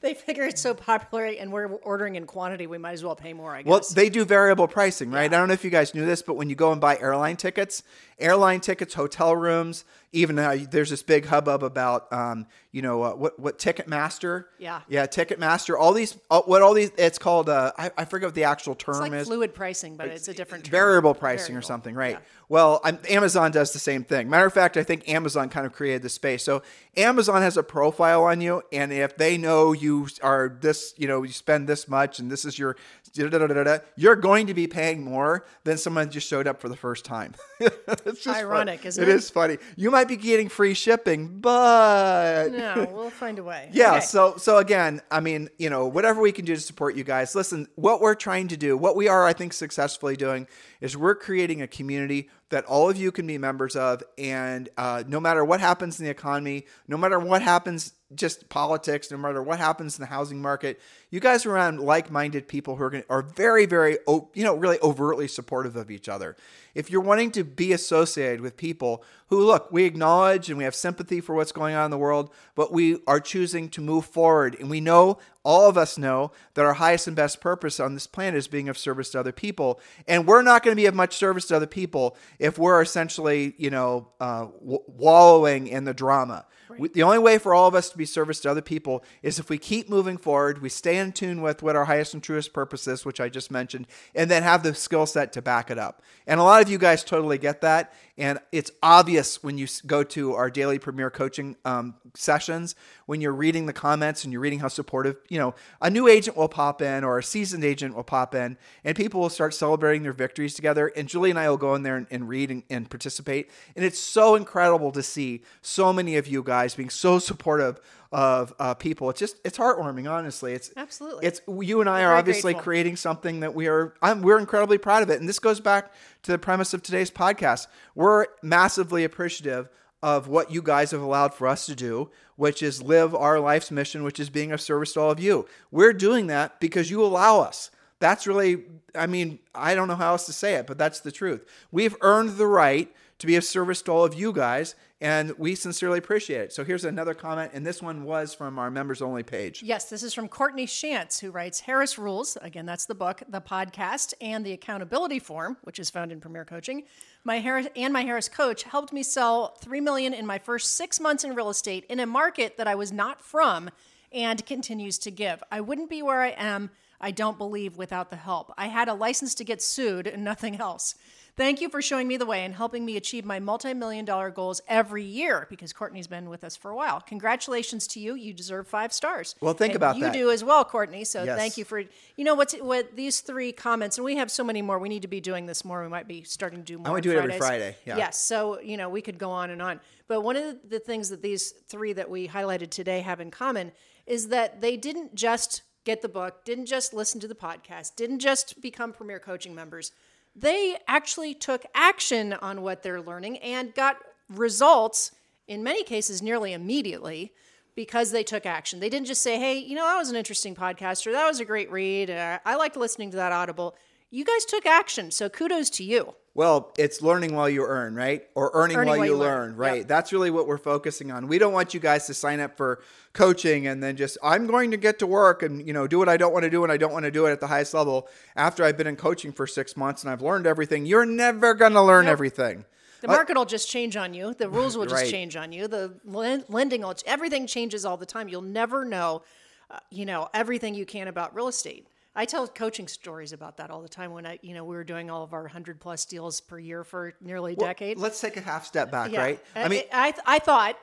they 0.01 0.15
figure 0.15 0.43
it's 0.43 0.61
so 0.61 0.73
popular 0.73 1.25
and 1.25 1.51
we're 1.51 1.67
ordering 1.67 2.15
in 2.15 2.25
quantity, 2.25 2.65
we 2.65 2.79
might 2.79 2.93
as 2.93 3.03
well 3.03 3.15
pay 3.15 3.33
more, 3.33 3.55
I 3.55 3.61
guess. 3.61 3.69
Well, 3.69 3.81
they 3.93 4.09
do 4.09 4.25
variable 4.25 4.67
pricing, 4.67 5.11
right? 5.11 5.31
I 5.31 5.37
don't 5.37 5.47
know 5.47 5.53
if 5.53 5.63
you 5.63 5.69
guys 5.69 5.93
knew 5.93 6.07
this, 6.07 6.23
but 6.23 6.33
when 6.33 6.49
you 6.49 6.55
go 6.55 6.71
and 6.71 6.81
buy 6.81 6.97
airline 6.97 7.37
tickets, 7.37 7.83
airline 8.17 8.61
tickets, 8.61 8.95
hotel 8.95 9.35
rooms, 9.35 9.85
even 10.11 10.39
uh, 10.39 10.57
there's 10.71 10.89
this 10.89 11.03
big 11.03 11.27
hubbub 11.27 11.63
about, 11.63 12.11
um, 12.11 12.30
you 12.71 12.81
know, 12.81 13.03
uh, 13.03 13.13
what 13.13 13.39
what 13.39 13.59
Ticketmaster? 13.59 14.45
Yeah. 14.59 14.81
yeah, 14.87 15.05
Ticketmaster. 15.05 15.77
All 15.79 15.93
these, 15.93 16.17
uh, 16.29 16.41
what 16.41 16.61
all 16.61 16.73
these? 16.73 16.91
It's 16.97 17.17
called. 17.17 17.49
Uh, 17.49 17.71
I, 17.77 17.91
I 17.97 18.05
forget 18.05 18.27
what 18.27 18.35
the 18.35 18.45
actual 18.45 18.75
term 18.75 18.95
it's 18.95 19.01
like 19.01 19.13
is. 19.13 19.27
fluid 19.27 19.53
pricing, 19.53 19.97
but 19.97 20.07
it's 20.07 20.27
a 20.27 20.33
different 20.33 20.65
term. 20.65 20.71
Variable 20.71 21.13
pricing 21.13 21.55
or 21.55 21.61
something, 21.61 21.95
right? 21.95 22.15
Yeah. 22.15 22.25
Well, 22.51 22.81
I'm, 22.83 22.99
Amazon 23.07 23.51
does 23.51 23.71
the 23.71 23.79
same 23.79 24.03
thing. 24.03 24.29
Matter 24.29 24.45
of 24.45 24.51
fact, 24.53 24.75
I 24.75 24.83
think 24.83 25.07
Amazon 25.07 25.47
kind 25.47 25.65
of 25.65 25.71
created 25.71 26.01
the 26.01 26.09
space. 26.09 26.43
So 26.43 26.63
Amazon 26.97 27.41
has 27.41 27.55
a 27.55 27.63
profile 27.63 28.25
on 28.25 28.41
you, 28.41 28.61
and 28.73 28.91
if 28.91 29.15
they 29.15 29.37
know 29.37 29.71
you 29.71 30.09
are 30.21 30.57
this, 30.59 30.93
you 30.97 31.07
know, 31.07 31.23
you 31.23 31.31
spend 31.31 31.69
this 31.69 31.87
much, 31.87 32.19
and 32.19 32.29
this 32.29 32.43
is 32.43 32.59
your, 32.59 32.75
you're 33.15 34.15
going 34.17 34.47
to 34.47 34.53
be 34.53 34.67
paying 34.67 35.01
more 35.01 35.45
than 35.63 35.77
someone 35.77 36.09
just 36.11 36.27
showed 36.27 36.45
up 36.45 36.59
for 36.59 36.67
the 36.67 36.75
first 36.75 37.05
time. 37.05 37.35
it's. 37.61 38.27
Ironic, 38.27 38.85
isn't 38.85 39.01
It 39.01 39.07
it? 39.07 39.15
is 39.15 39.29
funny. 39.29 39.57
You 39.77 39.89
might 39.89 40.09
be 40.09 40.17
getting 40.17 40.49
free 40.49 40.73
shipping, 40.73 41.39
but 41.39 42.49
No, 42.51 42.85
we'll 42.91 43.09
find 43.11 43.39
a 43.39 43.43
way. 43.43 43.69
yeah. 43.73 43.91
Okay. 43.91 43.99
So 44.01 44.35
so 44.37 44.57
again, 44.57 45.01
I 45.09 45.21
mean, 45.21 45.47
you 45.57 45.69
know, 45.69 45.87
whatever 45.87 46.19
we 46.19 46.33
can 46.33 46.43
do 46.43 46.55
to 46.55 46.61
support 46.61 46.95
you 46.95 47.05
guys. 47.05 47.33
Listen, 47.33 47.67
what 47.75 48.01
we're 48.01 48.15
trying 48.15 48.49
to 48.49 48.57
do, 48.57 48.75
what 48.75 48.97
we 48.97 49.07
are, 49.07 49.25
I 49.25 49.31
think, 49.31 49.53
successfully 49.53 50.17
doing, 50.17 50.47
is 50.81 50.97
we're 50.97 51.15
creating 51.15 51.61
a 51.61 51.67
community 51.67 52.29
that 52.51 52.65
all 52.65 52.89
of 52.89 52.97
you 52.97 53.11
can 53.11 53.25
be 53.25 53.37
members 53.37 53.75
of, 53.75 54.03
and 54.17 54.69
uh, 54.77 55.03
no 55.07 55.19
matter 55.19 55.43
what 55.43 55.59
happens 55.59 55.99
in 55.99 56.05
the 56.05 56.11
economy, 56.11 56.65
no 56.87 56.97
matter 56.97 57.19
what 57.19 57.41
happens, 57.41 57.93
just 58.13 58.49
politics, 58.49 59.09
no 59.09 59.17
matter 59.17 59.41
what 59.41 59.57
happens 59.57 59.97
in 59.97 60.01
the 60.01 60.07
housing 60.07 60.41
market, 60.41 60.79
you 61.11 61.19
guys 61.19 61.45
are 61.45 61.51
around 61.51 61.81
like-minded 61.81 62.47
people 62.47 62.77
who 62.77 62.83
are 62.83 62.89
going 62.89 63.03
are 63.09 63.21
very, 63.21 63.65
very, 63.65 63.97
you 64.07 64.43
know, 64.43 64.55
really 64.55 64.79
overtly 64.81 65.27
supportive 65.27 65.75
of 65.75 65.91
each 65.91 66.07
other. 66.07 66.37
If 66.73 66.89
you're 66.89 67.01
wanting 67.01 67.31
to 67.31 67.43
be 67.43 67.73
associated 67.73 68.39
with 68.39 68.55
people 68.55 69.03
who 69.27 69.45
look, 69.45 69.69
we 69.73 69.83
acknowledge 69.83 70.47
and 70.47 70.57
we 70.57 70.63
have 70.63 70.73
sympathy 70.73 71.19
for 71.19 71.35
what's 71.35 71.51
going 71.51 71.75
on 71.75 71.83
in 71.85 71.91
the 71.91 71.97
world, 71.97 72.31
but 72.55 72.71
we 72.71 72.99
are 73.07 73.19
choosing 73.19 73.67
to 73.69 73.81
move 73.81 74.05
forward. 74.05 74.55
And 74.57 74.69
we 74.69 74.79
know, 74.79 75.17
all 75.43 75.67
of 75.67 75.77
us 75.77 75.97
know, 75.97 76.31
that 76.53 76.65
our 76.65 76.75
highest 76.75 77.07
and 77.07 77.15
best 77.15 77.41
purpose 77.41 77.81
on 77.81 77.93
this 77.93 78.07
planet 78.07 78.37
is 78.37 78.47
being 78.47 78.69
of 78.69 78.77
service 78.77 79.09
to 79.09 79.19
other 79.19 79.33
people. 79.33 79.81
And 80.07 80.25
we're 80.25 80.43
not 80.43 80.63
going 80.63 80.71
to 80.73 80.81
be 80.81 80.85
of 80.85 80.95
much 80.95 81.17
service 81.17 81.45
to 81.47 81.57
other 81.57 81.67
people 81.67 82.15
if 82.39 82.57
we're 82.57 82.81
essentially, 82.81 83.53
you 83.57 83.69
know, 83.69 84.07
uh, 84.21 84.45
w- 84.45 84.83
wallowing 84.87 85.67
in 85.67 85.83
the 85.83 85.93
drama. 85.93 86.45
We, 86.79 86.87
the 86.87 87.03
only 87.03 87.19
way 87.19 87.37
for 87.37 87.53
all 87.53 87.67
of 87.67 87.75
us 87.75 87.89
to 87.89 87.97
be 87.97 88.05
service 88.05 88.39
to 88.41 88.51
other 88.51 88.61
people 88.61 89.03
is 89.21 89.39
if 89.39 89.49
we 89.49 89.57
keep 89.57 89.89
moving 89.89 90.17
forward, 90.17 90.61
we 90.61 90.69
stay 90.69 90.97
in 91.01 91.11
tune 91.11 91.41
with 91.41 91.61
what 91.61 91.75
our 91.75 91.85
highest 91.85 92.13
and 92.13 92.23
truest 92.23 92.53
purpose 92.53 92.87
is, 92.87 93.03
which 93.03 93.19
I 93.19 93.27
just 93.27 93.51
mentioned, 93.51 93.87
and 94.15 94.31
then 94.31 94.43
have 94.43 94.63
the 94.63 94.73
skill 94.73 95.05
set 95.05 95.33
to 95.33 95.41
back 95.41 95.69
it 95.69 95.77
up. 95.77 96.01
And 96.25 96.39
a 96.39 96.43
lot 96.43 96.61
of 96.61 96.69
you 96.69 96.77
guys 96.77 97.03
totally 97.03 97.37
get 97.37 97.61
that. 97.61 97.93
And 98.17 98.39
it's 98.51 98.71
obvious 98.83 99.41
when 99.41 99.57
you 99.57 99.67
go 99.85 100.03
to 100.03 100.33
our 100.33 100.49
daily 100.49 100.79
premier 100.79 101.09
coaching 101.09 101.55
um, 101.65 101.95
sessions, 102.15 102.75
when 103.05 103.21
you're 103.21 103.33
reading 103.33 103.65
the 103.65 103.73
comments 103.73 104.23
and 104.23 104.33
you're 104.33 104.41
reading 104.41 104.59
how 104.59 104.67
supportive, 104.67 105.17
you 105.29 105.39
know, 105.39 105.55
a 105.81 105.89
new 105.89 106.07
agent 106.07 106.35
will 106.37 106.49
pop 106.49 106.81
in 106.81 107.03
or 107.03 107.17
a 107.17 107.23
seasoned 107.23 107.63
agent 107.63 107.95
will 107.95 108.03
pop 108.03 108.35
in 108.35 108.57
and 108.83 108.95
people 108.95 109.21
will 109.21 109.29
start 109.29 109.53
celebrating 109.53 110.03
their 110.03 110.13
victories 110.13 110.53
together. 110.53 110.87
And 110.95 111.07
Julie 111.07 111.29
and 111.29 111.39
I 111.39 111.49
will 111.49 111.57
go 111.57 111.73
in 111.75 111.83
there 111.83 111.97
and, 111.97 112.07
and 112.11 112.27
read 112.27 112.51
and, 112.51 112.63
and 112.69 112.89
participate. 112.89 113.49
And 113.75 113.85
it's 113.85 113.99
so 113.99 114.35
incredible 114.35 114.91
to 114.91 115.03
see 115.03 115.43
so 115.61 115.93
many 115.93 116.17
of 116.17 116.27
you 116.27 116.43
guys 116.43 116.75
being 116.75 116.89
so 116.89 117.19
supportive 117.19 117.79
of 118.11 118.53
uh, 118.59 118.73
people. 118.73 119.09
It's 119.09 119.19
just 119.19 119.37
it's 119.45 119.57
heartwarming, 119.57 120.11
honestly. 120.11 120.53
It's 120.53 120.71
Absolutely. 120.75 121.25
It's 121.25 121.41
you 121.47 121.79
and 121.79 121.89
I 121.89 122.03
are 122.03 122.09
Very 122.09 122.19
obviously 122.19 122.53
grateful. 122.53 122.63
creating 122.63 122.95
something 122.97 123.39
that 123.39 123.55
we 123.55 123.67
are. 123.67 123.93
I'm, 124.01 124.21
we're 124.21 124.37
incredibly 124.37 124.77
proud 124.77 125.01
of 125.01 125.09
it, 125.09 125.19
and 125.19 125.29
this 125.29 125.39
goes 125.39 125.59
back 125.61 125.93
to 126.23 126.31
the 126.31 126.37
premise 126.37 126.73
of 126.73 126.83
today's 126.83 127.09
podcast. 127.09 127.67
We're 128.01 128.25
massively 128.41 129.03
appreciative 129.03 129.69
of 130.01 130.27
what 130.27 130.51
you 130.51 130.63
guys 130.63 130.89
have 130.89 131.01
allowed 131.01 131.35
for 131.35 131.47
us 131.47 131.67
to 131.67 131.75
do, 131.75 132.09
which 132.35 132.63
is 132.63 132.81
live 132.81 133.13
our 133.13 133.39
life's 133.39 133.69
mission, 133.69 134.03
which 134.03 134.19
is 134.19 134.31
being 134.31 134.51
of 134.51 134.59
service 134.59 134.93
to 134.93 135.01
all 135.01 135.11
of 135.11 135.19
you. 135.19 135.47
We're 135.69 135.93
doing 135.93 136.25
that 136.25 136.59
because 136.59 136.89
you 136.89 137.03
allow 137.03 137.41
us. 137.41 137.69
That's 137.99 138.25
really, 138.25 138.63
I 138.95 139.05
mean, 139.05 139.37
I 139.53 139.75
don't 139.75 139.87
know 139.87 139.95
how 139.95 140.13
else 140.13 140.25
to 140.25 140.33
say 140.33 140.55
it, 140.55 140.65
but 140.65 140.79
that's 140.79 141.01
the 141.01 141.11
truth. 141.11 141.45
We've 141.71 141.95
earned 142.01 142.37
the 142.37 142.47
right 142.47 142.91
to 143.19 143.27
be 143.27 143.35
of 143.35 143.43
service 143.43 143.83
to 143.83 143.91
all 143.91 144.03
of 144.03 144.15
you 144.15 144.33
guys, 144.33 144.73
and 145.01 145.37
we 145.39 145.55
sincerely 145.55 145.97
appreciate 145.97 146.41
it. 146.41 146.53
So 146.53 146.63
here's 146.63 146.85
another 146.85 147.15
comment, 147.15 147.51
and 147.53 147.65
this 147.65 147.81
one 147.81 148.03
was 148.03 148.35
from 148.35 148.59
our 148.59 148.69
members 148.69 149.01
only 149.01 149.23
page. 149.23 149.63
Yes, 149.63 149.89
this 149.89 150.03
is 150.03 150.13
from 150.13 150.27
Courtney 150.27 150.67
Shantz, 150.67 151.19
who 151.19 151.31
writes 151.31 151.59
Harris 151.61 151.97
Rules. 151.97 152.37
Again, 152.41 152.67
that's 152.67 152.85
the 152.85 152.93
book, 152.93 153.23
the 153.27 153.41
podcast, 153.41 154.13
and 154.21 154.45
the 154.45 154.53
accountability 154.53 155.17
form, 155.17 155.57
which 155.63 155.79
is 155.79 155.89
found 155.89 156.11
in 156.11 156.21
Premier 156.21 156.45
Coaching. 156.45 156.83
My 157.23 157.39
Harris 157.39 157.67
and 157.75 157.91
my 157.91 158.03
Harris 158.03 158.29
coach 158.29 158.63
helped 158.63 158.93
me 158.93 159.01
sell 159.01 159.55
three 159.59 159.81
million 159.81 160.13
in 160.13 160.25
my 160.25 160.37
first 160.37 160.75
six 160.75 160.99
months 160.99 161.23
in 161.23 161.33
real 161.33 161.49
estate 161.49 161.85
in 161.89 161.99
a 161.99 162.05
market 162.05 162.57
that 162.57 162.67
I 162.67 162.75
was 162.75 162.91
not 162.91 163.21
from, 163.21 163.71
and 164.11 164.45
continues 164.45 164.97
to 164.99 165.11
give. 165.11 165.41
I 165.51 165.61
wouldn't 165.61 165.89
be 165.89 166.01
where 166.01 166.21
I 166.21 166.35
am. 166.37 166.69
I 166.99 167.09
don't 167.11 167.37
believe 167.37 167.77
without 167.77 168.11
the 168.11 168.15
help. 168.17 168.53
I 168.57 168.67
had 168.67 168.87
a 168.87 168.93
license 168.93 169.33
to 169.35 169.43
get 169.43 169.61
sued 169.61 170.05
and 170.05 170.23
nothing 170.23 170.59
else. 170.59 170.93
Thank 171.37 171.61
you 171.61 171.69
for 171.69 171.81
showing 171.81 172.07
me 172.07 172.17
the 172.17 172.25
way 172.25 172.43
and 172.43 172.53
helping 172.53 172.85
me 172.85 172.97
achieve 172.97 173.25
my 173.25 173.39
multi 173.39 173.73
million 173.73 174.05
dollar 174.05 174.29
goals 174.29 174.61
every 174.67 175.03
year 175.03 175.47
because 175.49 175.71
Courtney's 175.73 176.07
been 176.07 176.29
with 176.29 176.43
us 176.43 176.55
for 176.55 176.71
a 176.71 176.75
while. 176.75 176.99
Congratulations 177.01 177.87
to 177.87 177.99
you. 177.99 178.15
You 178.15 178.33
deserve 178.33 178.67
five 178.67 178.91
stars. 178.91 179.35
Well, 179.41 179.53
think 179.53 179.71
And 179.71 179.77
about 179.77 179.95
you 179.95 180.03
that. 180.03 180.15
You 180.15 180.23
do 180.25 180.31
as 180.31 180.43
well, 180.43 180.65
Courtney. 180.65 181.03
So 181.05 181.23
Yes. 181.23 181.37
thank 181.37 181.57
you 181.57 181.63
for, 181.65 181.79
you 181.79 182.23
know, 182.23 182.35
what's 182.35 182.53
what 182.55 182.95
these 182.95 183.21
three 183.21 183.51
comments, 183.51 183.97
and 183.97 184.05
we 184.05 184.17
have 184.17 184.29
so 184.29 184.43
many 184.43 184.61
more. 184.61 184.77
We 184.77 184.89
need 184.89 185.03
to 185.03 185.07
be 185.07 185.21
doing 185.21 185.45
this 185.45 185.63
more. 185.63 185.81
We 185.81 185.89
might 185.89 186.07
be 186.07 186.23
starting 186.23 186.59
to 186.59 186.65
do 186.65 186.77
more. 186.77 186.83
wanna 186.85 186.95
on 186.95 187.01
do 187.01 187.11
it 187.11 187.17
every 187.17 187.37
Friday, 187.37 187.77
yeah. 187.85 187.97
Yes. 187.97 188.19
So, 188.19 188.59
you 188.59 188.77
know, 188.77 188.89
we 188.89 189.01
could 189.01 189.17
go 189.17 189.31
on 189.31 189.49
and 189.49 189.61
on. 189.61 189.79
But 190.07 190.21
one 190.21 190.35
of 190.35 190.57
the 190.69 190.79
things 190.79 191.09
that 191.09 191.21
these 191.21 191.51
three 191.69 191.93
that 191.93 192.09
we 192.09 192.27
highlighted 192.27 192.69
today 192.69 193.01
have 193.01 193.21
in 193.21 193.31
common 193.31 193.71
is 194.05 194.27
that 194.27 194.59
they 194.61 194.75
didn't 194.75 195.15
just 195.15 195.61
get 195.83 196.01
the 196.01 196.09
book, 196.09 196.43
didn't 196.45 196.65
just 196.65 196.93
listen 196.93 197.19
to 197.21 197.27
the 197.27 197.35
podcast, 197.35 197.95
didn't 197.95 198.19
just 198.19 198.61
become 198.61 198.91
Premier 198.93 199.19
Coaching 199.19 199.55
members. 199.55 199.91
They 200.35 200.77
actually 200.87 201.33
took 201.33 201.65
action 201.75 202.33
on 202.33 202.61
what 202.61 202.83
they're 202.83 203.01
learning 203.01 203.37
and 203.39 203.73
got 203.73 203.97
results, 204.29 205.11
in 205.47 205.63
many 205.63 205.83
cases, 205.83 206.21
nearly 206.21 206.53
immediately 206.53 207.33
because 207.75 208.11
they 208.11 208.23
took 208.23 208.45
action. 208.45 208.79
They 208.79 208.89
didn't 208.89 209.07
just 209.07 209.21
say, 209.21 209.39
hey, 209.39 209.57
you 209.57 209.75
know, 209.75 209.85
that 209.85 209.97
was 209.97 210.09
an 210.09 210.15
interesting 210.15 210.55
podcast 210.55 211.05
or 211.07 211.11
that 211.11 211.27
was 211.27 211.39
a 211.39 211.45
great 211.45 211.71
read. 211.71 212.09
Uh, 212.09 212.39
I 212.45 212.55
liked 212.55 212.77
listening 212.77 213.11
to 213.11 213.17
that 213.17 213.31
Audible. 213.31 213.75
You 214.11 214.25
guys 214.25 214.45
took 214.45 214.65
action. 214.65 215.09
So 215.09 215.29
kudos 215.29 215.69
to 215.71 215.83
you. 215.83 216.15
Well, 216.33 216.71
it's 216.77 217.01
learning 217.01 217.35
while 217.35 217.49
you 217.49 217.65
earn, 217.65 217.93
right? 217.93 218.23
Or 218.35 218.51
earning, 218.53 218.77
while, 218.77 219.05
you 219.05 219.17
learn, 219.17 219.57
right? 219.57 219.79
Yep. 219.79 219.87
That's 219.87 220.13
really 220.13 220.31
what 220.31 220.47
we're 220.47 220.57
focusing 220.57 221.11
on. 221.11 221.27
We 221.27 221.37
don't 221.37 221.51
want 221.51 221.73
you 221.73 221.79
guys 221.81 222.07
to 222.07 222.13
sign 222.13 222.39
up 222.39 222.55
for 222.55 222.81
coaching 223.11 223.67
and 223.67 223.83
then 223.83 223.97
just 223.97 224.17
I'm 224.23 224.47
going 224.47 224.71
to 224.71 224.77
get 224.77 224.99
to 224.99 225.07
work 225.07 225.43
and 225.43 225.65
you 225.67 225.73
know 225.73 225.87
do 225.87 225.97
what 225.99 226.07
I 226.07 226.15
don't 226.15 226.31
want 226.31 226.43
to 226.43 226.49
do 226.49 226.63
and 226.63 226.71
I 226.71 226.77
don't 226.77 226.93
want 226.93 227.03
to 227.03 227.11
do 227.11 227.25
it 227.25 227.31
at 227.31 227.41
the 227.41 227.47
highest 227.47 227.73
level 227.73 228.07
after 228.37 228.63
I've 228.63 228.77
been 228.77 228.87
in 228.87 228.95
coaching 228.95 229.33
for 229.33 229.45
6 229.45 229.75
months 229.75 230.03
and 230.03 230.11
I've 230.11 230.21
learned 230.21 230.47
everything. 230.47 230.85
You're 230.85 231.05
never 231.05 231.53
going 231.53 231.73
to 231.73 231.81
learn 231.81 232.07
everything. 232.07 232.63
The 233.01 233.07
market 233.07 233.35
will 233.35 233.45
just 233.45 233.67
change 233.69 233.97
on 233.97 234.13
you. 234.13 234.33
The 234.33 234.47
rules 234.47 234.77
will 234.77 234.85
just 234.85 235.03
Right. 235.03 235.11
change 235.11 235.35
on 235.35 235.51
you. 235.51 235.67
The 235.67 235.93
len- 236.05 236.45
lending 236.47 236.81
will, 236.81 236.95
everything 237.05 237.47
changes 237.47 237.83
all 237.83 237.97
the 237.97 238.05
time. 238.05 238.29
You'll 238.29 238.41
never 238.43 238.85
know, 238.85 239.23
uh, 239.71 239.79
you 239.89 240.05
know, 240.05 240.29
everything 240.33 240.75
you 240.75 240.85
can 240.85 241.07
about 241.07 241.35
real 241.35 241.47
estate. 241.47 241.87
I 242.15 242.25
tell 242.25 242.47
coaching 242.47 242.87
stories 242.87 243.31
about 243.31 243.57
that 243.57 243.69
all 243.71 243.81
the 243.81 243.89
time 243.89 244.11
when 244.11 244.25
I, 244.25 244.37
you 244.41 244.53
know, 244.53 244.65
we 244.65 244.75
were 244.75 244.83
doing 244.83 245.09
all 245.09 245.23
of 245.23 245.33
our 245.33 245.43
100 245.43 245.79
plus 245.79 246.05
deals 246.05 246.41
per 246.41 246.59
year 246.59 246.83
for 246.83 247.13
nearly 247.21 247.53
a 247.53 247.55
decade. 247.55 247.97
Let's 247.97 248.19
take 248.19 248.35
a 248.35 248.41
half 248.41 248.65
step 248.65 248.91
back, 248.91 249.11
Yeah. 249.11 249.21
right? 249.21 249.39
I 249.55 249.69
mean, 249.69 249.83
I, 249.93 250.13
I 250.25 250.39
thought, 250.39 250.77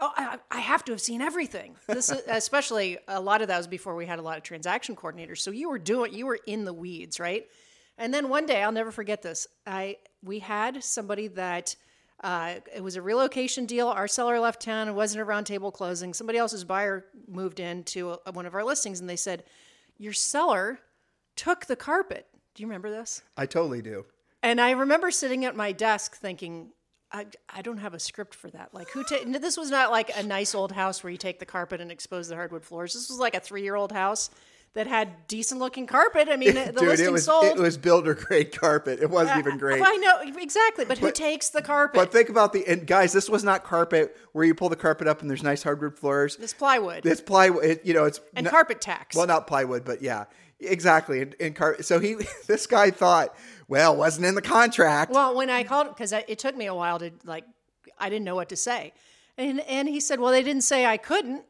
oh, 0.00 0.12
I, 0.16 0.38
I 0.50 0.60
have 0.60 0.84
to 0.84 0.92
have 0.92 1.00
seen 1.00 1.20
everything. 1.20 1.74
This, 1.88 2.10
is, 2.10 2.22
especially 2.28 2.98
a 3.08 3.20
lot 3.20 3.42
of 3.42 3.48
that 3.48 3.56
was 3.56 3.66
before 3.66 3.96
we 3.96 4.06
had 4.06 4.20
a 4.20 4.22
lot 4.22 4.36
of 4.36 4.44
transaction 4.44 4.94
coordinators. 4.94 5.38
So 5.38 5.50
you 5.50 5.68
were 5.68 5.80
doing, 5.80 6.14
you 6.14 6.26
were 6.26 6.38
in 6.46 6.64
the 6.64 6.72
weeds, 6.72 7.18
right? 7.18 7.46
And 7.96 8.14
then 8.14 8.28
one 8.28 8.46
day, 8.46 8.62
I'll 8.62 8.70
never 8.70 8.92
forget 8.92 9.22
this. 9.22 9.48
I 9.66 9.96
we 10.22 10.38
had 10.38 10.84
somebody 10.84 11.26
that 11.28 11.74
uh, 12.22 12.54
it 12.74 12.82
was 12.82 12.94
a 12.94 13.02
relocation 13.02 13.66
deal. 13.66 13.88
Our 13.88 14.06
seller 14.06 14.38
left 14.38 14.62
town. 14.62 14.88
It 14.88 14.94
wasn't 14.94 15.22
a 15.22 15.26
roundtable 15.26 15.72
closing. 15.72 16.14
Somebody 16.14 16.38
else's 16.38 16.62
buyer 16.64 17.06
moved 17.28 17.58
into 17.58 18.16
a, 18.24 18.30
one 18.30 18.46
of 18.46 18.54
our 18.54 18.64
listings, 18.64 19.00
and 19.00 19.08
they 19.08 19.16
said, 19.16 19.42
"Your 19.98 20.12
seller 20.12 20.80
took 21.36 21.66
the 21.66 21.76
carpet." 21.76 22.26
Do 22.54 22.62
you 22.62 22.66
remember 22.66 22.90
this? 22.90 23.22
I 23.36 23.46
totally 23.46 23.82
do. 23.82 24.06
And 24.42 24.60
I 24.60 24.70
remember 24.72 25.10
sitting 25.10 25.44
at 25.44 25.54
my 25.54 25.72
desk 25.72 26.16
thinking, 26.16 26.70
I, 27.10 27.26
I 27.48 27.62
don't 27.62 27.78
have 27.78 27.94
a 27.94 27.98
script 27.98 28.34
for 28.34 28.50
that. 28.50 28.74
Like, 28.74 28.90
who? 28.90 29.02
Ta- 29.04 29.24
this 29.26 29.56
was 29.56 29.70
not 29.70 29.90
like 29.90 30.10
a 30.16 30.22
nice 30.22 30.54
old 30.54 30.72
house 30.72 31.02
where 31.02 31.10
you 31.10 31.16
take 31.16 31.38
the 31.38 31.46
carpet 31.46 31.80
and 31.80 31.90
expose 31.90 32.28
the 32.28 32.34
hardwood 32.34 32.64
floors. 32.64 32.94
This 32.94 33.08
was 33.08 33.18
like 33.18 33.34
a 33.34 33.40
three 33.40 33.62
year 33.62 33.76
old 33.76 33.92
house 33.92 34.30
that 34.78 34.86
had 34.86 35.26
decent 35.26 35.60
looking 35.60 35.88
carpet. 35.88 36.28
I 36.30 36.36
mean, 36.36 36.54
the 36.54 36.66
Dude, 36.66 36.82
listing 36.82 37.08
it 37.08 37.12
was 37.12 37.24
sold. 37.24 37.46
it 37.46 37.58
was 37.58 37.76
builder 37.76 38.14
grade 38.14 38.56
carpet. 38.56 39.00
It 39.02 39.10
wasn't 39.10 39.36
uh, 39.36 39.40
even 39.40 39.58
great. 39.58 39.82
I 39.84 39.96
know 39.96 40.20
exactly, 40.40 40.84
but, 40.84 40.98
who 40.98 41.10
takes 41.10 41.50
the 41.50 41.62
carpet? 41.62 41.96
But 41.96 42.12
think 42.12 42.28
about 42.28 42.52
the 42.52 42.64
and 42.64 42.86
guys. 42.86 43.12
This 43.12 43.28
was 43.28 43.42
not 43.42 43.64
carpet 43.64 44.16
where 44.30 44.44
you 44.44 44.54
pull 44.54 44.68
the 44.68 44.76
carpet 44.76 45.08
up 45.08 45.20
and 45.20 45.28
there's 45.28 45.42
nice 45.42 45.64
hardwood 45.64 45.98
floors. 45.98 46.36
this 46.36 46.54
plywood 46.54 47.04
It's 47.04 47.20
plywood. 47.20 47.64
It, 47.64 47.84
you 47.84 47.92
know, 47.92 48.04
it's 48.04 48.20
and 48.34 48.44
not- 48.44 48.52
carpet 48.52 48.80
tax. 48.80 49.16
Well, 49.16 49.26
not 49.26 49.48
plywood, 49.48 49.84
but 49.84 50.00
yeah, 50.00 50.26
exactly. 50.60 51.22
And, 51.22 51.34
and 51.40 51.56
car- 51.56 51.82
so 51.82 51.98
he, 51.98 52.14
this 52.46 52.68
guy 52.68 52.92
thought, 52.92 53.34
well, 53.66 53.96
wasn't 53.96 54.26
in 54.26 54.36
the 54.36 54.42
contract. 54.42 55.10
Well, 55.10 55.34
when 55.34 55.50
I 55.50 55.64
called, 55.64 55.88
him, 55.88 55.92
because 55.94 56.12
it 56.12 56.38
took 56.38 56.56
me 56.56 56.66
a 56.66 56.74
while 56.74 57.00
to 57.00 57.10
like, 57.24 57.44
I 57.98 58.10
didn't 58.10 58.26
know 58.26 58.36
what 58.36 58.50
to 58.50 58.56
say, 58.56 58.92
and 59.36 59.58
and 59.62 59.88
he 59.88 59.98
said, 59.98 60.20
well, 60.20 60.30
they 60.30 60.44
didn't 60.44 60.62
say 60.62 60.86
I 60.86 60.98
couldn't, 60.98 61.42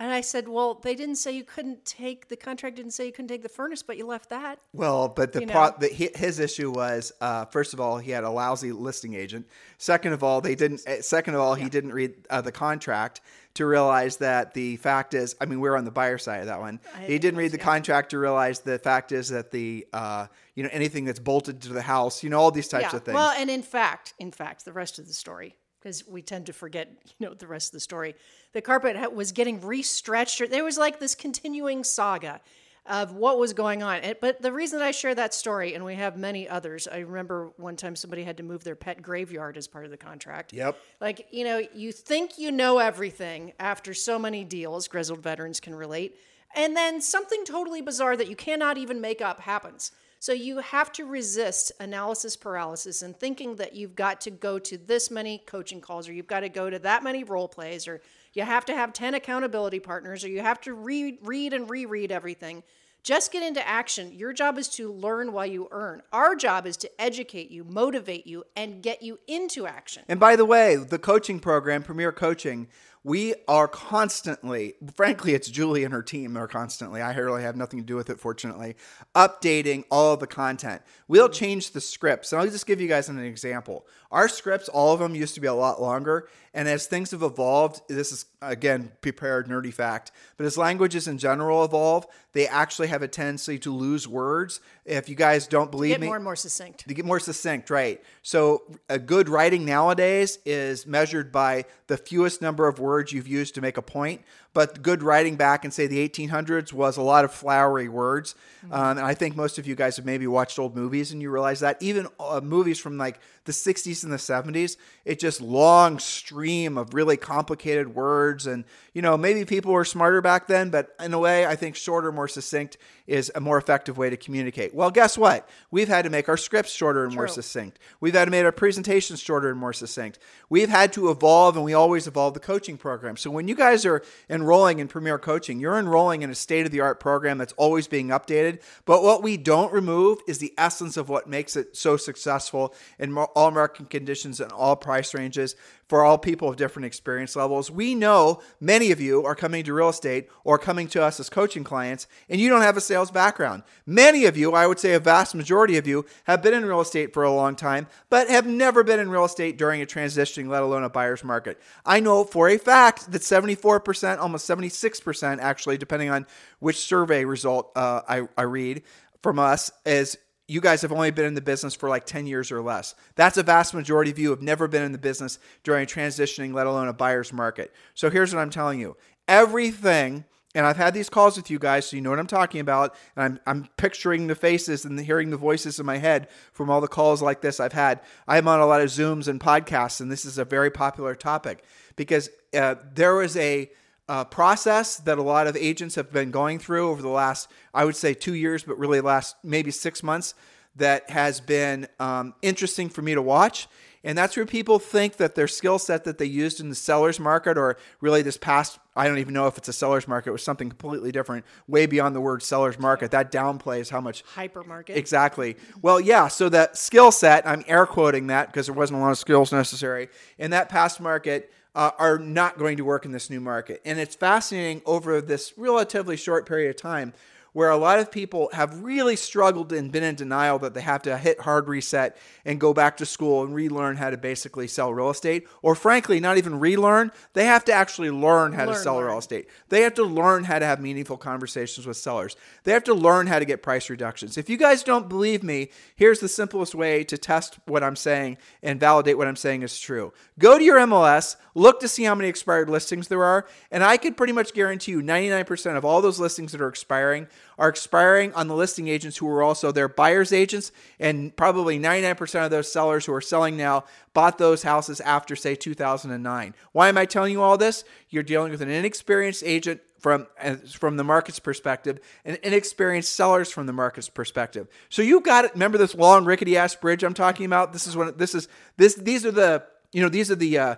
and 0.00 0.10
I 0.10 0.22
said, 0.22 0.48
well, 0.48 0.74
they 0.74 0.94
didn't 0.94 1.16
say 1.16 1.30
you 1.32 1.44
couldn't 1.44 1.84
take 1.84 2.28
the 2.28 2.36
contract, 2.36 2.74
didn't 2.76 2.92
say 2.92 3.04
you 3.04 3.12
couldn't 3.12 3.28
take 3.28 3.42
the 3.42 3.50
furnace, 3.50 3.82
but 3.82 3.98
you 3.98 4.06
left 4.06 4.30
that. 4.30 4.58
Well, 4.72 5.08
but 5.08 5.32
the, 5.32 5.42
You 5.42 5.46
pro- 5.46 5.74
the 5.78 5.88
his 5.88 6.40
issue 6.40 6.70
was 6.72 7.12
uh, 7.20 7.44
first 7.44 7.74
of 7.74 7.80
all 7.80 7.98
he 7.98 8.10
had 8.10 8.24
a 8.24 8.30
lousy 8.30 8.72
listing 8.72 9.12
agent. 9.14 9.46
Second 9.76 10.14
of 10.14 10.24
all, 10.24 10.40
they 10.40 10.54
didn't. 10.54 10.86
uh, 10.88 11.02
Second 11.02 11.34
of 11.34 11.40
all, 11.40 11.54
he 11.54 11.68
didn't 11.68 11.92
read 11.92 12.14
uh, 12.30 12.40
the 12.40 12.50
contract 12.50 13.20
to 13.52 13.66
realize 13.66 14.16
that 14.18 14.54
the 14.54 14.76
fact 14.76 15.12
is. 15.12 15.36
I 15.40 15.44
mean, 15.44 15.60
we're 15.60 15.76
on 15.76 15.84
the 15.84 15.90
buyer 15.90 16.18
side 16.18 16.40
of 16.40 16.46
that 16.46 16.60
one. 16.60 16.80
he 17.04 17.18
didn't 17.18 17.38
read 17.38 17.52
the 17.52 17.58
contract 17.58 18.10
to 18.10 18.18
realize 18.18 18.60
the 18.60 18.78
fact 18.78 19.12
is 19.12 19.28
that 19.28 19.50
the 19.50 19.86
uh, 19.92 20.28
you 20.54 20.62
know 20.62 20.70
anything 20.72 21.04
that's 21.04 21.18
bolted 21.20 21.60
to 21.62 21.68
the 21.74 21.82
house, 21.82 22.22
you 22.24 22.30
know, 22.30 22.38
all 22.38 22.50
these 22.50 22.68
types 22.68 22.94
of 22.94 23.04
things. 23.04 23.14
Well, 23.14 23.34
and 23.36 23.50
in 23.50 23.62
fact, 23.62 24.14
in 24.18 24.30
fact, 24.32 24.64
the 24.64 24.72
rest 24.72 24.98
of 24.98 25.06
the 25.06 25.12
story, 25.12 25.56
because 25.80 26.06
we 26.06 26.22
tend 26.22 26.46
to 26.46 26.52
forget, 26.52 26.88
you 27.18 27.26
know, 27.26 27.34
the 27.34 27.46
rest 27.46 27.68
of 27.68 27.72
the 27.72 27.80
story. 27.80 28.14
The 28.52 28.60
carpet 28.60 28.96
ha- 28.96 29.08
was 29.08 29.32
getting 29.32 29.60
restretched. 29.60 30.50
There 30.50 30.64
was 30.64 30.76
like 30.76 31.00
this 31.00 31.14
continuing 31.14 31.84
saga 31.84 32.40
of 32.86 33.12
what 33.12 33.38
was 33.38 33.52
going 33.52 33.82
on. 33.82 33.98
And, 34.00 34.16
but 34.20 34.42
the 34.42 34.52
reason 34.52 34.80
I 34.80 34.90
share 34.90 35.14
that 35.14 35.32
story, 35.32 35.74
and 35.74 35.84
we 35.84 35.94
have 35.94 36.16
many 36.16 36.48
others, 36.48 36.88
I 36.88 36.98
remember 36.98 37.52
one 37.56 37.76
time 37.76 37.94
somebody 37.94 38.24
had 38.24 38.36
to 38.38 38.42
move 38.42 38.64
their 38.64 38.74
pet 38.74 39.00
graveyard 39.00 39.56
as 39.56 39.66
part 39.66 39.84
of 39.84 39.90
the 39.90 39.96
contract. 39.96 40.52
Yep. 40.52 40.76
Like, 41.00 41.28
you 41.30 41.44
know, 41.44 41.62
you 41.74 41.92
think 41.92 42.38
you 42.38 42.50
know 42.50 42.78
everything 42.78 43.52
after 43.60 43.94
so 43.94 44.18
many 44.18 44.44
deals, 44.44 44.88
grizzled 44.88 45.22
veterans 45.22 45.60
can 45.60 45.74
relate, 45.74 46.16
and 46.54 46.76
then 46.76 47.00
something 47.00 47.44
totally 47.44 47.80
bizarre 47.80 48.16
that 48.16 48.28
you 48.28 48.36
cannot 48.36 48.76
even 48.76 49.00
make 49.00 49.20
up 49.20 49.40
happens. 49.40 49.92
So 50.22 50.34
you 50.34 50.58
have 50.58 50.92
to 50.92 51.06
resist 51.06 51.72
analysis 51.80 52.36
paralysis 52.36 53.00
and 53.00 53.16
thinking 53.16 53.56
that 53.56 53.74
you've 53.74 53.96
got 53.96 54.20
to 54.20 54.30
go 54.30 54.58
to 54.58 54.76
this 54.76 55.10
many 55.10 55.38
coaching 55.46 55.80
calls 55.80 56.06
or 56.06 56.12
you've 56.12 56.26
got 56.26 56.40
to 56.40 56.50
go 56.50 56.68
to 56.68 56.78
that 56.80 57.02
many 57.02 57.24
role 57.24 57.48
plays 57.48 57.88
or 57.88 58.02
you 58.34 58.42
have 58.42 58.66
to 58.66 58.74
have 58.74 58.92
10 58.92 59.14
accountability 59.14 59.80
partners 59.80 60.22
or 60.22 60.28
you 60.28 60.42
have 60.42 60.60
to 60.60 60.74
read 60.74 61.16
read 61.22 61.54
and 61.54 61.70
reread 61.70 62.12
everything. 62.12 62.62
Just 63.02 63.32
get 63.32 63.42
into 63.42 63.66
action. 63.66 64.12
Your 64.12 64.34
job 64.34 64.58
is 64.58 64.68
to 64.68 64.92
learn 64.92 65.32
while 65.32 65.46
you 65.46 65.68
earn. 65.70 66.02
Our 66.12 66.36
job 66.36 66.66
is 66.66 66.76
to 66.78 67.00
educate 67.00 67.50
you, 67.50 67.64
motivate 67.64 68.26
you, 68.26 68.44
and 68.54 68.82
get 68.82 69.02
you 69.02 69.18
into 69.26 69.66
action. 69.66 70.02
And 70.06 70.20
by 70.20 70.36
the 70.36 70.44
way, 70.44 70.76
the 70.76 70.98
coaching 70.98 71.40
program, 71.40 71.82
Premier 71.82 72.12
Coaching, 72.12 72.68
We 73.02 73.34
are 73.48 73.66
constantly, 73.66 74.74
frankly, 74.94 75.32
it's 75.32 75.48
Julie 75.48 75.84
and 75.84 75.94
her 75.94 76.02
team 76.02 76.36
are 76.36 76.46
constantly, 76.46 77.00
I 77.00 77.14
really 77.14 77.42
have 77.42 77.56
nothing 77.56 77.80
to 77.80 77.84
do 77.84 77.96
with 77.96 78.10
it, 78.10 78.20
fortunately, 78.20 78.76
updating 79.14 79.84
all 79.90 80.18
the 80.18 80.26
content. 80.26 80.82
We'll 81.08 81.30
change 81.30 81.70
the 81.70 81.80
scripts. 81.80 82.30
And 82.32 82.42
I'll 82.42 82.48
just 82.48 82.66
give 82.66 82.78
you 82.78 82.88
guys 82.88 83.08
an 83.08 83.18
example. 83.18 83.86
Our 84.10 84.28
scripts, 84.28 84.68
all 84.68 84.92
of 84.92 85.00
them 85.00 85.14
used 85.14 85.34
to 85.36 85.40
be 85.40 85.46
a 85.46 85.54
lot 85.54 85.80
longer. 85.80 86.28
And 86.52 86.68
as 86.68 86.86
things 86.86 87.12
have 87.12 87.22
evolved, 87.22 87.80
this 87.88 88.10
is, 88.10 88.24
again, 88.42 88.90
prepared 89.02 89.46
nerdy 89.46 89.72
fact, 89.72 90.10
but 90.36 90.46
as 90.46 90.58
languages 90.58 91.06
in 91.06 91.16
general 91.16 91.64
evolve, 91.64 92.06
they 92.32 92.48
actually 92.48 92.88
have 92.88 93.02
a 93.02 93.08
tendency 93.08 93.56
to 93.60 93.72
lose 93.72 94.08
words. 94.08 94.60
If 94.84 95.08
you 95.08 95.14
guys 95.14 95.46
don't 95.46 95.70
believe 95.70 95.90
Get 95.92 96.00
me, 96.00 96.06
more 96.08 96.16
and 96.16 96.24
more 96.24 96.34
succinct. 96.34 96.88
to 96.88 96.94
get 96.94 97.04
more 97.04 97.20
succinct, 97.20 97.70
right? 97.70 98.02
So 98.22 98.62
a 98.88 98.98
good 98.98 99.28
writing 99.28 99.64
nowadays 99.64 100.38
is 100.44 100.86
measured 100.86 101.30
by 101.30 101.66
the 101.86 101.96
fewest 101.96 102.42
number 102.42 102.66
of 102.66 102.80
words 102.80 103.12
you've 103.12 103.28
used 103.28 103.54
to 103.54 103.60
make 103.60 103.76
a 103.76 103.82
point. 103.82 104.22
But 104.52 104.82
good 104.82 105.02
writing 105.02 105.36
back 105.36 105.64
in 105.64 105.70
say 105.70 105.86
the 105.86 106.08
1800s 106.08 106.72
was 106.72 106.96
a 106.96 107.02
lot 107.02 107.24
of 107.24 107.32
flowery 107.32 107.88
words, 107.88 108.34
um, 108.70 108.98
and 108.98 109.00
I 109.06 109.14
think 109.14 109.36
most 109.36 109.58
of 109.58 109.66
you 109.66 109.76
guys 109.76 109.96
have 109.96 110.04
maybe 110.04 110.26
watched 110.26 110.58
old 110.58 110.74
movies 110.74 111.12
and 111.12 111.22
you 111.22 111.30
realize 111.30 111.60
that 111.60 111.80
even 111.80 112.08
uh, 112.18 112.40
movies 112.42 112.78
from 112.78 112.98
like 112.98 113.20
the 113.44 113.52
60s 113.52 114.02
and 114.04 114.12
the 114.12 114.16
70s, 114.16 114.76
it 115.04 115.18
just 115.18 115.40
long 115.40 115.98
stream 115.98 116.76
of 116.76 116.94
really 116.94 117.16
complicated 117.16 117.94
words, 117.94 118.46
and 118.46 118.64
you 118.92 119.02
know 119.02 119.16
maybe 119.16 119.44
people 119.44 119.72
were 119.72 119.84
smarter 119.84 120.20
back 120.20 120.46
then, 120.46 120.70
but 120.70 120.94
in 121.00 121.14
a 121.14 121.18
way, 121.18 121.46
I 121.46 121.56
think 121.56 121.76
shorter, 121.76 122.10
more 122.10 122.28
succinct 122.28 122.76
is 123.06 123.30
a 123.34 123.40
more 123.40 123.58
effective 123.58 123.98
way 123.98 124.08
to 124.08 124.16
communicate. 124.16 124.72
Well, 124.72 124.90
guess 124.90 125.18
what? 125.18 125.48
We've 125.70 125.88
had 125.88 126.02
to 126.04 126.10
make 126.10 126.28
our 126.28 126.36
scripts 126.36 126.72
shorter 126.72 127.04
and 127.04 127.14
more 127.14 127.26
succinct. 127.26 127.78
We've 128.00 128.14
had 128.14 128.26
to 128.26 128.30
make 128.30 128.44
our 128.44 128.52
presentations 128.52 129.20
shorter 129.20 129.50
and 129.50 129.58
more 129.58 129.72
succinct. 129.72 130.20
We've 130.48 130.68
had 130.68 130.92
to 130.92 131.10
evolve, 131.10 131.56
and 131.56 131.64
we 131.64 131.74
always 131.74 132.06
evolve 132.06 132.34
the 132.34 132.40
coaching 132.40 132.76
program. 132.76 133.16
So 133.16 133.30
when 133.30 133.48
you 133.48 133.56
guys 133.56 133.84
are 133.84 134.02
enrolling 134.40 134.78
in 134.78 134.88
Premier 134.88 135.18
Coaching, 135.18 135.60
you're 135.60 135.78
enrolling 135.78 136.22
in 136.22 136.30
a 136.30 136.34
state 136.34 136.66
of 136.66 136.72
the 136.72 136.80
art 136.80 136.98
program 136.98 137.38
that's 137.38 137.52
always 137.54 137.86
being 137.86 138.08
updated. 138.08 138.62
But 138.84 139.02
what 139.02 139.22
we 139.22 139.36
don't 139.36 139.72
remove 139.72 140.18
is 140.26 140.38
the 140.38 140.54
essence 140.56 140.96
of 140.96 141.08
what 141.08 141.28
makes 141.28 141.56
it 141.56 141.76
so 141.76 141.96
successful 141.96 142.74
in 142.98 143.16
all 143.16 143.50
market 143.50 143.90
conditions 143.90 144.40
and 144.40 144.50
all 144.50 144.76
price 144.76 145.14
ranges 145.14 145.54
for 145.90 146.04
all 146.04 146.16
people 146.16 146.48
of 146.48 146.54
different 146.54 146.86
experience 146.86 147.34
levels. 147.34 147.68
We 147.68 147.96
know 147.96 148.40
many 148.60 148.92
of 148.92 149.00
you 149.00 149.24
are 149.24 149.34
coming 149.34 149.64
to 149.64 149.74
real 149.74 149.88
estate 149.88 150.28
or 150.44 150.56
coming 150.56 150.86
to 150.86 151.02
us 151.02 151.18
as 151.18 151.28
coaching 151.28 151.64
clients, 151.64 152.06
and 152.28 152.40
you 152.40 152.48
don't 152.48 152.62
have 152.62 152.76
a 152.76 152.80
sales 152.80 153.10
background. 153.10 153.64
Many 153.86 154.24
of 154.24 154.36
you, 154.36 154.52
I 154.52 154.68
would 154.68 154.78
say 154.78 154.92
a 154.92 155.00
vast 155.00 155.34
majority 155.34 155.76
of 155.78 155.88
you, 155.88 156.06
have 156.24 156.42
been 156.42 156.54
in 156.54 156.64
real 156.64 156.80
estate 156.80 157.12
for 157.12 157.24
a 157.24 157.34
long 157.34 157.56
time, 157.56 157.88
but 158.08 158.28
have 158.28 158.46
never 158.46 158.84
been 158.84 159.00
in 159.00 159.10
real 159.10 159.24
estate 159.24 159.58
during 159.58 159.82
a 159.82 159.86
transitioning, 159.86 160.48
let 160.48 160.62
alone 160.62 160.84
a 160.84 160.88
buyer's 160.88 161.24
market. 161.24 161.60
I 161.84 161.98
know 161.98 162.22
for 162.22 162.48
a 162.48 162.56
fact 162.56 163.10
that 163.10 163.22
74%, 163.22 164.20
almost 164.30 164.48
76%, 164.48 165.38
actually, 165.40 165.76
depending 165.76 166.10
on 166.10 166.26
which 166.60 166.76
survey 166.76 167.24
result 167.24 167.72
uh, 167.74 168.02
I, 168.08 168.28
I 168.38 168.42
read 168.42 168.82
from 169.22 169.38
us, 169.38 169.70
is 169.84 170.16
you 170.46 170.60
guys 170.60 170.82
have 170.82 170.92
only 170.92 171.10
been 171.10 171.26
in 171.26 171.34
the 171.34 171.40
business 171.40 171.74
for 171.74 171.88
like 171.88 172.06
10 172.06 172.26
years 172.26 172.50
or 172.50 172.60
less. 172.60 172.94
That's 173.14 173.36
a 173.36 173.42
vast 173.42 173.74
majority 173.74 174.10
of 174.10 174.18
you 174.18 174.30
have 174.30 174.42
never 174.42 174.66
been 174.66 174.82
in 174.82 174.92
the 174.92 174.98
business 174.98 175.38
during 175.62 175.86
transitioning, 175.86 176.54
let 176.54 176.66
alone 176.66 176.88
a 176.88 176.92
buyer's 176.92 177.32
market. 177.32 177.72
So 177.94 178.10
here's 178.10 178.34
what 178.34 178.40
I'm 178.40 178.50
telling 178.50 178.80
you 178.80 178.96
everything, 179.28 180.24
and 180.56 180.66
I've 180.66 180.76
had 180.76 180.92
these 180.92 181.08
calls 181.08 181.36
with 181.36 181.50
you 181.50 181.60
guys, 181.60 181.86
so 181.86 181.94
you 181.94 182.02
know 182.02 182.10
what 182.10 182.18
I'm 182.18 182.26
talking 182.26 182.60
about. 182.60 182.96
And 183.14 183.24
I'm, 183.24 183.40
I'm 183.46 183.68
picturing 183.76 184.26
the 184.26 184.34
faces 184.34 184.84
and 184.84 184.98
hearing 184.98 185.30
the 185.30 185.36
voices 185.36 185.78
in 185.78 185.86
my 185.86 185.98
head 185.98 186.26
from 186.52 186.68
all 186.68 186.80
the 186.80 186.88
calls 186.88 187.22
like 187.22 187.40
this 187.40 187.60
I've 187.60 187.72
had. 187.72 188.00
I'm 188.26 188.48
on 188.48 188.58
a 188.58 188.66
lot 188.66 188.80
of 188.80 188.88
Zooms 188.88 189.28
and 189.28 189.38
podcasts, 189.38 190.00
and 190.00 190.10
this 190.10 190.24
is 190.24 190.36
a 190.36 190.44
very 190.44 190.70
popular 190.70 191.14
topic 191.14 191.64
because 191.94 192.28
uh, 192.54 192.74
there 192.94 193.14
was 193.14 193.36
a 193.36 193.70
uh, 194.10 194.24
process 194.24 194.96
that 194.96 195.18
a 195.18 195.22
lot 195.22 195.46
of 195.46 195.56
agents 195.56 195.94
have 195.94 196.10
been 196.12 196.32
going 196.32 196.58
through 196.58 196.88
over 196.90 197.00
the 197.00 197.08
last, 197.08 197.48
I 197.72 197.84
would 197.84 197.94
say, 197.94 198.12
two 198.12 198.34
years, 198.34 198.64
but 198.64 198.76
really 198.76 199.00
last 199.00 199.36
maybe 199.44 199.70
six 199.70 200.02
months, 200.02 200.34
that 200.74 201.08
has 201.10 201.40
been 201.40 201.86
um, 202.00 202.34
interesting 202.42 202.88
for 202.88 203.02
me 203.02 203.14
to 203.14 203.22
watch. 203.22 203.68
And 204.02 204.18
that's 204.18 204.36
where 204.36 204.46
people 204.46 204.80
think 204.80 205.18
that 205.18 205.36
their 205.36 205.46
skill 205.46 205.78
set 205.78 206.04
that 206.04 206.18
they 206.18 206.24
used 206.24 206.58
in 206.58 206.70
the 206.70 206.74
seller's 206.74 207.20
market, 207.20 207.56
or 207.56 207.76
really 208.00 208.22
this 208.22 208.36
past, 208.36 208.80
I 208.96 209.06
don't 209.06 209.18
even 209.18 209.34
know 209.34 209.46
if 209.46 209.56
it's 209.58 209.68
a 209.68 209.72
seller's 209.72 210.08
market, 210.08 210.32
was 210.32 210.42
something 210.42 210.70
completely 210.70 211.12
different, 211.12 211.44
way 211.68 211.86
beyond 211.86 212.16
the 212.16 212.20
word 212.20 212.42
seller's 212.42 212.80
market. 212.80 213.12
That 213.12 213.30
downplays 213.30 213.90
how 213.90 214.00
much 214.00 214.24
Hypermarket. 214.34 214.96
Exactly. 214.96 215.56
Well, 215.82 216.00
yeah. 216.00 216.26
So 216.26 216.48
that 216.48 216.76
skill 216.76 217.12
set, 217.12 217.46
I'm 217.46 217.62
air 217.68 217.86
quoting 217.86 218.26
that 218.28 218.48
because 218.48 218.66
there 218.66 218.74
wasn't 218.74 218.98
a 218.98 219.02
lot 219.02 219.12
of 219.12 219.18
skills 219.18 219.52
necessary 219.52 220.08
in 220.36 220.50
that 220.50 220.68
past 220.68 221.00
market, 221.00 221.52
uh, 221.74 221.90
are 221.98 222.18
not 222.18 222.58
going 222.58 222.76
to 222.76 222.84
work 222.84 223.04
in 223.04 223.12
this 223.12 223.30
new 223.30 223.40
market. 223.40 223.80
And 223.84 223.98
it's 223.98 224.14
fascinating 224.14 224.82
over 224.86 225.20
this 225.20 225.52
relatively 225.56 226.16
short 226.16 226.46
period 226.46 226.70
of 226.70 226.76
time 226.76 227.12
where 227.52 227.70
a 227.70 227.76
lot 227.76 227.98
of 227.98 228.10
people 228.10 228.50
have 228.52 228.82
really 228.82 229.16
struggled 229.16 229.72
and 229.72 229.90
been 229.90 230.02
in 230.02 230.14
denial 230.14 230.58
that 230.60 230.74
they 230.74 230.80
have 230.80 231.02
to 231.02 231.16
hit 231.18 231.40
hard 231.40 231.68
reset 231.68 232.16
and 232.44 232.60
go 232.60 232.72
back 232.72 232.96
to 232.98 233.06
school 233.06 233.42
and 233.42 233.54
relearn 233.54 233.96
how 233.96 234.10
to 234.10 234.16
basically 234.16 234.66
sell 234.66 234.92
real 234.92 235.10
estate. 235.10 235.46
Or 235.62 235.74
frankly, 235.74 236.20
not 236.20 236.38
even 236.38 236.60
relearn, 236.60 237.12
they 237.32 237.44
have 237.46 237.64
to 237.66 237.72
actually 237.72 238.10
learn 238.10 238.52
how 238.52 238.66
to 238.66 238.74
sell 238.74 238.96
learn. 238.96 239.06
real 239.06 239.18
estate. 239.18 239.48
They 239.68 239.82
have 239.82 239.94
to 239.94 240.04
learn 240.04 240.44
how 240.44 240.58
to 240.58 240.66
have 240.66 240.80
meaningful 240.80 241.16
conversations 241.16 241.86
with 241.86 241.96
sellers. 241.96 242.36
They 242.64 242.72
have 242.72 242.84
to 242.84 242.94
learn 242.94 243.26
how 243.26 243.38
to 243.38 243.44
get 243.44 243.62
price 243.62 243.90
reductions. 243.90 244.38
If 244.38 244.48
you 244.48 244.56
guys 244.56 244.82
don't 244.82 245.08
believe 245.08 245.42
me, 245.42 245.70
here's 245.96 246.20
the 246.20 246.28
simplest 246.28 246.74
way 246.74 247.04
to 247.04 247.18
test 247.18 247.58
what 247.66 247.82
I'm 247.82 247.96
saying 247.96 248.38
and 248.62 248.78
validate 248.78 249.18
what 249.18 249.28
I'm 249.28 249.36
saying 249.36 249.62
is 249.62 249.78
true. 249.78 250.12
Go 250.38 250.58
to 250.58 250.64
your 250.64 250.78
MLS, 250.78 251.36
look 251.54 251.80
to 251.80 251.88
see 251.88 252.04
how 252.04 252.14
many 252.14 252.28
expired 252.28 252.68
listings 252.68 253.08
there 253.08 253.24
are, 253.24 253.46
and 253.70 253.82
I 253.82 253.96
could 253.96 254.16
pretty 254.16 254.32
much 254.32 254.54
guarantee 254.54 254.92
you 254.92 255.02
99% 255.02 255.76
of 255.76 255.84
all 255.84 256.00
those 256.00 256.20
listings 256.20 256.52
that 256.52 256.60
are 256.60 256.68
expiring 256.68 257.26
are 257.60 257.68
expiring 257.68 258.32
on 258.32 258.48
the 258.48 258.54
listing 258.56 258.88
agents 258.88 259.18
who 259.18 259.26
were 259.26 259.42
also 259.42 259.70
their 259.70 259.86
buyer's 259.86 260.32
agents, 260.32 260.72
and 260.98 261.36
probably 261.36 261.78
99% 261.78 262.44
of 262.44 262.50
those 262.50 262.72
sellers 262.72 263.04
who 263.04 263.12
are 263.12 263.20
selling 263.20 263.54
now 263.54 263.84
bought 264.14 264.38
those 264.38 264.62
houses 264.62 264.98
after, 265.02 265.36
say, 265.36 265.54
2009. 265.54 266.54
Why 266.72 266.88
am 266.88 266.96
I 266.96 267.04
telling 267.04 267.32
you 267.32 267.42
all 267.42 267.58
this? 267.58 267.84
You're 268.08 268.22
dealing 268.22 268.50
with 268.50 268.62
an 268.62 268.70
inexperienced 268.70 269.44
agent 269.44 269.82
from 269.98 270.26
from 270.70 270.96
the 270.96 271.04
market's 271.04 271.38
perspective 271.38 272.00
and 272.24 272.38
inexperienced 272.42 273.14
sellers 273.14 273.50
from 273.50 273.66
the 273.66 273.72
market's 273.74 274.08
perspective. 274.08 274.66
So 274.88 275.02
you 275.02 275.20
got 275.20 275.44
it. 275.44 275.52
Remember 275.52 275.76
this 275.76 275.94
long 275.94 276.24
rickety 276.24 276.56
ass 276.56 276.74
bridge 276.74 277.04
I'm 277.04 277.12
talking 277.12 277.44
about? 277.44 277.74
This 277.74 277.86
is 277.86 277.94
what 277.94 278.16
this 278.16 278.34
is. 278.34 278.48
This 278.78 278.94
these 278.94 279.26
are 279.26 279.30
the 279.30 279.64
you 279.92 280.00
know 280.00 280.08
these 280.08 280.30
are 280.30 280.36
the 280.36 280.56
uh, 280.56 280.76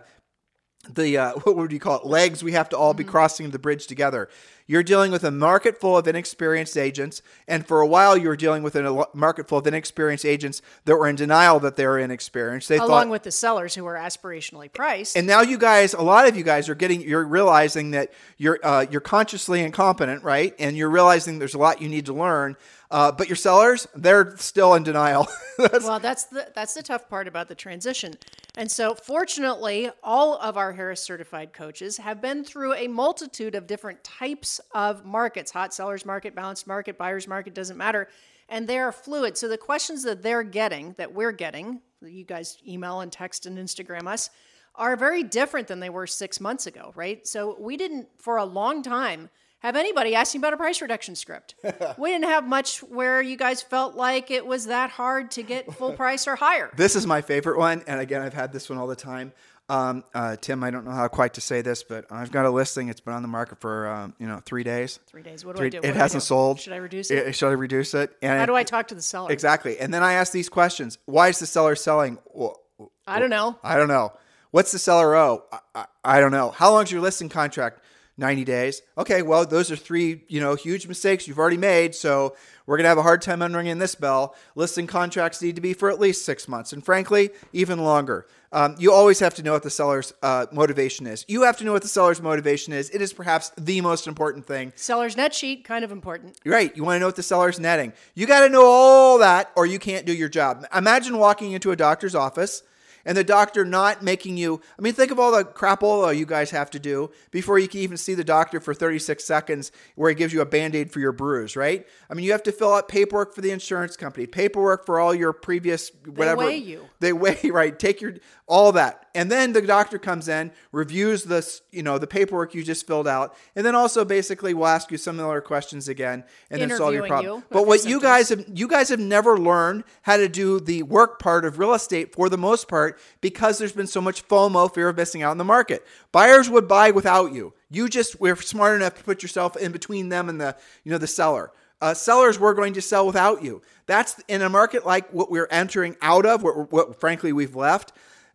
the 0.88 1.16
uh, 1.16 1.32
what 1.42 1.56
would 1.56 1.72
you 1.72 1.80
call 1.80 1.98
it 1.98 2.06
legs 2.06 2.42
we 2.42 2.52
have 2.52 2.68
to 2.68 2.76
all 2.76 2.94
be 2.94 3.04
crossing 3.04 3.50
the 3.50 3.58
bridge 3.58 3.86
together 3.86 4.28
you're 4.66 4.82
dealing 4.82 5.10
with 5.10 5.24
a 5.24 5.30
market 5.30 5.80
full 5.80 5.96
of 5.96 6.06
inexperienced 6.06 6.76
agents 6.76 7.20
and 7.46 7.66
for 7.66 7.80
a 7.80 7.86
while 7.86 8.16
you 8.16 8.28
were 8.28 8.36
dealing 8.36 8.62
with 8.62 8.74
a 8.76 9.06
market 9.12 9.48
full 9.48 9.58
of 9.58 9.66
inexperienced 9.66 10.24
agents 10.24 10.62
that 10.84 10.96
were 10.96 11.08
in 11.08 11.16
denial 11.16 11.60
that 11.60 11.76
they 11.76 11.86
were 11.86 11.98
inexperienced 11.98 12.68
they 12.68 12.76
Along 12.76 12.88
thought 12.88 13.08
with 13.10 13.22
the 13.22 13.30
sellers 13.30 13.74
who 13.74 13.86
are 13.86 13.96
aspirationally 13.96 14.72
priced. 14.72 15.16
and 15.16 15.26
now 15.26 15.40
you 15.42 15.58
guys, 15.58 15.94
a 15.94 16.02
lot 16.02 16.26
of 16.26 16.36
you 16.36 16.44
guys 16.44 16.68
are 16.68 16.74
getting, 16.74 17.00
you're 17.02 17.24
realizing 17.24 17.92
that 17.92 18.12
you're 18.36 18.58
uh, 18.62 18.86
you're 18.90 19.00
consciously 19.00 19.60
incompetent, 19.62 20.24
right? 20.24 20.54
And 20.58 20.76
you're 20.76 20.90
realizing 20.90 21.38
there's 21.38 21.54
a 21.54 21.58
lot 21.58 21.80
you 21.80 21.88
need 21.88 22.06
to 22.06 22.12
learn. 22.12 22.56
Uh, 22.92 23.10
but 23.10 23.26
your 23.26 23.36
sellers, 23.36 23.88
they're 23.94 24.36
still 24.36 24.74
in 24.74 24.82
denial. 24.82 25.26
That's- 25.58 25.82
well, 25.82 25.98
that's 25.98 26.24
the 26.24 26.48
that's 26.54 26.74
the 26.74 26.82
tough 26.82 27.08
part 27.08 27.26
about 27.26 27.48
the 27.48 27.54
transition. 27.54 28.14
And 28.56 28.70
so, 28.70 28.94
fortunately, 28.94 29.90
all 30.02 30.36
of 30.36 30.56
our 30.58 30.72
Harris 30.72 31.02
certified 31.02 31.52
coaches 31.54 31.96
have 31.96 32.20
been 32.20 32.44
through 32.44 32.74
a 32.74 32.88
multitude 32.88 33.54
of 33.54 33.66
different 33.66 34.04
types 34.04 34.60
of 34.72 35.06
markets: 35.06 35.50
hot 35.50 35.72
sellers 35.72 36.04
market, 36.04 36.34
balanced 36.34 36.66
market, 36.66 36.98
buyers 36.98 37.26
market, 37.26 37.54
doesn't 37.54 37.78
matter. 37.78 38.08
And 38.48 38.68
they 38.68 38.78
are 38.78 38.92
fluid. 38.92 39.38
So 39.38 39.48
the 39.48 39.56
questions 39.56 40.02
that 40.02 40.22
they're 40.22 40.42
getting, 40.42 40.94
that 40.98 41.14
we're 41.14 41.32
getting, 41.32 41.80
you 42.02 42.24
guys 42.24 42.58
email 42.68 43.00
and 43.00 43.10
text 43.10 43.46
and 43.46 43.56
Instagram 43.56 44.06
us, 44.06 44.28
are 44.74 44.96
very 44.96 45.22
different 45.22 45.68
than 45.68 45.80
they 45.80 45.90
were 45.90 46.06
six 46.06 46.40
months 46.40 46.66
ago, 46.66 46.92
right? 46.94 47.26
So 47.26 47.56
we 47.58 47.78
didn't, 47.78 48.08
for 48.18 48.36
a 48.36 48.44
long 48.44 48.82
time, 48.82 49.30
have 49.62 49.76
anybody 49.76 50.14
asking 50.14 50.40
about 50.40 50.52
a 50.52 50.56
price 50.56 50.80
reduction 50.82 51.14
script. 51.14 51.54
we 51.98 52.10
didn't 52.10 52.24
have 52.28 52.46
much 52.46 52.78
where 52.82 53.22
you 53.22 53.36
guys 53.36 53.62
felt 53.62 53.94
like 53.94 54.30
it 54.30 54.44
was 54.46 54.66
that 54.66 54.90
hard 54.90 55.30
to 55.32 55.42
get 55.42 55.72
full 55.74 55.92
price 56.02 56.26
or 56.26 56.36
higher. 56.36 56.70
This 56.76 56.96
is 56.96 57.06
my 57.06 57.22
favorite 57.22 57.58
one, 57.58 57.82
and 57.86 58.00
again, 58.00 58.20
I've 58.22 58.34
had 58.34 58.52
this 58.52 58.68
one 58.68 58.78
all 58.78 58.86
the 58.86 58.96
time. 58.96 59.32
Um, 59.68 60.04
uh, 60.12 60.36
Tim, 60.40 60.62
I 60.64 60.70
don't 60.70 60.84
know 60.84 60.90
how 60.90 61.06
quite 61.08 61.34
to 61.34 61.40
say 61.40 61.62
this, 61.62 61.82
but 61.84 62.04
I've 62.10 62.32
got 62.32 62.44
a 62.44 62.50
listing. 62.50 62.88
It's 62.88 63.00
been 63.00 63.14
on 63.14 63.22
the 63.22 63.28
market 63.28 63.60
for 63.60 63.86
um, 63.86 64.14
you 64.18 64.26
know 64.26 64.40
three 64.44 64.64
days. 64.64 64.98
Three 65.06 65.22
days. 65.22 65.44
What 65.44 65.54
do 65.54 65.60
Three- 65.60 65.68
I 65.68 65.70
do? 65.70 65.78
What 65.78 65.84
It 65.86 65.92
do 65.92 65.98
hasn't 65.98 66.22
do? 66.22 66.26
sold. 66.26 66.60
Should 66.60 66.72
I 66.72 66.76
reduce 66.76 67.10
it? 67.10 67.32
Should 67.34 67.48
I 67.48 67.52
reduce 67.52 67.94
it? 67.94 68.14
And 68.20 68.38
How 68.40 68.46
do 68.46 68.56
I 68.56 68.64
talk 68.64 68.88
to 68.88 68.94
the 68.94 69.00
seller? 69.00 69.30
Exactly. 69.30 69.78
And 69.78 69.94
then 69.94 70.02
I 70.02 70.14
ask 70.14 70.32
these 70.32 70.48
questions: 70.48 70.98
Why 71.06 71.28
is 71.28 71.38
the 71.38 71.46
seller 71.46 71.76
selling? 71.76 72.18
Well, 72.34 72.60
I 73.06 73.18
don't 73.20 73.30
know. 73.30 73.56
I 73.62 73.76
don't 73.76 73.88
know. 73.88 74.12
What's 74.50 74.72
the 74.72 74.78
seller 74.78 75.14
owe? 75.14 75.44
I, 75.52 75.58
I, 75.74 75.84
I 76.04 76.20
don't 76.20 76.32
know. 76.32 76.50
How 76.50 76.72
long's 76.72 76.90
your 76.92 77.00
listing 77.00 77.28
contract? 77.30 77.81
90 78.22 78.44
days. 78.44 78.80
Okay, 78.96 79.20
well, 79.20 79.44
those 79.44 79.70
are 79.70 79.76
three, 79.76 80.22
you 80.28 80.40
know, 80.40 80.54
huge 80.54 80.86
mistakes 80.86 81.28
you've 81.28 81.38
already 81.38 81.58
made. 81.58 81.94
So 81.94 82.34
we're 82.64 82.76
going 82.76 82.84
to 82.84 82.88
have 82.88 82.96
a 82.96 83.02
hard 83.02 83.20
time 83.20 83.40
unringing 83.40 83.80
this 83.80 83.94
bell. 83.94 84.34
Listing 84.54 84.86
contracts 84.86 85.42
need 85.42 85.56
to 85.56 85.60
be 85.60 85.74
for 85.74 85.90
at 85.90 86.00
least 86.00 86.24
six 86.24 86.48
months, 86.48 86.72
and 86.72 86.82
frankly, 86.82 87.30
even 87.52 87.80
longer. 87.80 88.26
Um, 88.52 88.76
you 88.78 88.92
always 88.92 89.18
have 89.20 89.34
to 89.34 89.42
know 89.42 89.52
what 89.52 89.62
the 89.62 89.70
seller's 89.70 90.12
uh, 90.22 90.46
motivation 90.52 91.06
is. 91.06 91.24
You 91.26 91.42
have 91.42 91.56
to 91.56 91.64
know 91.64 91.72
what 91.72 91.82
the 91.82 91.88
seller's 91.88 92.22
motivation 92.22 92.72
is. 92.72 92.90
It 92.90 93.02
is 93.02 93.12
perhaps 93.12 93.50
the 93.58 93.80
most 93.80 94.06
important 94.06 94.46
thing. 94.46 94.72
Seller's 94.76 95.16
net 95.16 95.34
sheet, 95.34 95.64
kind 95.64 95.84
of 95.84 95.90
important. 95.90 96.38
Right. 96.44 96.74
You 96.76 96.84
want 96.84 96.96
to 96.96 97.00
know 97.00 97.06
what 97.06 97.16
the 97.16 97.22
seller's 97.22 97.58
netting. 97.58 97.92
You 98.14 98.26
got 98.26 98.40
to 98.40 98.48
know 98.48 98.64
all 98.64 99.18
that, 99.18 99.50
or 99.56 99.66
you 99.66 99.78
can't 99.78 100.06
do 100.06 100.12
your 100.12 100.28
job. 100.28 100.66
Imagine 100.74 101.18
walking 101.18 101.52
into 101.52 101.72
a 101.72 101.76
doctor's 101.76 102.14
office 102.14 102.62
and 103.04 103.16
the 103.16 103.24
doctor 103.24 103.64
not 103.64 104.02
making 104.02 104.36
you 104.36 104.60
i 104.78 104.82
mean 104.82 104.92
think 104.92 105.10
of 105.10 105.18
all 105.18 105.32
the 105.32 105.44
crapola 105.44 106.16
you 106.16 106.26
guys 106.26 106.50
have 106.50 106.70
to 106.70 106.78
do 106.78 107.10
before 107.30 107.58
you 107.58 107.68
can 107.68 107.80
even 107.80 107.96
see 107.96 108.14
the 108.14 108.24
doctor 108.24 108.60
for 108.60 108.74
36 108.74 109.24
seconds 109.24 109.72
where 109.94 110.08
he 110.10 110.14
gives 110.14 110.32
you 110.32 110.40
a 110.40 110.46
band-aid 110.46 110.90
for 110.90 111.00
your 111.00 111.12
bruise 111.12 111.56
right? 111.56 111.86
I 112.10 112.14
mean 112.14 112.24
you 112.24 112.32
have 112.32 112.42
to 112.44 112.52
fill 112.52 112.74
out 112.74 112.88
paperwork 112.88 113.34
for 113.34 113.40
the 113.40 113.50
insurance 113.50 113.96
company 113.96 114.26
paperwork 114.26 114.86
for 114.86 115.00
all 115.00 115.14
your 115.14 115.32
previous 115.32 115.90
whatever 116.04 116.42
they 116.42 116.46
weigh 116.46 116.56
you. 116.56 116.88
They 117.00 117.12
weigh 117.12 117.40
right 117.44 117.78
take 117.78 118.00
your 118.00 118.14
all 118.46 118.72
that 118.72 119.01
and 119.14 119.30
then 119.30 119.52
the 119.52 119.62
doctor 119.62 119.98
comes 119.98 120.28
in 120.28 120.50
reviews 120.70 121.24
this 121.24 121.62
you 121.70 121.82
know 121.82 121.98
the 121.98 122.06
paperwork 122.06 122.54
you 122.54 122.62
just 122.62 122.86
filled 122.86 123.08
out 123.08 123.36
and 123.56 123.64
then 123.64 123.74
also 123.74 124.04
basically 124.04 124.54
will 124.54 124.66
ask 124.66 124.90
you 124.90 124.98
similar 124.98 125.40
questions 125.40 125.88
again 125.88 126.24
and 126.50 126.60
then 126.60 126.70
solve 126.76 126.94
your 126.94 127.06
problem 127.06 127.36
you 127.36 127.44
but 127.50 127.66
what 127.66 127.84
you 127.84 128.00
guys 128.00 128.28
have 128.28 128.44
you 128.54 128.68
guys 128.68 128.88
have 128.88 129.00
never 129.00 129.38
learned 129.38 129.84
how 130.02 130.16
to 130.16 130.28
do 130.28 130.60
the 130.60 130.82
work 130.82 131.18
part 131.18 131.44
of 131.44 131.58
real 131.58 131.74
estate 131.74 132.14
for 132.14 132.28
the 132.28 132.38
most 132.38 132.68
part 132.68 132.98
because 133.20 133.58
there's 133.58 133.72
been 133.72 133.86
so 133.86 134.00
much 134.00 134.26
FOMO, 134.28 134.72
fear 134.72 134.88
of 134.88 134.96
missing 134.96 135.22
out 135.22 135.32
in 135.32 135.38
the 135.38 135.44
market. 135.44 135.84
Buyers 136.10 136.48
would 136.50 136.68
buy 136.68 136.90
without 136.90 137.32
you. 137.32 137.52
You 137.70 137.88
just 137.88 138.20
were 138.20 138.36
smart 138.36 138.76
enough 138.76 138.94
to 138.96 139.04
put 139.04 139.22
yourself 139.22 139.56
in 139.56 139.72
between 139.72 140.08
them 140.08 140.28
and 140.28 140.40
the 140.40 140.56
you 140.84 140.92
know 140.92 140.98
the 140.98 141.06
seller. 141.06 141.52
Uh, 141.80 141.94
sellers 141.94 142.38
were 142.38 142.54
going 142.54 142.72
to 142.74 142.80
sell 142.80 143.06
without 143.06 143.42
you. 143.42 143.60
That's 143.86 144.20
in 144.28 144.40
a 144.40 144.48
market 144.48 144.86
like 144.86 145.12
what 145.12 145.32
we're 145.32 145.48
entering 145.50 145.96
out 146.00 146.24
of, 146.24 146.42
what, 146.44 146.70
what 146.70 147.00
frankly 147.00 147.32
we've 147.32 147.56
left. 147.56 147.92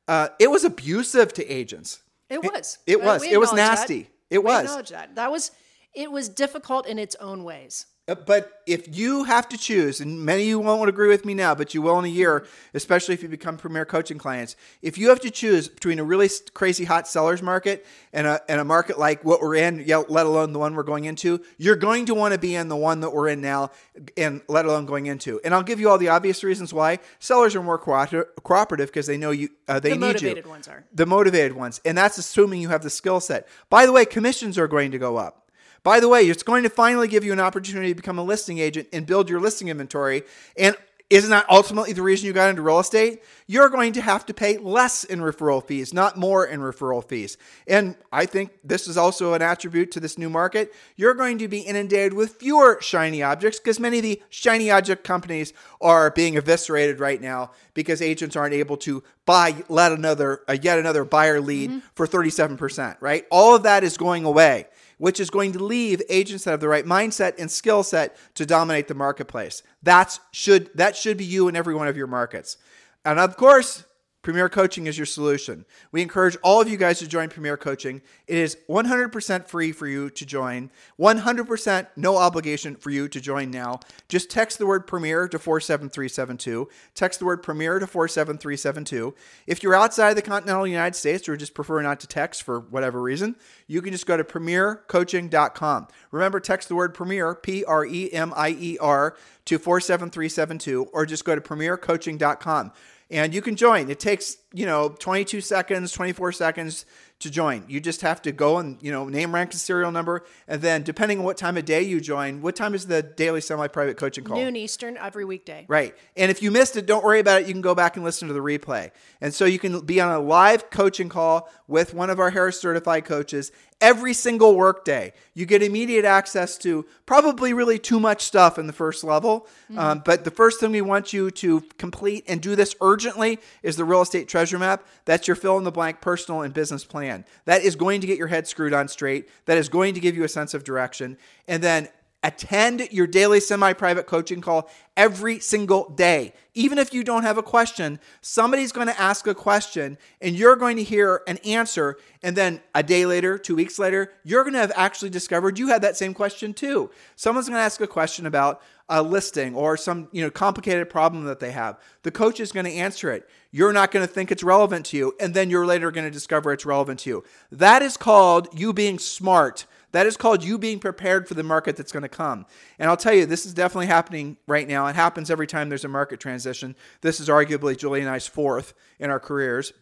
Uh, 0.07 0.29
it 0.39 0.49
was 0.49 0.63
abusive 0.63 1.33
to 1.33 1.45
agents. 1.45 2.01
It 2.29 2.43
was. 2.43 2.77
It, 2.85 2.93
it 2.93 3.03
was. 3.03 3.23
It 3.23 3.39
was 3.39 3.53
nasty. 3.53 4.03
That. 4.03 4.11
It 4.29 4.43
we 4.43 4.51
was. 4.51 4.89
That. 4.89 5.15
That 5.15 5.31
was. 5.31 5.51
It 5.93 6.11
was 6.11 6.29
difficult 6.29 6.87
in 6.87 6.99
its 6.99 7.15
own 7.15 7.43
ways. 7.43 7.85
Uh, 8.07 8.15
but 8.15 8.61
if 8.65 8.97
you 8.97 9.25
have 9.25 9.49
to 9.49 9.57
choose, 9.57 9.99
and 9.99 10.23
many 10.25 10.43
of 10.43 10.47
you 10.47 10.59
won't 10.59 10.87
agree 10.87 11.09
with 11.09 11.25
me 11.25 11.33
now, 11.33 11.53
but 11.53 11.73
you 11.73 11.81
will 11.81 11.99
in 11.99 12.05
a 12.05 12.09
year, 12.09 12.45
especially 12.73 13.13
if 13.13 13.21
you 13.21 13.27
become 13.27 13.57
premier 13.57 13.85
coaching 13.85 14.17
clients, 14.17 14.55
if 14.81 14.97
you 14.97 15.09
have 15.09 15.19
to 15.19 15.29
choose 15.29 15.67
between 15.67 15.99
a 15.99 16.03
really 16.03 16.29
crazy 16.53 16.85
hot 16.85 17.07
sellers 17.07 17.41
market 17.41 17.85
and 18.13 18.25
a, 18.25 18.41
and 18.49 18.61
a 18.61 18.65
market 18.65 18.97
like 18.97 19.25
what 19.25 19.41
we're 19.41 19.55
in, 19.55 19.85
let 19.85 20.25
alone 20.25 20.53
the 20.53 20.59
one 20.59 20.73
we're 20.73 20.83
going 20.83 21.05
into, 21.05 21.41
you're 21.57 21.75
going 21.75 22.05
to 22.05 22.13
want 22.13 22.33
to 22.33 22.39
be 22.39 22.55
in 22.55 22.69
the 22.69 22.77
one 22.77 23.01
that 23.01 23.09
we're 23.11 23.27
in 23.27 23.41
now, 23.41 23.71
and 24.15 24.41
let 24.47 24.65
alone 24.65 24.85
going 24.85 25.07
into. 25.07 25.41
And 25.43 25.53
I'll 25.53 25.63
give 25.63 25.79
you 25.79 25.89
all 25.89 25.97
the 25.97 26.09
obvious 26.09 26.43
reasons 26.43 26.73
why 26.73 26.99
sellers 27.19 27.55
are 27.55 27.63
more 27.63 27.77
cooperative 27.77 28.87
because 28.87 29.07
they 29.07 29.17
know 29.17 29.31
you, 29.31 29.49
uh, 29.67 29.79
they 29.79 29.89
the 29.89 29.95
need 29.95 30.07
you. 30.07 30.13
The 30.13 30.13
motivated 30.13 30.47
ones 30.47 30.67
are. 30.67 30.85
The 30.93 31.05
motivated 31.05 31.53
ones. 31.53 31.81
And 31.83 31.97
that's 31.97 32.17
assuming 32.17 32.61
you 32.61 32.69
have 32.69 32.83
the 32.83 32.89
skill 32.89 33.19
set. 33.19 33.47
By 33.69 33.85
the 33.85 33.91
way, 33.91 34.05
commissions 34.05 34.57
are 34.57 34.67
going 34.67 34.91
to 34.91 34.97
go 34.97 35.17
up. 35.17 35.46
By 35.83 35.99
the 35.99 36.09
way, 36.09 36.23
it's 36.23 36.43
going 36.43 36.63
to 36.63 36.69
finally 36.69 37.07
give 37.07 37.23
you 37.23 37.33
an 37.33 37.39
opportunity 37.39 37.89
to 37.89 37.95
become 37.95 38.19
a 38.19 38.23
listing 38.23 38.57
agent 38.57 38.87
and 38.91 39.05
build 39.05 39.29
your 39.29 39.39
listing 39.39 39.69
inventory. 39.69 40.23
And 40.57 40.75
isn't 41.09 41.29
that 41.29 41.49
ultimately 41.49 41.93
the 41.93 42.01
reason 42.01 42.27
you 42.27 42.33
got 42.33 42.49
into 42.49 42.61
real 42.61 42.79
estate? 42.79 43.23
You're 43.45 43.69
going 43.69 43.93
to 43.93 44.01
have 44.01 44.25
to 44.25 44.33
pay 44.33 44.57
less 44.57 45.05
in 45.05 45.19
referral 45.19 45.65
fees, 45.65 45.93
not 45.93 46.17
more 46.17 46.45
in 46.45 46.59
referral 46.59 47.07
fees. 47.07 47.37
And 47.65 47.95
I 48.11 48.25
think 48.25 48.51
this 48.61 48.89
is 48.89 48.97
also 48.97 49.33
an 49.33 49.41
attribute 49.41 49.91
to 49.91 50.01
this 50.01 50.17
new 50.17 50.29
market. 50.29 50.73
You're 50.97 51.13
going 51.13 51.37
to 51.37 51.47
be 51.47 51.59
inundated 51.59 52.13
with 52.13 52.35
fewer 52.35 52.77
shiny 52.81 53.23
objects 53.23 53.57
because 53.57 53.79
many 53.79 53.99
of 53.99 54.03
the 54.03 54.21
shiny 54.29 54.69
object 54.69 55.05
companies 55.05 55.53
are 55.79 56.11
being 56.11 56.35
eviscerated 56.35 56.99
right 56.99 57.21
now 57.21 57.51
because 57.73 58.01
agents 58.01 58.35
aren't 58.35 58.53
able 58.53 58.75
to 58.77 59.01
buy 59.25 59.63
let 59.69 59.93
another 59.93 60.41
uh, 60.49 60.57
yet 60.61 60.77
another 60.77 61.05
buyer 61.05 61.39
lead 61.39 61.69
mm-hmm. 61.69 61.79
for 61.95 62.05
37%, 62.05 62.97
right? 62.99 63.25
All 63.31 63.55
of 63.55 63.63
that 63.63 63.85
is 63.85 63.95
going 63.97 64.25
away 64.25 64.67
which 64.97 65.19
is 65.19 65.29
going 65.29 65.51
to 65.53 65.63
leave 65.63 66.01
agents 66.09 66.43
that 66.43 66.51
have 66.51 66.59
the 66.59 66.67
right 66.67 66.85
mindset 66.85 67.33
and 67.37 67.49
skill 67.49 67.83
set 67.83 68.17
to 68.35 68.45
dominate 68.45 68.87
the 68.87 68.93
marketplace. 68.93 69.63
That's 69.83 70.19
should 70.31 70.69
that 70.75 70.95
should 70.95 71.17
be 71.17 71.25
you 71.25 71.47
in 71.47 71.55
every 71.55 71.75
one 71.75 71.87
of 71.87 71.97
your 71.97 72.07
markets. 72.07 72.57
And 73.05 73.19
of 73.19 73.37
course, 73.37 73.85
Premier 74.27 74.49
Coaching 74.49 74.87
is 74.87 74.97
your 74.97 75.05
solution. 75.05 75.63
We 75.93 76.01
encourage 76.01 76.35
all 76.43 76.59
of 76.59 76.67
you 76.67 76.75
guys 76.75 76.99
to 76.99 77.07
join 77.07 77.29
Premier 77.29 77.55
Coaching. 77.55 78.01
It 78.27 78.37
is 78.37 78.57
100% 78.67 79.47
free 79.47 79.71
for 79.71 79.87
you 79.87 80.09
to 80.09 80.25
join, 80.25 80.69
100% 80.99 81.87
no 81.95 82.17
obligation 82.17 82.75
for 82.75 82.89
you 82.89 83.07
to 83.07 83.21
join 83.21 83.51
now. 83.51 83.79
Just 84.09 84.29
text 84.29 84.57
the 84.57 84.65
word 84.65 84.85
Premier 84.85 85.29
to 85.29 85.39
47372. 85.39 86.67
Text 86.93 87.19
the 87.19 87.25
word 87.25 87.41
Premier 87.41 87.79
to 87.79 87.87
47372. 87.87 89.15
If 89.47 89.63
you're 89.63 89.73
outside 89.73 90.15
the 90.15 90.21
continental 90.21 90.67
United 90.67 90.97
States 90.97 91.29
or 91.29 91.37
just 91.37 91.53
prefer 91.53 91.81
not 91.81 92.01
to 92.01 92.07
text 92.07 92.43
for 92.43 92.59
whatever 92.59 93.01
reason, 93.01 93.37
you 93.65 93.81
can 93.81 93.93
just 93.93 94.05
go 94.05 94.17
to 94.17 94.25
premiercoaching.com. 94.25 95.87
Remember, 96.11 96.41
text 96.41 96.67
the 96.67 96.75
word 96.75 96.93
Premier, 96.93 97.33
P 97.33 97.63
R 97.63 97.85
E 97.85 98.11
M 98.11 98.33
I 98.35 98.49
E 98.49 98.77
R, 98.81 99.15
to 99.45 99.57
47372 99.57 100.89
or 100.91 101.05
just 101.05 101.23
go 101.23 101.33
to 101.33 101.39
premiercoaching.com 101.39 102.73
and 103.09 103.33
you 103.33 103.41
can 103.41 103.55
join. 103.55 103.89
It 103.89 103.99
takes, 103.99 104.37
you 104.53 104.65
know, 104.65 104.89
22 104.89 105.41
seconds, 105.41 105.91
24 105.91 106.31
seconds 106.33 106.85
to 107.19 107.31
join. 107.31 107.63
You 107.67 107.79
just 107.79 108.01
have 108.01 108.21
to 108.23 108.31
go 108.31 108.57
and, 108.57 108.77
you 108.81 108.91
know, 108.91 109.07
name, 109.07 109.33
rank, 109.33 109.51
and 109.51 109.59
serial 109.59 109.91
number. 109.91 110.23
And 110.47 110.61
then 110.61 110.83
depending 110.83 111.19
on 111.19 111.25
what 111.25 111.35
time 111.35 111.57
of 111.57 111.65
day 111.65 111.81
you 111.81 111.99
join, 111.99 112.41
what 112.41 112.55
time 112.55 112.75
is 112.75 112.85
the 112.85 113.01
daily 113.01 113.41
semi-private 113.41 113.97
coaching 113.97 114.23
call? 114.23 114.37
Noon 114.37 114.55
Eastern 114.55 114.97
every 114.97 115.25
weekday. 115.25 115.65
Right. 115.67 115.95
And 116.15 116.29
if 116.29 116.43
you 116.43 116.51
missed 116.51 116.75
it, 116.75 116.85
don't 116.85 117.03
worry 117.03 117.19
about 117.19 117.41
it. 117.41 117.47
You 117.47 117.53
can 117.53 117.61
go 117.61 117.73
back 117.73 117.95
and 117.95 118.05
listen 118.05 118.27
to 118.27 118.33
the 118.33 118.39
replay. 118.39 118.91
And 119.19 119.33
so 119.33 119.45
you 119.45 119.57
can 119.57 119.79
be 119.79 119.99
on 119.99 120.11
a 120.11 120.19
live 120.19 120.69
coaching 120.69 121.09
call 121.09 121.49
with 121.67 121.93
one 121.93 122.09
of 122.09 122.19
our 122.19 122.29
Harris 122.29 122.59
certified 122.59 123.05
coaches 123.05 123.51
every 123.79 124.13
single 124.13 124.55
workday. 124.55 125.13
You 125.33 125.45
get 125.45 125.61
immediate 125.61 126.05
access 126.05 126.57
to 126.59 126.85
probably 127.05 127.53
really 127.53 127.77
too 127.77 127.99
much 127.99 128.23
stuff 128.23 128.57
in 128.57 128.67
the 128.67 128.73
first 128.73 129.03
level. 129.03 129.47
Mm-hmm. 129.69 129.79
Um, 129.79 130.01
but 130.03 130.23
the 130.23 130.31
first 130.31 130.59
thing 130.59 130.71
we 130.71 130.81
want 130.81 131.13
you 131.13 131.29
to 131.31 131.61
complete 131.77 132.23
and 132.27 132.41
do 132.41 132.55
this 132.55 132.75
urgently 132.81 133.39
is 133.61 133.75
the 133.75 133.85
real 133.85 134.01
estate 134.01 134.27
treasure 134.27 134.57
map. 134.57 134.83
That's 135.05 135.27
your 135.27 135.35
fill 135.35 135.57
in 135.57 135.63
the 135.63 135.71
blank 135.71 136.01
personal 136.01 136.41
and 136.41 136.53
business 136.53 136.83
plan. 136.83 137.25
That 137.45 137.61
is 137.61 137.75
going 137.75 138.01
to 138.01 138.07
get 138.07 138.17
your 138.17 138.27
head 138.27 138.47
screwed 138.47 138.73
on 138.73 138.87
straight. 138.87 139.29
That 139.45 139.57
is 139.57 139.69
going 139.69 139.93
to 139.93 139.99
give 139.99 140.15
you 140.15 140.23
a 140.23 140.29
sense 140.29 140.53
of 140.53 140.63
direction. 140.63 141.17
And 141.47 141.63
then 141.63 141.89
attend 142.23 142.87
your 142.91 143.07
daily 143.07 143.39
semi 143.39 143.73
private 143.73 144.07
coaching 144.07 144.41
call 144.41 144.69
every 144.95 145.39
single 145.39 145.89
day. 145.89 146.33
Even 146.55 146.79
if 146.79 146.93
you 146.93 147.03
don't 147.03 147.23
have 147.23 147.37
a 147.37 147.43
question, 147.43 147.99
somebody's 148.21 148.71
going 148.71 148.87
to 148.87 148.99
ask 148.99 149.27
a 149.27 149.35
question 149.35 149.97
and 150.21 150.35
you're 150.35 150.55
going 150.55 150.77
to 150.77 150.83
hear 150.83 151.21
an 151.27 151.37
answer. 151.39 151.97
And 152.23 152.35
then 152.35 152.61
a 152.73 152.81
day 152.81 153.05
later, 153.05 153.37
two 153.37 153.55
weeks 153.55 153.77
later, 153.77 154.11
you're 154.23 154.43
going 154.43 154.53
to 154.53 154.59
have 154.59 154.71
actually 154.75 155.11
discovered 155.11 155.59
you 155.59 155.67
had 155.67 155.83
that 155.83 155.97
same 155.97 156.15
question 156.15 156.53
too. 156.53 156.89
Someone's 157.15 157.47
going 157.47 157.59
to 157.59 157.63
ask 157.63 157.79
a 157.81 157.87
question 157.87 158.25
about 158.25 158.61
a 158.89 159.03
listing 159.03 159.53
or 159.53 159.75
some 159.75 160.07
you 160.11 160.23
know 160.23 160.31
complicated 160.31 160.89
problem 160.89 161.25
that 161.25 161.39
they 161.39 161.51
have. 161.51 161.79
The 162.03 162.11
coach 162.11 162.39
is 162.39 162.51
going 162.51 162.65
to 162.65 162.71
answer 162.71 163.11
it. 163.11 163.29
You're 163.51 163.73
not 163.73 163.91
going 163.91 164.05
to 164.05 164.11
think 164.11 164.31
it's 164.31 164.43
relevant 164.43 164.85
to 164.87 164.97
you, 164.97 165.13
and 165.19 165.33
then 165.33 165.49
you're 165.49 165.65
later 165.65 165.91
going 165.91 166.07
to 166.07 166.11
discover 166.11 166.53
it's 166.53 166.65
relevant 166.65 167.01
to 167.01 167.09
you. 167.09 167.23
That 167.51 167.81
is 167.81 167.97
called 167.97 168.47
you 168.57 168.73
being 168.73 168.97
smart 168.97 169.65
that 169.91 170.05
is 170.05 170.17
called 170.17 170.43
you 170.43 170.57
being 170.57 170.79
prepared 170.79 171.27
for 171.27 171.33
the 171.33 171.43
market 171.43 171.75
that's 171.75 171.91
going 171.91 172.03
to 172.03 172.09
come. 172.09 172.45
And 172.79 172.89
I'll 172.89 172.97
tell 172.97 173.13
you, 173.13 173.25
this 173.25 173.45
is 173.45 173.53
definitely 173.53 173.87
happening 173.87 174.37
right 174.47 174.67
now. 174.67 174.87
It 174.87 174.95
happens 174.95 175.31
every 175.31 175.47
time 175.47 175.69
there's 175.69 175.85
a 175.85 175.89
market 175.89 176.19
transition. 176.19 176.75
This 177.01 177.19
is 177.19 177.29
arguably 177.29 177.77
Julie 177.77 178.01
and 178.01 178.09
I's 178.09 178.27
fourth 178.27 178.73
in 178.99 179.09
our 179.09 179.19
careers. 179.19 179.73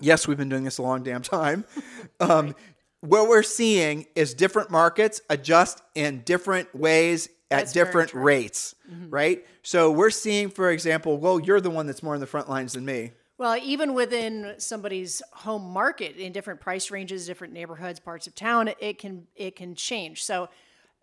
Yes, 0.00 0.26
we've 0.26 0.38
been 0.38 0.48
doing 0.48 0.64
this 0.64 0.78
a 0.78 0.82
long 0.82 1.02
damn 1.02 1.22
time. 1.22 1.64
Um, 2.20 2.54
what 3.00 3.28
we're 3.28 3.42
seeing 3.42 4.06
is 4.14 4.32
different 4.32 4.70
markets 4.70 5.20
adjust 5.28 5.82
in 5.96 6.20
different 6.20 6.72
ways 6.72 7.28
at 7.50 7.58
that's 7.58 7.72
different 7.72 8.14
rates, 8.14 8.76
mm-hmm. 8.88 9.10
right? 9.10 9.44
So 9.64 9.90
we're 9.90 10.10
seeing, 10.10 10.50
for 10.50 10.70
example, 10.70 11.18
well, 11.18 11.40
you're 11.40 11.60
the 11.60 11.70
one 11.70 11.86
that's 11.86 12.02
more 12.02 12.14
in 12.14 12.20
the 12.20 12.28
front 12.28 12.48
lines 12.48 12.74
than 12.74 12.84
me. 12.84 13.10
Well, 13.42 13.58
even 13.60 13.94
within 13.94 14.54
somebody's 14.58 15.20
home 15.32 15.68
market, 15.72 16.14
in 16.14 16.30
different 16.30 16.60
price 16.60 16.92
ranges, 16.92 17.26
different 17.26 17.52
neighborhoods, 17.52 17.98
parts 17.98 18.28
of 18.28 18.36
town, 18.36 18.70
it 18.78 18.98
can 18.98 19.26
it 19.34 19.56
can 19.56 19.74
change. 19.74 20.22
So, 20.22 20.48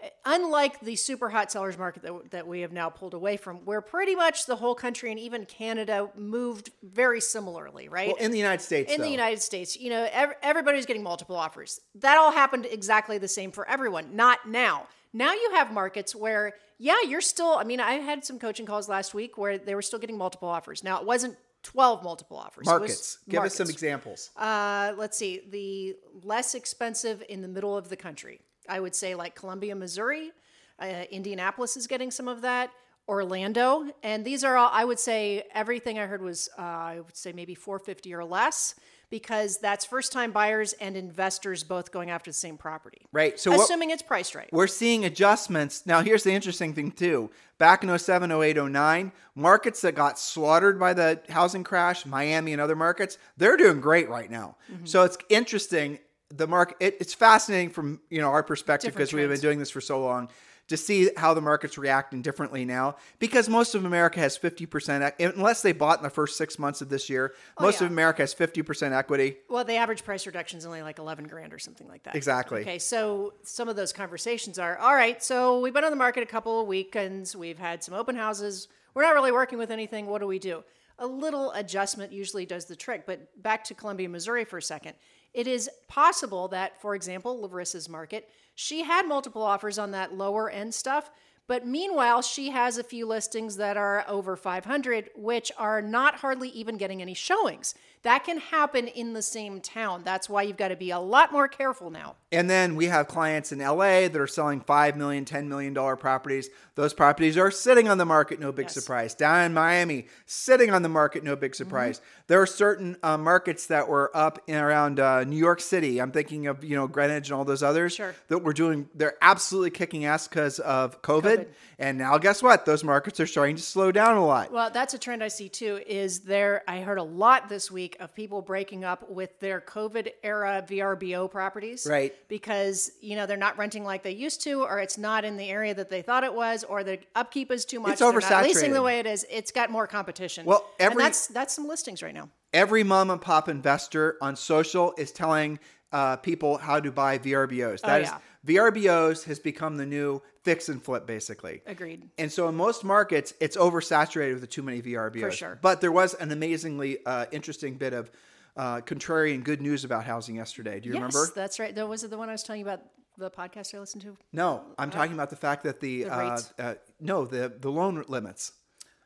eh, 0.02 0.08
unlike 0.24 0.80
the 0.80 0.96
super 0.96 1.28
hot 1.28 1.52
sellers 1.52 1.78
market 1.78 2.04
that, 2.04 2.32
that 2.32 2.48
we 2.48 2.62
have 2.62 2.72
now 2.72 2.90
pulled 2.90 3.14
away 3.14 3.36
from, 3.36 3.58
where 3.66 3.82
pretty 3.82 4.16
much 4.16 4.46
the 4.46 4.56
whole 4.56 4.74
country 4.74 5.12
and 5.12 5.20
even 5.20 5.44
Canada 5.48 6.12
moved 6.16 6.70
very 6.82 7.20
similarly, 7.20 7.90
right? 7.90 8.08
Well, 8.08 8.26
in 8.26 8.32
the 8.32 8.38
United 8.38 8.64
States, 8.64 8.90
in 8.90 9.00
though. 9.00 9.08
the 9.08 9.12
United 9.12 9.42
States, 9.42 9.76
you 9.76 9.90
know, 9.90 10.08
every, 10.10 10.36
everybody's 10.42 10.86
getting 10.86 11.04
multiple 11.04 11.36
offers. 11.36 11.82
That 11.96 12.18
all 12.18 12.32
happened 12.32 12.68
exactly 12.72 13.18
the 13.18 13.28
same 13.28 13.52
for 13.52 13.68
everyone. 13.68 14.16
Not 14.16 14.48
now. 14.48 14.88
Now 15.12 15.34
you 15.34 15.52
have 15.56 15.74
markets 15.74 16.16
where, 16.16 16.54
yeah, 16.78 17.02
you're 17.06 17.20
still. 17.20 17.58
I 17.58 17.66
mean, 17.66 17.82
I 17.82 17.96
had 17.96 18.24
some 18.24 18.40
coaching 18.40 18.66
calls 18.66 18.88
last 18.88 19.14
week 19.14 19.38
where 19.38 19.58
they 19.58 19.76
were 19.76 19.82
still 19.82 20.00
getting 20.00 20.18
multiple 20.18 20.48
offers. 20.48 20.86
Now 20.86 21.02
it 21.02 21.06
wasn't 21.06 21.36
12 21.64 22.04
multiple 22.04 22.38
offers. 22.38 22.66
Markets. 22.66 23.20
Give 23.28 23.44
us 23.44 23.56
some 23.56 23.70
examples. 23.70 24.32
Uh, 24.38 24.94
let's 24.98 25.18
see. 25.18 25.42
The 25.50 25.96
less 26.24 26.56
expensive 26.56 27.24
in 27.30 27.42
the 27.42 27.48
middle 27.48 27.78
of 27.78 27.90
the 27.90 27.96
country. 27.96 28.42
I 28.68 28.80
would 28.80 28.96
say 28.96 29.16
like 29.16 29.36
Columbia, 29.36 29.76
Missouri. 29.76 30.32
Uh, 30.80 31.04
Indianapolis 31.12 31.76
is 31.76 31.88
getting 31.88 32.12
some 32.12 32.28
of 32.28 32.42
that. 32.42 32.72
Orlando, 33.10 33.90
and 34.04 34.24
these 34.24 34.44
are 34.44 34.56
all. 34.56 34.70
I 34.72 34.86
would 34.86 35.00
say 35.00 35.44
everything 35.56 35.98
I 35.98 36.06
heard 36.06 36.22
was 36.22 36.48
uh, 36.60 36.62
I 36.62 37.00
would 37.00 37.18
say 37.18 37.34
maybe 37.34 37.56
450 37.56 38.14
or 38.14 38.24
less 38.24 38.76
because 39.10 39.58
that's 39.58 39.86
first 39.86 40.12
time 40.12 40.32
buyers 40.32 40.74
and 40.74 40.96
investors 40.96 41.64
both 41.64 41.92
going 41.92 42.10
after 42.10 42.30
the 42.30 42.36
same 42.36 42.58
property. 42.58 43.02
Right. 43.12 43.40
So 43.40 43.54
Assuming 43.54 43.90
it's 43.90 44.04
priced 44.04 44.36
right. 44.36 44.50
we're 44.52 44.68
seeing 44.68 45.06
adjustments. 45.06 45.86
Now, 45.86 46.02
here's 46.02 46.24
the 46.24 46.32
interesting 46.32 46.74
thing, 46.74 46.92
too. 46.92 47.32
Back 47.58 47.84
in 47.84 47.98
07, 47.98 48.32
08, 48.32 48.58
09, 48.58 49.12
markets 49.36 49.82
that 49.82 49.96
got 49.96 50.18
slaughtered 50.20 50.80
by 50.80 50.94
the 50.94 51.20
housing 51.30 51.64
crash, 51.64 52.06
Miami 52.06 52.54
and 52.54 52.62
other 52.62 52.76
markets, 52.76 53.18
they're 53.38 53.58
doing 53.58 53.82
great 53.82 54.10
right 54.10 54.30
now. 54.30 54.56
Mm-hmm. 54.72 54.86
So 54.86 55.04
it's 55.04 55.18
interesting. 55.30 56.00
The 56.30 56.48
market, 56.48 56.78
it, 56.80 56.98
it's 57.00 57.14
fascinating 57.14 57.72
from 57.72 58.00
you 58.10 58.22
know 58.22 58.30
our 58.30 58.44
perspective 58.44 58.94
because 58.94 59.12
we've 59.12 59.28
been 59.28 59.40
doing 59.40 59.58
this 59.58 59.72
for 59.72 59.82
so 59.82 60.00
long 60.00 60.30
to 60.70 60.78
see 60.78 61.10
how 61.18 61.34
the 61.34 61.42
market's 61.42 61.78
reacting 61.78 62.22
differently 62.22 62.64
now 62.66 62.96
because 63.20 63.50
most 63.50 63.76
of 63.76 63.84
America 63.86 64.20
has 64.20 64.38
50% 64.38 65.12
e- 65.20 65.24
unless 65.26 65.62
they 65.62 65.72
bought 65.74 66.00
in 66.00 66.04
the 66.04 66.10
first 66.10 66.38
6 66.38 66.58
months 66.58 66.82
of 66.82 66.90
this 66.90 67.10
year 67.10 67.34
oh, 67.58 67.66
most 67.66 67.82
Oh, 67.82 67.84
yeah. 67.84 67.88
of 67.88 67.92
America 67.92 68.22
has 68.22 68.34
50% 68.34 68.92
equity 68.94 69.38
Well, 69.50 69.64
the 69.66 69.76
average 69.76 70.04
price 70.04 70.26
reduction 70.26 70.58
is 70.58 70.66
only 70.66 70.82
like 70.82 71.00
11 71.00 71.26
grand 71.28 71.54
or 71.54 71.60
something 71.60 71.88
like 71.88 72.04
that. 72.04 72.16
Exactly. 72.16 72.62
Okay, 72.62 72.80
so 72.80 73.34
some 73.44 73.68
of 73.68 73.76
those 73.76 73.92
conversations 73.94 74.58
are 74.58 74.78
all 74.78 74.96
right, 74.96 75.22
so 75.22 75.60
we've 75.60 75.74
been 75.74 75.84
on 75.84 75.92
the 75.92 75.96
market 75.98 76.24
a 76.24 76.28
couple 76.28 76.62
of 76.62 76.68
weekends, 76.68 77.36
we've 77.36 77.60
had 77.60 77.84
some 77.84 77.94
open 77.94 78.16
houses, 78.16 78.68
we're 78.94 79.04
not 79.04 79.14
really 79.14 79.32
working 79.32 79.58
with 79.60 79.72
anything, 79.72 80.06
what 80.08 80.20
do 80.22 80.28
we 80.28 80.40
do? 80.40 80.64
A 81.02 81.08
little 81.08 81.52
adjustment 81.54 82.12
usually 82.12 82.46
does 82.46 82.66
the 82.66 82.76
trick, 82.76 83.06
but 83.06 83.42
back 83.42 83.64
to 83.66 83.74
Columbia, 83.74 84.10
Missouri 84.10 84.44
for 84.46 84.58
a 84.58 84.62
second. 84.62 84.96
It 85.34 85.48
is 85.48 85.70
possible 85.88 86.48
that, 86.50 86.82
for 86.82 86.96
example, 86.96 87.40
Larissa's 87.48 87.88
market, 87.88 88.28
she 88.62 88.84
had 88.84 89.08
multiple 89.08 89.42
offers 89.42 89.80
on 89.80 89.92
that 89.92 90.14
lower 90.14 90.50
end 90.50 90.74
stuff, 90.76 91.10
but 91.48 91.66
meanwhile, 91.66 92.22
she 92.22 92.50
has 92.50 92.78
a 92.78 92.84
few 92.84 93.06
listings 93.06 93.56
that 93.56 93.78
are 93.78 94.04
over 94.06 94.36
500, 94.36 95.12
which 95.16 95.50
are 95.58 95.82
not 95.82 96.16
hardly 96.16 96.50
even 96.50 96.76
getting 96.76 97.02
any 97.02 97.14
showings. 97.14 97.74
That 98.04 98.24
can 98.24 98.38
happen 98.38 98.88
in 98.88 99.12
the 99.14 99.22
same 99.22 99.60
town. 99.60 100.04
That's 100.06 100.30
why 100.30 100.44
you've 100.44 100.56
got 100.56 100.70
to 100.70 100.78
be 100.78 100.92
a 100.92 101.00
lot 101.00 101.34
more 101.34 101.50
careful 101.50 101.90
now. 101.90 102.16
And 102.32 102.50
then 102.50 102.76
we 102.76 102.86
have 102.86 103.08
clients 103.08 103.52
in 103.52 103.60
LA 103.60 104.08
that 104.08 104.16
are 104.16 104.28
selling 104.28 104.62
$5 104.62 104.96
million, 104.96 105.26
$10 105.26 105.48
million 105.48 105.74
properties. 105.98 106.50
Those 106.76 106.94
properties 106.94 107.38
are 107.38 107.52
sitting 107.52 107.90
on 107.90 107.98
the 107.98 108.06
market, 108.06 108.40
no 108.40 108.52
big 108.54 108.66
Yes. 108.66 108.74
surprise. 108.76 109.14
Down 109.16 109.44
in 109.46 109.54
Miami, 109.54 110.08
sitting 110.26 110.70
on 110.72 110.82
the 110.82 110.88
market, 110.90 111.24
no 111.24 111.36
big 111.36 111.56
surprise. 111.56 111.98
Mm-hmm. 112.00 112.06
There 112.28 112.42
are 112.42 112.46
certain 112.46 112.96
uh, 113.04 113.18
markets 113.18 113.66
that 113.68 113.90
were 113.90 114.12
up 114.16 114.40
in 114.48 114.56
around 114.56 115.00
uh, 115.00 115.24
New 115.26 115.36
York 115.36 115.60
City. 115.60 116.00
I'm 116.00 116.12
thinking 116.12 116.48
of, 116.48 116.64
you 116.64 116.76
know, 116.78 116.88
Greenwich 116.88 117.30
and 117.30 117.38
all 117.38 117.44
those 117.44 117.64
others 117.64 117.96
Sure. 117.96 118.16
that 118.30 118.38
were 118.40 118.54
doing, 118.54 118.88
they're 118.96 119.18
absolutely 119.22 119.72
kicking 119.72 120.06
ass 120.06 120.28
because 120.28 120.60
of 120.60 121.02
COVID. 121.02 121.20
COVID. 121.20 121.48
And 121.80 121.98
now 121.98 122.18
guess 122.18 122.44
what? 122.44 122.66
Those 122.66 122.84
markets 122.84 123.20
are 123.20 123.28
starting 123.28 123.56
to 123.56 123.62
slow 123.62 123.92
down 123.92 124.16
a 124.16 124.26
lot. 124.26 124.52
Well, 124.52 124.70
that's 124.70 124.94
a 124.94 125.00
trend 125.00 125.24
I 125.24 125.28
see 125.30 125.50
too. 125.50 125.82
Is 125.88 126.20
there? 126.22 126.62
I 126.68 126.82
heard 126.82 126.98
a 127.00 127.04
lot 127.04 127.50
this 127.50 127.72
week 127.72 127.89
of 128.00 128.14
people 128.14 128.42
breaking 128.42 128.84
up 128.84 129.10
with 129.10 129.40
their 129.40 129.62
COVID 129.62 130.10
era 130.24 130.64
VRBO 130.68 131.30
properties, 131.30 131.88
Right. 131.90 132.14
Because 132.28 132.92
you 133.02 133.16
know 133.16 133.26
they're 133.26 133.38
not 133.38 133.58
renting 133.58 133.84
like 133.84 134.04
they 134.04 134.12
used 134.12 134.42
to, 134.44 134.62
or 134.64 134.80
it's 134.80 134.98
not 134.98 135.26
in 135.26 135.38
the 135.38 135.50
area 135.50 135.74
that 135.74 135.90
they 135.90 136.02
thought 136.02 136.24
it 136.24 136.34
was, 136.34 136.64
or 136.64 136.84
the 136.84 137.00
upkeep 137.16 137.52
is 137.52 137.66
too 137.66 137.80
much. 137.80 137.94
It's 137.94 138.02
not 138.02 138.44
leasing 138.44 138.74
the 138.74 138.82
way 138.82 139.00
it 139.00 139.06
is. 139.06 139.26
It's 139.30 139.52
got 139.52 139.70
more 139.72 139.88
competition. 139.88 140.46
Well, 140.46 140.70
every- 140.80 141.02
and 141.04 141.08
that's 141.08 141.28
that's 141.28 141.54
some 141.54 141.68
listings 141.68 142.04
right 142.04 142.14
now. 142.14 142.30
every 142.54 142.84
mom 142.84 143.10
and 143.10 143.22
pop 143.22 143.48
investor 143.50 144.18
on 144.22 144.36
social 144.36 144.94
is 144.98 145.12
telling 145.12 145.60
uh, 145.92 146.16
people 146.18 146.58
how 146.58 146.80
to 146.80 146.92
buy 146.92 147.18
VRBOs. 147.18 147.82
That 147.82 148.02
is 148.02 148.10
yeah. 148.10 148.18
VRBOs 148.46 149.26
has 149.26 149.40
become 149.40 149.78
the 149.78 149.86
new 149.86 150.22
fix 150.44 150.70
and 150.70 150.82
flip, 150.82 151.06
basically. 151.06 151.62
Agreed. 151.66 152.10
And 152.18 152.32
so 152.32 152.48
in 152.48 152.56
most 152.56 152.84
markets, 152.84 153.34
it's 153.40 153.58
oversaturated 153.58 154.40
with 154.40 154.50
too 154.50 154.64
many 154.64 154.82
VRBOs. 154.82 155.20
For 155.20 155.32
sure. 155.32 155.60
But 155.62 155.82
there 155.82 155.92
was 155.92 156.14
an 156.14 156.32
amazingly 156.32 157.06
uh, 157.06 157.26
interesting 157.32 157.76
bit 157.76 157.94
of 157.94 158.10
uh, 158.56 158.82
contrarian 158.82 159.44
good 159.44 159.62
news 159.62 159.84
about 159.84 160.06
housing 160.06 160.36
yesterday. 160.36 160.80
Do 160.80 160.90
you 160.90 160.96
yes, 160.96 161.02
remember? 161.02 161.32
that's 161.36 161.60
right. 161.60 161.76
That 161.76 161.88
was 161.88 162.04
it 162.04 162.10
the 162.10 162.18
one 162.18 162.30
I 162.30 162.34
was 162.34 162.44
telling 162.44 162.62
you 162.62 162.66
about 162.66 162.82
the 163.18 163.30
podcast 163.30 163.76
I 163.76 163.80
listened 163.80 164.04
to. 164.04 164.18
No, 164.32 164.64
I'm 164.78 164.90
talking 164.90 165.14
about 165.14 165.30
the 165.30 165.36
fact 165.36 165.64
that 165.64 165.82
the, 165.82 166.04
The 166.04 166.14
uh, 166.14 166.40
uh, 166.58 166.74
no 167.00 167.26
the 167.26 167.54
the 167.60 167.70
loan 167.70 168.04
limits. 168.08 168.54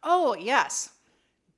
Oh, 0.04 0.36
yes. 0.40 0.90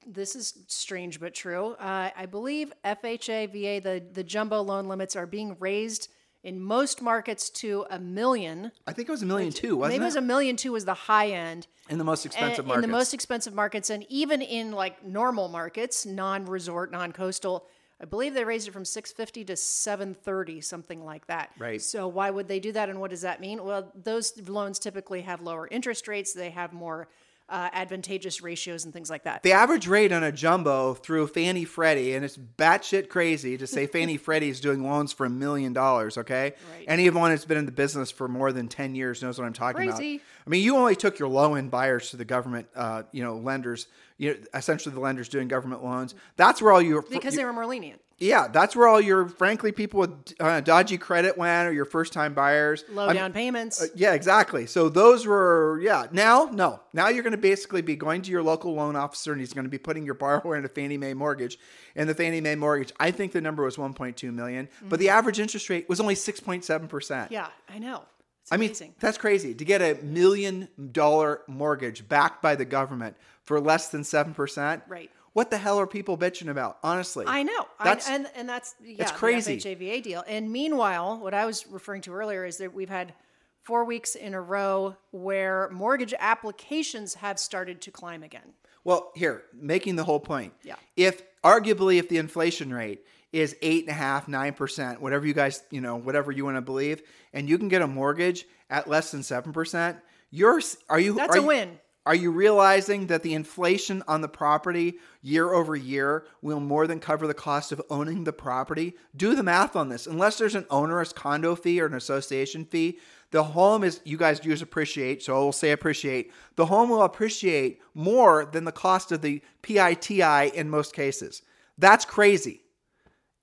This 0.07 0.35
is 0.35 0.53
strange 0.67 1.19
but 1.19 1.33
true. 1.33 1.71
Uh, 1.79 2.11
I 2.15 2.27
believe 2.27 2.71
FHA, 2.85 3.51
VA, 3.51 3.81
the, 3.81 4.03
the 4.11 4.23
jumbo 4.23 4.61
loan 4.61 4.87
limits 4.87 5.15
are 5.15 5.25
being 5.25 5.57
raised 5.59 6.09
in 6.45 6.61
most 6.61 7.01
markets 7.01 7.49
to 7.49 7.85
a 7.89 7.97
million. 7.99 8.71
I 8.85 8.93
think 8.93 9.09
it 9.09 9.11
was 9.11 9.23
a 9.23 9.25
million 9.25 9.51
two, 9.51 9.75
wasn't 9.75 9.93
Maybe 9.95 10.01
it 10.03 10.05
it? 10.05 10.05
was 10.05 10.15
a 10.15 10.21
million 10.21 10.55
two 10.55 10.71
was 10.71 10.85
the 10.85 10.93
high 10.93 11.29
end. 11.31 11.65
in 11.89 11.97
the 11.97 12.03
most 12.03 12.23
And 12.23 12.33
expensive 12.33 12.65
in 12.65 12.67
markets. 12.69 12.85
the 12.87 12.91
most 12.91 13.13
expensive 13.15 13.53
markets, 13.55 13.89
and 13.89 14.05
even 14.09 14.41
in 14.43 14.71
like 14.71 15.03
normal 15.03 15.47
markets, 15.49 16.05
non-resort, 16.05 16.91
non-coastal, 16.91 17.65
I 17.99 18.05
believe 18.05 18.33
they 18.35 18.43
raised 18.43 18.67
it 18.67 18.71
from 18.71 18.85
650 18.85 19.43
to 19.45 19.55
730, 19.55 20.61
something 20.61 21.03
like 21.03 21.25
that. 21.27 21.49
Right. 21.57 21.81
So 21.81 22.07
why 22.07 22.29
would 22.29 22.47
they 22.47 22.59
do 22.59 22.71
that, 22.73 22.89
and 22.89 22.99
what 23.01 23.09
does 23.09 23.21
that 23.21 23.41
mean? 23.41 23.63
Well, 23.63 23.91
those 23.95 24.33
loans 24.47 24.77
typically 24.77 25.21
have 25.23 25.41
lower 25.41 25.67
interest 25.69 26.07
rates. 26.07 26.31
They 26.33 26.51
have 26.51 26.73
more 26.73 27.07
uh, 27.47 27.69
advantageous 27.73 28.41
ratios 28.41 28.85
and 28.85 28.93
things 28.93 29.09
like 29.09 29.23
that. 29.23 29.43
The 29.43 29.51
average 29.51 29.87
rate 29.87 30.11
on 30.11 30.23
a 30.23 30.31
jumbo 30.31 30.93
through 30.95 31.27
Fannie 31.27 31.65
Freddie, 31.65 32.13
and 32.15 32.25
it's 32.25 32.37
batshit 32.37 33.09
crazy 33.09 33.57
to 33.57 33.67
say 33.67 33.85
Fannie 33.87 34.17
Freddie 34.17 34.49
is 34.49 34.59
doing 34.59 34.83
loans 34.83 35.13
for 35.13 35.25
a 35.25 35.29
million 35.29 35.73
dollars, 35.73 36.17
okay? 36.17 36.53
Right. 36.71 36.85
Anyone 36.87 37.29
that's 37.29 37.45
been 37.45 37.57
in 37.57 37.65
the 37.65 37.71
business 37.71 38.09
for 38.09 38.27
more 38.27 38.51
than 38.51 38.67
10 38.67 38.95
years 38.95 39.21
knows 39.21 39.37
what 39.37 39.45
I'm 39.45 39.53
talking 39.53 39.89
Crazy. 39.89 40.15
about. 40.15 40.25
I 40.45 40.49
mean, 40.49 40.63
you 40.63 40.75
only 40.77 40.95
took 40.95 41.17
your 41.17 41.27
low 41.27 41.55
end 41.55 41.71
buyers 41.71 42.11
to 42.11 42.17
the 42.17 42.25
government, 42.25 42.67
uh, 42.75 43.03
you 43.11 43.23
know, 43.23 43.37
lenders, 43.37 43.87
you 44.17 44.31
know, 44.33 44.39
essentially 44.53 44.93
the 44.93 45.01
lenders 45.01 45.27
doing 45.27 45.47
government 45.47 45.83
loans. 45.83 46.13
That's 46.37 46.61
where 46.61 46.71
all 46.71 46.81
your. 46.81 47.01
because 47.01 47.35
they 47.35 47.43
were 47.45 47.53
more 47.53 47.65
lenient. 47.65 47.99
yeah, 48.19 48.47
that's 48.47 48.75
where 48.75 48.87
all 48.87 49.01
your, 49.01 49.27
frankly, 49.27 49.71
people 49.71 49.99
with 50.01 50.33
uh, 50.39 50.61
dodgy 50.61 50.97
credit 50.99 51.37
went 51.37 51.67
or 51.67 51.73
your 51.73 51.83
first 51.85 52.13
time 52.13 52.33
buyers. 52.35 52.85
Low 52.91 53.07
I'm- 53.07 53.15
down 53.15 53.33
payments. 53.33 53.85
yeah, 53.95 54.13
exactly. 54.13 54.67
So 54.67 54.87
those 54.87 55.25
were 55.25 55.79
yeah. 55.81 56.05
Now, 56.11 56.45
no. 56.53 56.79
Now 56.93 57.07
you're 57.09 57.23
going 57.23 57.31
to 57.31 57.37
basically 57.37 57.81
be 57.81 57.95
going 57.95 58.21
to 58.21 58.31
your 58.31 58.43
local 58.43 58.73
loan 58.75 58.95
officer, 58.95 59.31
and 59.31 59.41
he's 59.41 59.51
going 59.51 59.65
to 59.65 59.69
be 59.69 59.79
putting 59.79 60.05
your 60.05 60.13
borrower 60.15 60.55
in 60.55 60.63
a 60.63 60.69
Fannie 60.69 60.97
Mae 60.97 61.13
mortgage. 61.15 61.57
And 61.95 62.07
the 62.07 62.13
Fannie 62.13 62.39
Mae 62.39 62.55
mortgage, 62.55 62.93
I 62.99 63.09
think 63.11 63.31
the 63.31 63.41
number 63.41 63.63
was 63.63 63.77
1.2 63.77 64.31
million, 64.33 64.69
but 64.83 64.99
the 64.99 65.09
average 65.09 65.39
interest 65.39 65.69
rate 65.69 65.89
was 65.89 65.99
only 65.99 66.15
6.7 66.15 66.87
percent. 66.87 67.25
Mm-hmm. 67.25 67.33
yeah, 67.33 67.47
I 67.67 67.79
know. 67.79 68.03
It's 68.45 68.51
I 68.51 68.57
mean, 68.57 68.93
that's 68.99 69.17
crazy 69.17 69.55
to 69.55 69.65
get 69.65 69.81
a 69.81 69.99
million 70.03 70.67
dollar 70.91 71.41
mortgage 71.47 72.07
backed 72.07 72.43
by 72.43 72.55
the 72.55 72.63
government 72.63 73.17
for 73.41 73.59
less 73.59 73.89
than 73.89 74.03
seven 74.03 74.35
percent. 74.35 74.83
Right. 74.87 75.09
What 75.33 75.49
the 75.49 75.57
hell 75.57 75.79
are 75.79 75.87
people 75.87 76.15
bitching 76.15 76.49
about? 76.49 76.77
Honestly, 76.83 77.25
I 77.27 77.41
know. 77.41 77.67
That's 77.83 78.07
I, 78.07 78.13
and 78.13 78.27
and 78.35 78.47
that's 78.47 78.75
yeah, 78.83 78.97
it's 78.99 79.11
the 79.11 79.17
crazy. 79.17 79.57
FHAVA 79.57 80.03
deal. 80.03 80.23
And 80.27 80.51
meanwhile, 80.51 81.17
what 81.17 81.33
I 81.33 81.47
was 81.47 81.65
referring 81.65 82.01
to 82.03 82.13
earlier 82.13 82.45
is 82.45 82.57
that 82.57 82.71
we've 82.71 82.87
had 82.87 83.15
four 83.63 83.83
weeks 83.83 84.13
in 84.13 84.35
a 84.35 84.41
row 84.41 84.95
where 85.09 85.67
mortgage 85.71 86.13
applications 86.19 87.15
have 87.15 87.39
started 87.39 87.81
to 87.81 87.91
climb 87.91 88.21
again. 88.21 88.53
Well, 88.83 89.11
here, 89.15 89.41
making 89.53 89.95
the 89.95 90.03
whole 90.03 90.19
point. 90.19 90.53
Yeah. 90.63 90.75
If 90.95 91.23
arguably 91.43 91.97
if 91.97 92.09
the 92.09 92.17
inflation 92.19 92.71
rate 92.71 93.03
is 93.35 93.55
eight 93.61 93.83
and 93.83 93.91
a 93.91 93.93
half, 93.93 94.27
nine 94.27 94.53
percent, 94.53 95.01
whatever 95.01 95.27
you 95.27 95.33
guys, 95.33 95.63
you 95.69 95.81
know, 95.81 95.95
whatever 95.97 96.31
you 96.31 96.45
want 96.45 96.57
to 96.57 96.61
believe, 96.61 97.01
and 97.33 97.49
you 97.49 97.57
can 97.57 97.67
get 97.67 97.81
a 97.81 97.87
mortgage 97.87 98.45
at 98.69 98.87
less 98.87 99.11
than 99.11 99.23
seven 99.23 99.51
percent, 99.53 99.97
you're 100.31 100.61
are 100.89 100.99
you 100.99 101.13
That's 101.13 101.35
are 101.35 101.39
a 101.39 101.41
you- 101.41 101.47
win. 101.47 101.79
Are 102.07 102.13
you 102.13 102.29
realizing 102.29 103.07
that 103.07 103.23
the 103.23 103.33
inflation 103.33 104.03
on 104.07 104.21
the 104.21 104.27
property 104.27 104.99
year 105.23 105.51
over 105.51 105.75
year 105.75 106.27
will 106.43 106.59
more 106.59 106.85
than 106.85 106.99
cover 106.99 107.25
the 107.25 107.33
cost 107.33 107.71
of 107.71 107.81
owning 107.89 108.25
the 108.25 108.31
property? 108.31 108.93
Do 109.15 109.33
the 109.35 109.41
math 109.41 109.75
on 109.75 109.89
this. 109.89 110.05
Unless 110.05 110.37
there's 110.37 110.53
an 110.53 110.67
onerous 110.69 111.11
condo 111.11 111.55
fee 111.55 111.81
or 111.81 111.87
an 111.87 111.95
association 111.95 112.63
fee, 112.63 112.99
the 113.31 113.41
home 113.41 113.83
is, 113.83 114.01
you 114.03 114.17
guys 114.17 114.45
use 114.45 114.61
appreciate, 114.61 115.23
so 115.23 115.35
I 115.35 115.39
will 115.39 115.51
say 115.51 115.71
appreciate. 115.71 116.31
The 116.57 116.67
home 116.67 116.91
will 116.91 117.01
appreciate 117.01 117.81
more 117.95 118.45
than 118.45 118.65
the 118.65 118.71
cost 118.71 119.11
of 119.11 119.23
the 119.23 119.41
PITI 119.63 120.51
in 120.53 120.69
most 120.69 120.93
cases. 120.93 121.41
That's 121.79 122.05
crazy. 122.05 122.61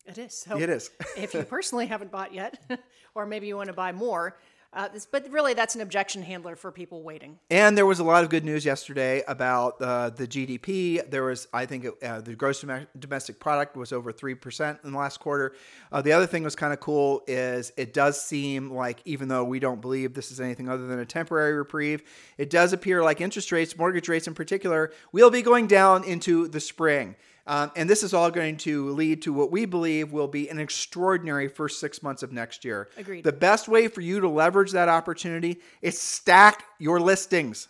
It 0.06 0.18
is. 0.18 0.34
So 0.34 0.58
It 0.58 0.68
is. 0.68 0.90
if 1.16 1.34
you 1.34 1.42
personally 1.42 1.86
haven't 1.86 2.10
bought 2.10 2.34
yet, 2.34 2.58
or 3.14 3.26
maybe 3.26 3.46
you 3.46 3.56
want 3.56 3.68
to 3.68 3.72
buy 3.72 3.92
more, 3.92 4.36
uh, 4.74 4.88
this, 4.88 5.04
but 5.04 5.28
really 5.30 5.52
that's 5.52 5.74
an 5.74 5.82
objection 5.82 6.22
handler 6.22 6.56
for 6.56 6.72
people 6.72 7.02
waiting. 7.02 7.38
And 7.50 7.76
there 7.76 7.84
was 7.84 7.98
a 7.98 8.04
lot 8.04 8.24
of 8.24 8.30
good 8.30 8.42
news 8.42 8.64
yesterday 8.64 9.22
about 9.28 9.80
uh, 9.82 10.08
the 10.08 10.26
GDP. 10.26 11.08
There 11.10 11.24
was, 11.24 11.46
I 11.52 11.66
think, 11.66 11.84
it, 11.84 12.02
uh, 12.02 12.22
the 12.22 12.34
gross 12.34 12.64
domestic 12.98 13.38
product 13.38 13.76
was 13.76 13.92
over 13.92 14.12
three 14.12 14.34
percent 14.34 14.78
in 14.82 14.92
the 14.92 14.98
last 14.98 15.20
quarter. 15.20 15.54
Uh, 15.90 16.00
the 16.00 16.12
other 16.12 16.26
thing 16.26 16.42
was 16.42 16.56
kind 16.56 16.72
of 16.72 16.80
cool 16.80 17.22
is 17.26 17.70
it 17.76 17.92
does 17.92 18.18
seem 18.18 18.72
like, 18.72 19.02
even 19.04 19.28
though 19.28 19.44
we 19.44 19.58
don't 19.58 19.82
believe 19.82 20.14
this 20.14 20.30
is 20.30 20.40
anything 20.40 20.70
other 20.70 20.86
than 20.86 20.98
a 20.98 21.06
temporary 21.06 21.52
reprieve, 21.52 22.02
it 22.38 22.48
does 22.48 22.72
appear 22.72 23.02
like 23.02 23.20
interest 23.20 23.52
rates, 23.52 23.76
mortgage 23.76 24.08
rates 24.08 24.26
in 24.26 24.34
particular, 24.34 24.90
will 25.12 25.30
be 25.30 25.42
going 25.42 25.66
down 25.66 26.02
into 26.04 26.48
the 26.48 26.60
spring. 26.60 27.14
Um, 27.46 27.72
and 27.74 27.90
this 27.90 28.02
is 28.02 28.14
all 28.14 28.30
going 28.30 28.56
to 28.58 28.90
lead 28.90 29.22
to 29.22 29.32
what 29.32 29.50
we 29.50 29.64
believe 29.64 30.12
will 30.12 30.28
be 30.28 30.48
an 30.48 30.58
extraordinary 30.58 31.48
first 31.48 31.80
six 31.80 32.02
months 32.02 32.22
of 32.22 32.32
next 32.32 32.64
year. 32.64 32.88
Agreed. 32.96 33.24
The 33.24 33.32
best 33.32 33.68
way 33.68 33.88
for 33.88 34.00
you 34.00 34.20
to 34.20 34.28
leverage 34.28 34.72
that 34.72 34.88
opportunity 34.88 35.60
is 35.80 35.98
stack 35.98 36.64
your 36.78 37.00
listings. 37.00 37.68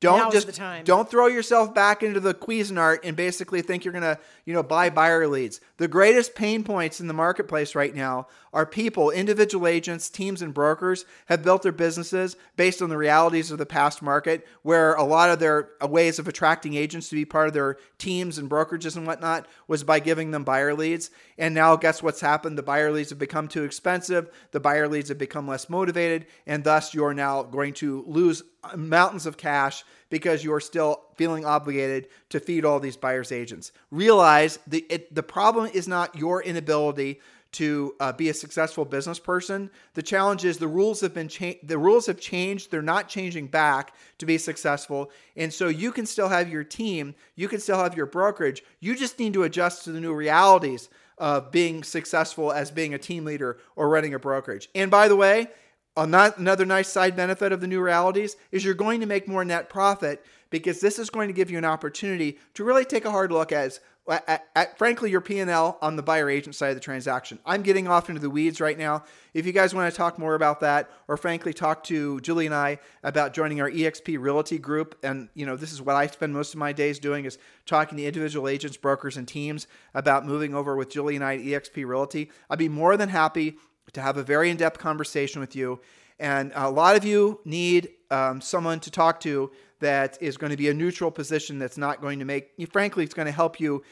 Don't 0.00 0.18
Now's 0.18 0.32
just 0.32 0.46
the 0.46 0.52
time. 0.52 0.84
don't 0.84 1.10
throw 1.10 1.26
yourself 1.26 1.74
back 1.74 2.02
into 2.02 2.20
the 2.20 2.32
Cuisinart 2.32 3.00
and 3.04 3.14
basically 3.14 3.60
think 3.60 3.84
you're 3.84 3.92
gonna, 3.92 4.18
you 4.46 4.54
know, 4.54 4.62
buy 4.62 4.88
buyer 4.88 5.28
leads. 5.28 5.60
The 5.76 5.88
greatest 5.88 6.34
pain 6.34 6.64
points 6.64 7.00
in 7.00 7.06
the 7.06 7.12
marketplace 7.12 7.74
right 7.74 7.94
now 7.94 8.26
are 8.52 8.66
people, 8.66 9.10
individual 9.10 9.66
agents, 9.66 10.08
teams, 10.08 10.42
and 10.42 10.52
brokers 10.54 11.04
have 11.26 11.42
built 11.42 11.62
their 11.62 11.70
businesses 11.70 12.36
based 12.56 12.82
on 12.82 12.88
the 12.88 12.96
realities 12.96 13.50
of 13.50 13.58
the 13.58 13.66
past 13.66 14.02
market, 14.02 14.46
where 14.62 14.94
a 14.94 15.04
lot 15.04 15.30
of 15.30 15.38
their 15.38 15.70
uh, 15.82 15.86
ways 15.86 16.18
of 16.18 16.26
attracting 16.26 16.74
agents 16.74 17.08
to 17.10 17.14
be 17.14 17.24
part 17.24 17.48
of 17.48 17.54
their 17.54 17.76
teams 17.98 18.38
and 18.38 18.50
brokerages 18.50 18.96
and 18.96 19.06
whatnot 19.06 19.46
was 19.68 19.84
by 19.84 20.00
giving 20.00 20.30
them 20.30 20.44
buyer 20.44 20.74
leads. 20.74 21.10
And 21.38 21.54
now, 21.54 21.76
guess 21.76 22.02
what's 22.02 22.20
happened? 22.20 22.58
The 22.58 22.62
buyer 22.62 22.90
leads 22.90 23.10
have 23.10 23.18
become 23.18 23.48
too 23.48 23.64
expensive. 23.64 24.30
The 24.50 24.60
buyer 24.60 24.88
leads 24.88 25.10
have 25.10 25.18
become 25.18 25.46
less 25.46 25.68
motivated, 25.68 26.26
and 26.46 26.64
thus 26.64 26.94
you're 26.94 27.14
now 27.14 27.42
going 27.42 27.74
to 27.74 28.04
lose 28.06 28.42
mountains 28.76 29.26
of 29.26 29.36
cash 29.36 29.84
because 30.08 30.44
you're 30.44 30.60
still 30.60 31.02
feeling 31.16 31.44
obligated 31.44 32.08
to 32.28 32.40
feed 32.40 32.64
all 32.64 32.80
these 32.80 32.96
buyers 32.96 33.32
agents. 33.32 33.72
Realize 33.90 34.58
the 34.66 34.84
it, 34.88 35.14
the 35.14 35.22
problem 35.22 35.70
is 35.72 35.88
not 35.88 36.16
your 36.16 36.42
inability 36.42 37.20
to 37.52 37.96
uh, 37.98 38.12
be 38.12 38.28
a 38.28 38.34
successful 38.34 38.84
business 38.84 39.18
person. 39.18 39.70
The 39.94 40.02
challenge 40.02 40.44
is 40.44 40.58
the 40.58 40.68
rules 40.68 41.00
have 41.00 41.12
been 41.12 41.28
changed. 41.28 41.66
The 41.66 41.78
rules 41.78 42.06
have 42.06 42.20
changed. 42.20 42.70
They're 42.70 42.82
not 42.82 43.08
changing 43.08 43.48
back 43.48 43.94
to 44.18 44.26
be 44.26 44.38
successful. 44.38 45.10
And 45.36 45.52
so 45.52 45.68
you 45.68 45.90
can 45.90 46.06
still 46.06 46.28
have 46.28 46.48
your 46.48 46.62
team. 46.62 47.14
You 47.34 47.48
can 47.48 47.58
still 47.58 47.78
have 47.78 47.96
your 47.96 48.06
brokerage. 48.06 48.62
You 48.78 48.94
just 48.94 49.18
need 49.18 49.32
to 49.32 49.42
adjust 49.42 49.84
to 49.84 49.92
the 49.92 50.00
new 50.00 50.14
realities 50.14 50.88
of 51.18 51.50
being 51.50 51.82
successful 51.82 52.52
as 52.52 52.70
being 52.70 52.94
a 52.94 52.98
team 52.98 53.24
leader 53.24 53.58
or 53.76 53.88
running 53.88 54.14
a 54.14 54.18
brokerage. 54.18 54.68
And 54.74 54.90
by 54.90 55.08
the 55.08 55.16
way, 55.16 55.48
another 56.00 56.64
nice 56.64 56.88
side 56.88 57.16
benefit 57.16 57.52
of 57.52 57.60
the 57.60 57.66
new 57.66 57.80
realities 57.80 58.36
is 58.52 58.64
you're 58.64 58.74
going 58.74 59.00
to 59.00 59.06
make 59.06 59.28
more 59.28 59.44
net 59.44 59.68
profit 59.68 60.24
because 60.50 60.80
this 60.80 60.98
is 60.98 61.10
going 61.10 61.28
to 61.28 61.34
give 61.34 61.50
you 61.50 61.58
an 61.58 61.64
opportunity 61.64 62.38
to 62.54 62.64
really 62.64 62.84
take 62.84 63.04
a 63.04 63.10
hard 63.10 63.32
look 63.32 63.52
as 63.52 63.80
at, 64.08 64.48
at, 64.56 64.78
frankly 64.78 65.10
your 65.10 65.20
p&l 65.20 65.78
on 65.80 65.96
the 65.96 66.02
buyer 66.02 66.28
agent 66.28 66.54
side 66.54 66.70
of 66.70 66.74
the 66.74 66.80
transaction. 66.80 67.38
I'm 67.44 67.62
getting 67.62 67.86
off 67.86 68.08
into 68.08 68.20
the 68.20 68.30
weeds 68.30 68.60
right 68.60 68.76
now. 68.76 69.04
If 69.34 69.46
you 69.46 69.52
guys 69.52 69.74
want 69.74 69.92
to 69.92 69.96
talk 69.96 70.18
more 70.18 70.34
about 70.34 70.60
that 70.60 70.90
or 71.06 71.16
frankly 71.16 71.52
talk 71.52 71.84
to 71.84 72.20
julie 72.20 72.46
and 72.46 72.54
i 72.54 72.78
about 73.04 73.34
joining 73.34 73.60
our 73.60 73.70
exp 73.70 74.18
realty 74.18 74.58
group 74.58 74.98
and 75.04 75.28
you 75.34 75.46
know 75.46 75.54
this 75.54 75.72
is 75.72 75.80
what 75.80 75.94
i 75.96 76.06
spend 76.06 76.32
most 76.32 76.54
of 76.54 76.58
my 76.58 76.72
days 76.72 76.98
doing 76.98 77.24
is 77.24 77.38
talking 77.66 77.98
to 77.98 78.04
individual 78.04 78.48
agents 78.48 78.76
brokers 78.76 79.16
and 79.16 79.28
teams 79.28 79.68
about 79.94 80.26
moving 80.26 80.54
over 80.54 80.74
with 80.74 80.90
julie 80.90 81.14
and 81.14 81.24
i 81.24 81.34
at 81.34 81.40
exp 81.40 81.86
realty 81.86 82.30
i'd 82.48 82.58
be 82.58 82.68
more 82.68 82.96
than 82.96 83.08
happy 83.08 83.56
to 83.92 84.00
have 84.00 84.16
a 84.16 84.22
very 84.22 84.50
in-depth 84.50 84.78
conversation 84.78 85.40
with 85.40 85.54
you 85.54 85.80
and 86.18 86.52
a 86.54 86.70
lot 86.70 86.96
of 86.96 87.04
you 87.04 87.40
need 87.44 87.90
um, 88.10 88.40
someone 88.40 88.80
to 88.80 88.90
talk 88.90 89.20
to 89.20 89.50
that 89.80 90.18
is 90.20 90.36
going 90.36 90.50
to 90.50 90.56
be 90.56 90.68
a 90.68 90.74
neutral 90.74 91.10
position 91.10 91.58
that's 91.58 91.78
not 91.78 92.00
going 92.00 92.18
to 92.18 92.24
make 92.24 92.50
you, 92.56 92.66
frankly 92.66 93.04
it's 93.04 93.14
going 93.14 93.26
to 93.26 93.32
help 93.32 93.58
you 93.58 93.82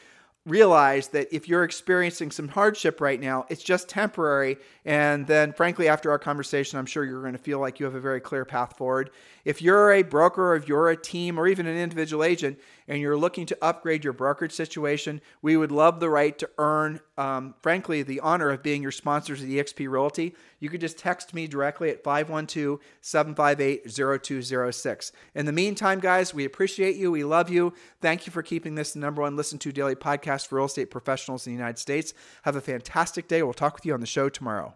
realize 0.45 1.09
that 1.09 1.27
if 1.33 1.47
you're 1.47 1.63
experiencing 1.63 2.31
some 2.31 2.47
hardship 2.47 3.01
right 3.01 3.19
now, 3.19 3.45
it's 3.49 3.61
just 3.61 3.89
temporary. 3.89 4.57
And 4.85 5.27
then, 5.27 5.53
frankly, 5.53 5.87
after 5.87 6.09
our 6.11 6.19
conversation, 6.19 6.79
I'm 6.79 6.85
sure 6.85 7.05
you're 7.05 7.21
going 7.21 7.33
to 7.33 7.39
feel 7.39 7.59
like 7.59 7.79
you 7.79 7.85
have 7.85 7.95
a 7.95 7.99
very 7.99 8.21
clear 8.21 8.45
path 8.45 8.75
forward. 8.77 9.11
If 9.49 9.63
you're 9.63 9.91
a 9.93 10.03
broker, 10.03 10.53
if 10.53 10.67
you're 10.67 10.89
a 10.89 10.95
team, 10.95 11.39
or 11.39 11.47
even 11.47 11.65
an 11.65 11.75
individual 11.75 12.23
agent, 12.23 12.59
and 12.87 13.01
you're 13.01 13.17
looking 13.17 13.47
to 13.47 13.57
upgrade 13.63 14.03
your 14.03 14.13
brokerage 14.13 14.51
situation, 14.51 15.21
we 15.41 15.57
would 15.57 15.71
love 15.71 15.99
the 15.99 16.07
right 16.07 16.37
to 16.37 16.47
earn, 16.59 16.99
um, 17.17 17.55
frankly, 17.63 18.03
the 18.03 18.19
honor 18.19 18.51
of 18.51 18.61
being 18.61 18.83
your 18.83 18.91
sponsors 18.91 19.41
at 19.41 19.49
eXp 19.49 19.89
Realty. 19.89 20.35
You 20.59 20.69
could 20.69 20.81
just 20.81 20.99
text 20.99 21.33
me 21.33 21.47
directly 21.47 21.89
at 21.89 22.03
512 22.03 22.79
758 23.01 23.91
0206. 23.91 25.11
In 25.33 25.47
the 25.47 25.51
meantime, 25.51 25.99
guys, 25.99 26.31
we 26.31 26.45
appreciate 26.45 26.95
you. 26.95 27.09
We 27.09 27.23
love 27.23 27.49
you. 27.49 27.73
Thank 28.01 28.27
you 28.27 28.31
for 28.31 28.43
keeping 28.43 28.75
this 28.75 28.93
the 28.93 28.99
number 28.99 29.23
one 29.23 29.35
listen 29.35 29.57
to 29.57 29.71
daily 29.71 29.95
podcast 29.95 30.45
for 30.45 30.57
real 30.57 30.65
estate 30.65 30.91
professionals 30.91 31.47
in 31.47 31.53
the 31.53 31.57
United 31.57 31.79
States. 31.79 32.13
Have 32.43 32.55
a 32.55 32.61
fantastic 32.61 33.27
day. 33.27 33.41
We'll 33.41 33.53
talk 33.53 33.73
with 33.73 33.85
you 33.87 33.95
on 33.95 33.99
the 33.99 34.05
show 34.05 34.29
tomorrow. 34.29 34.75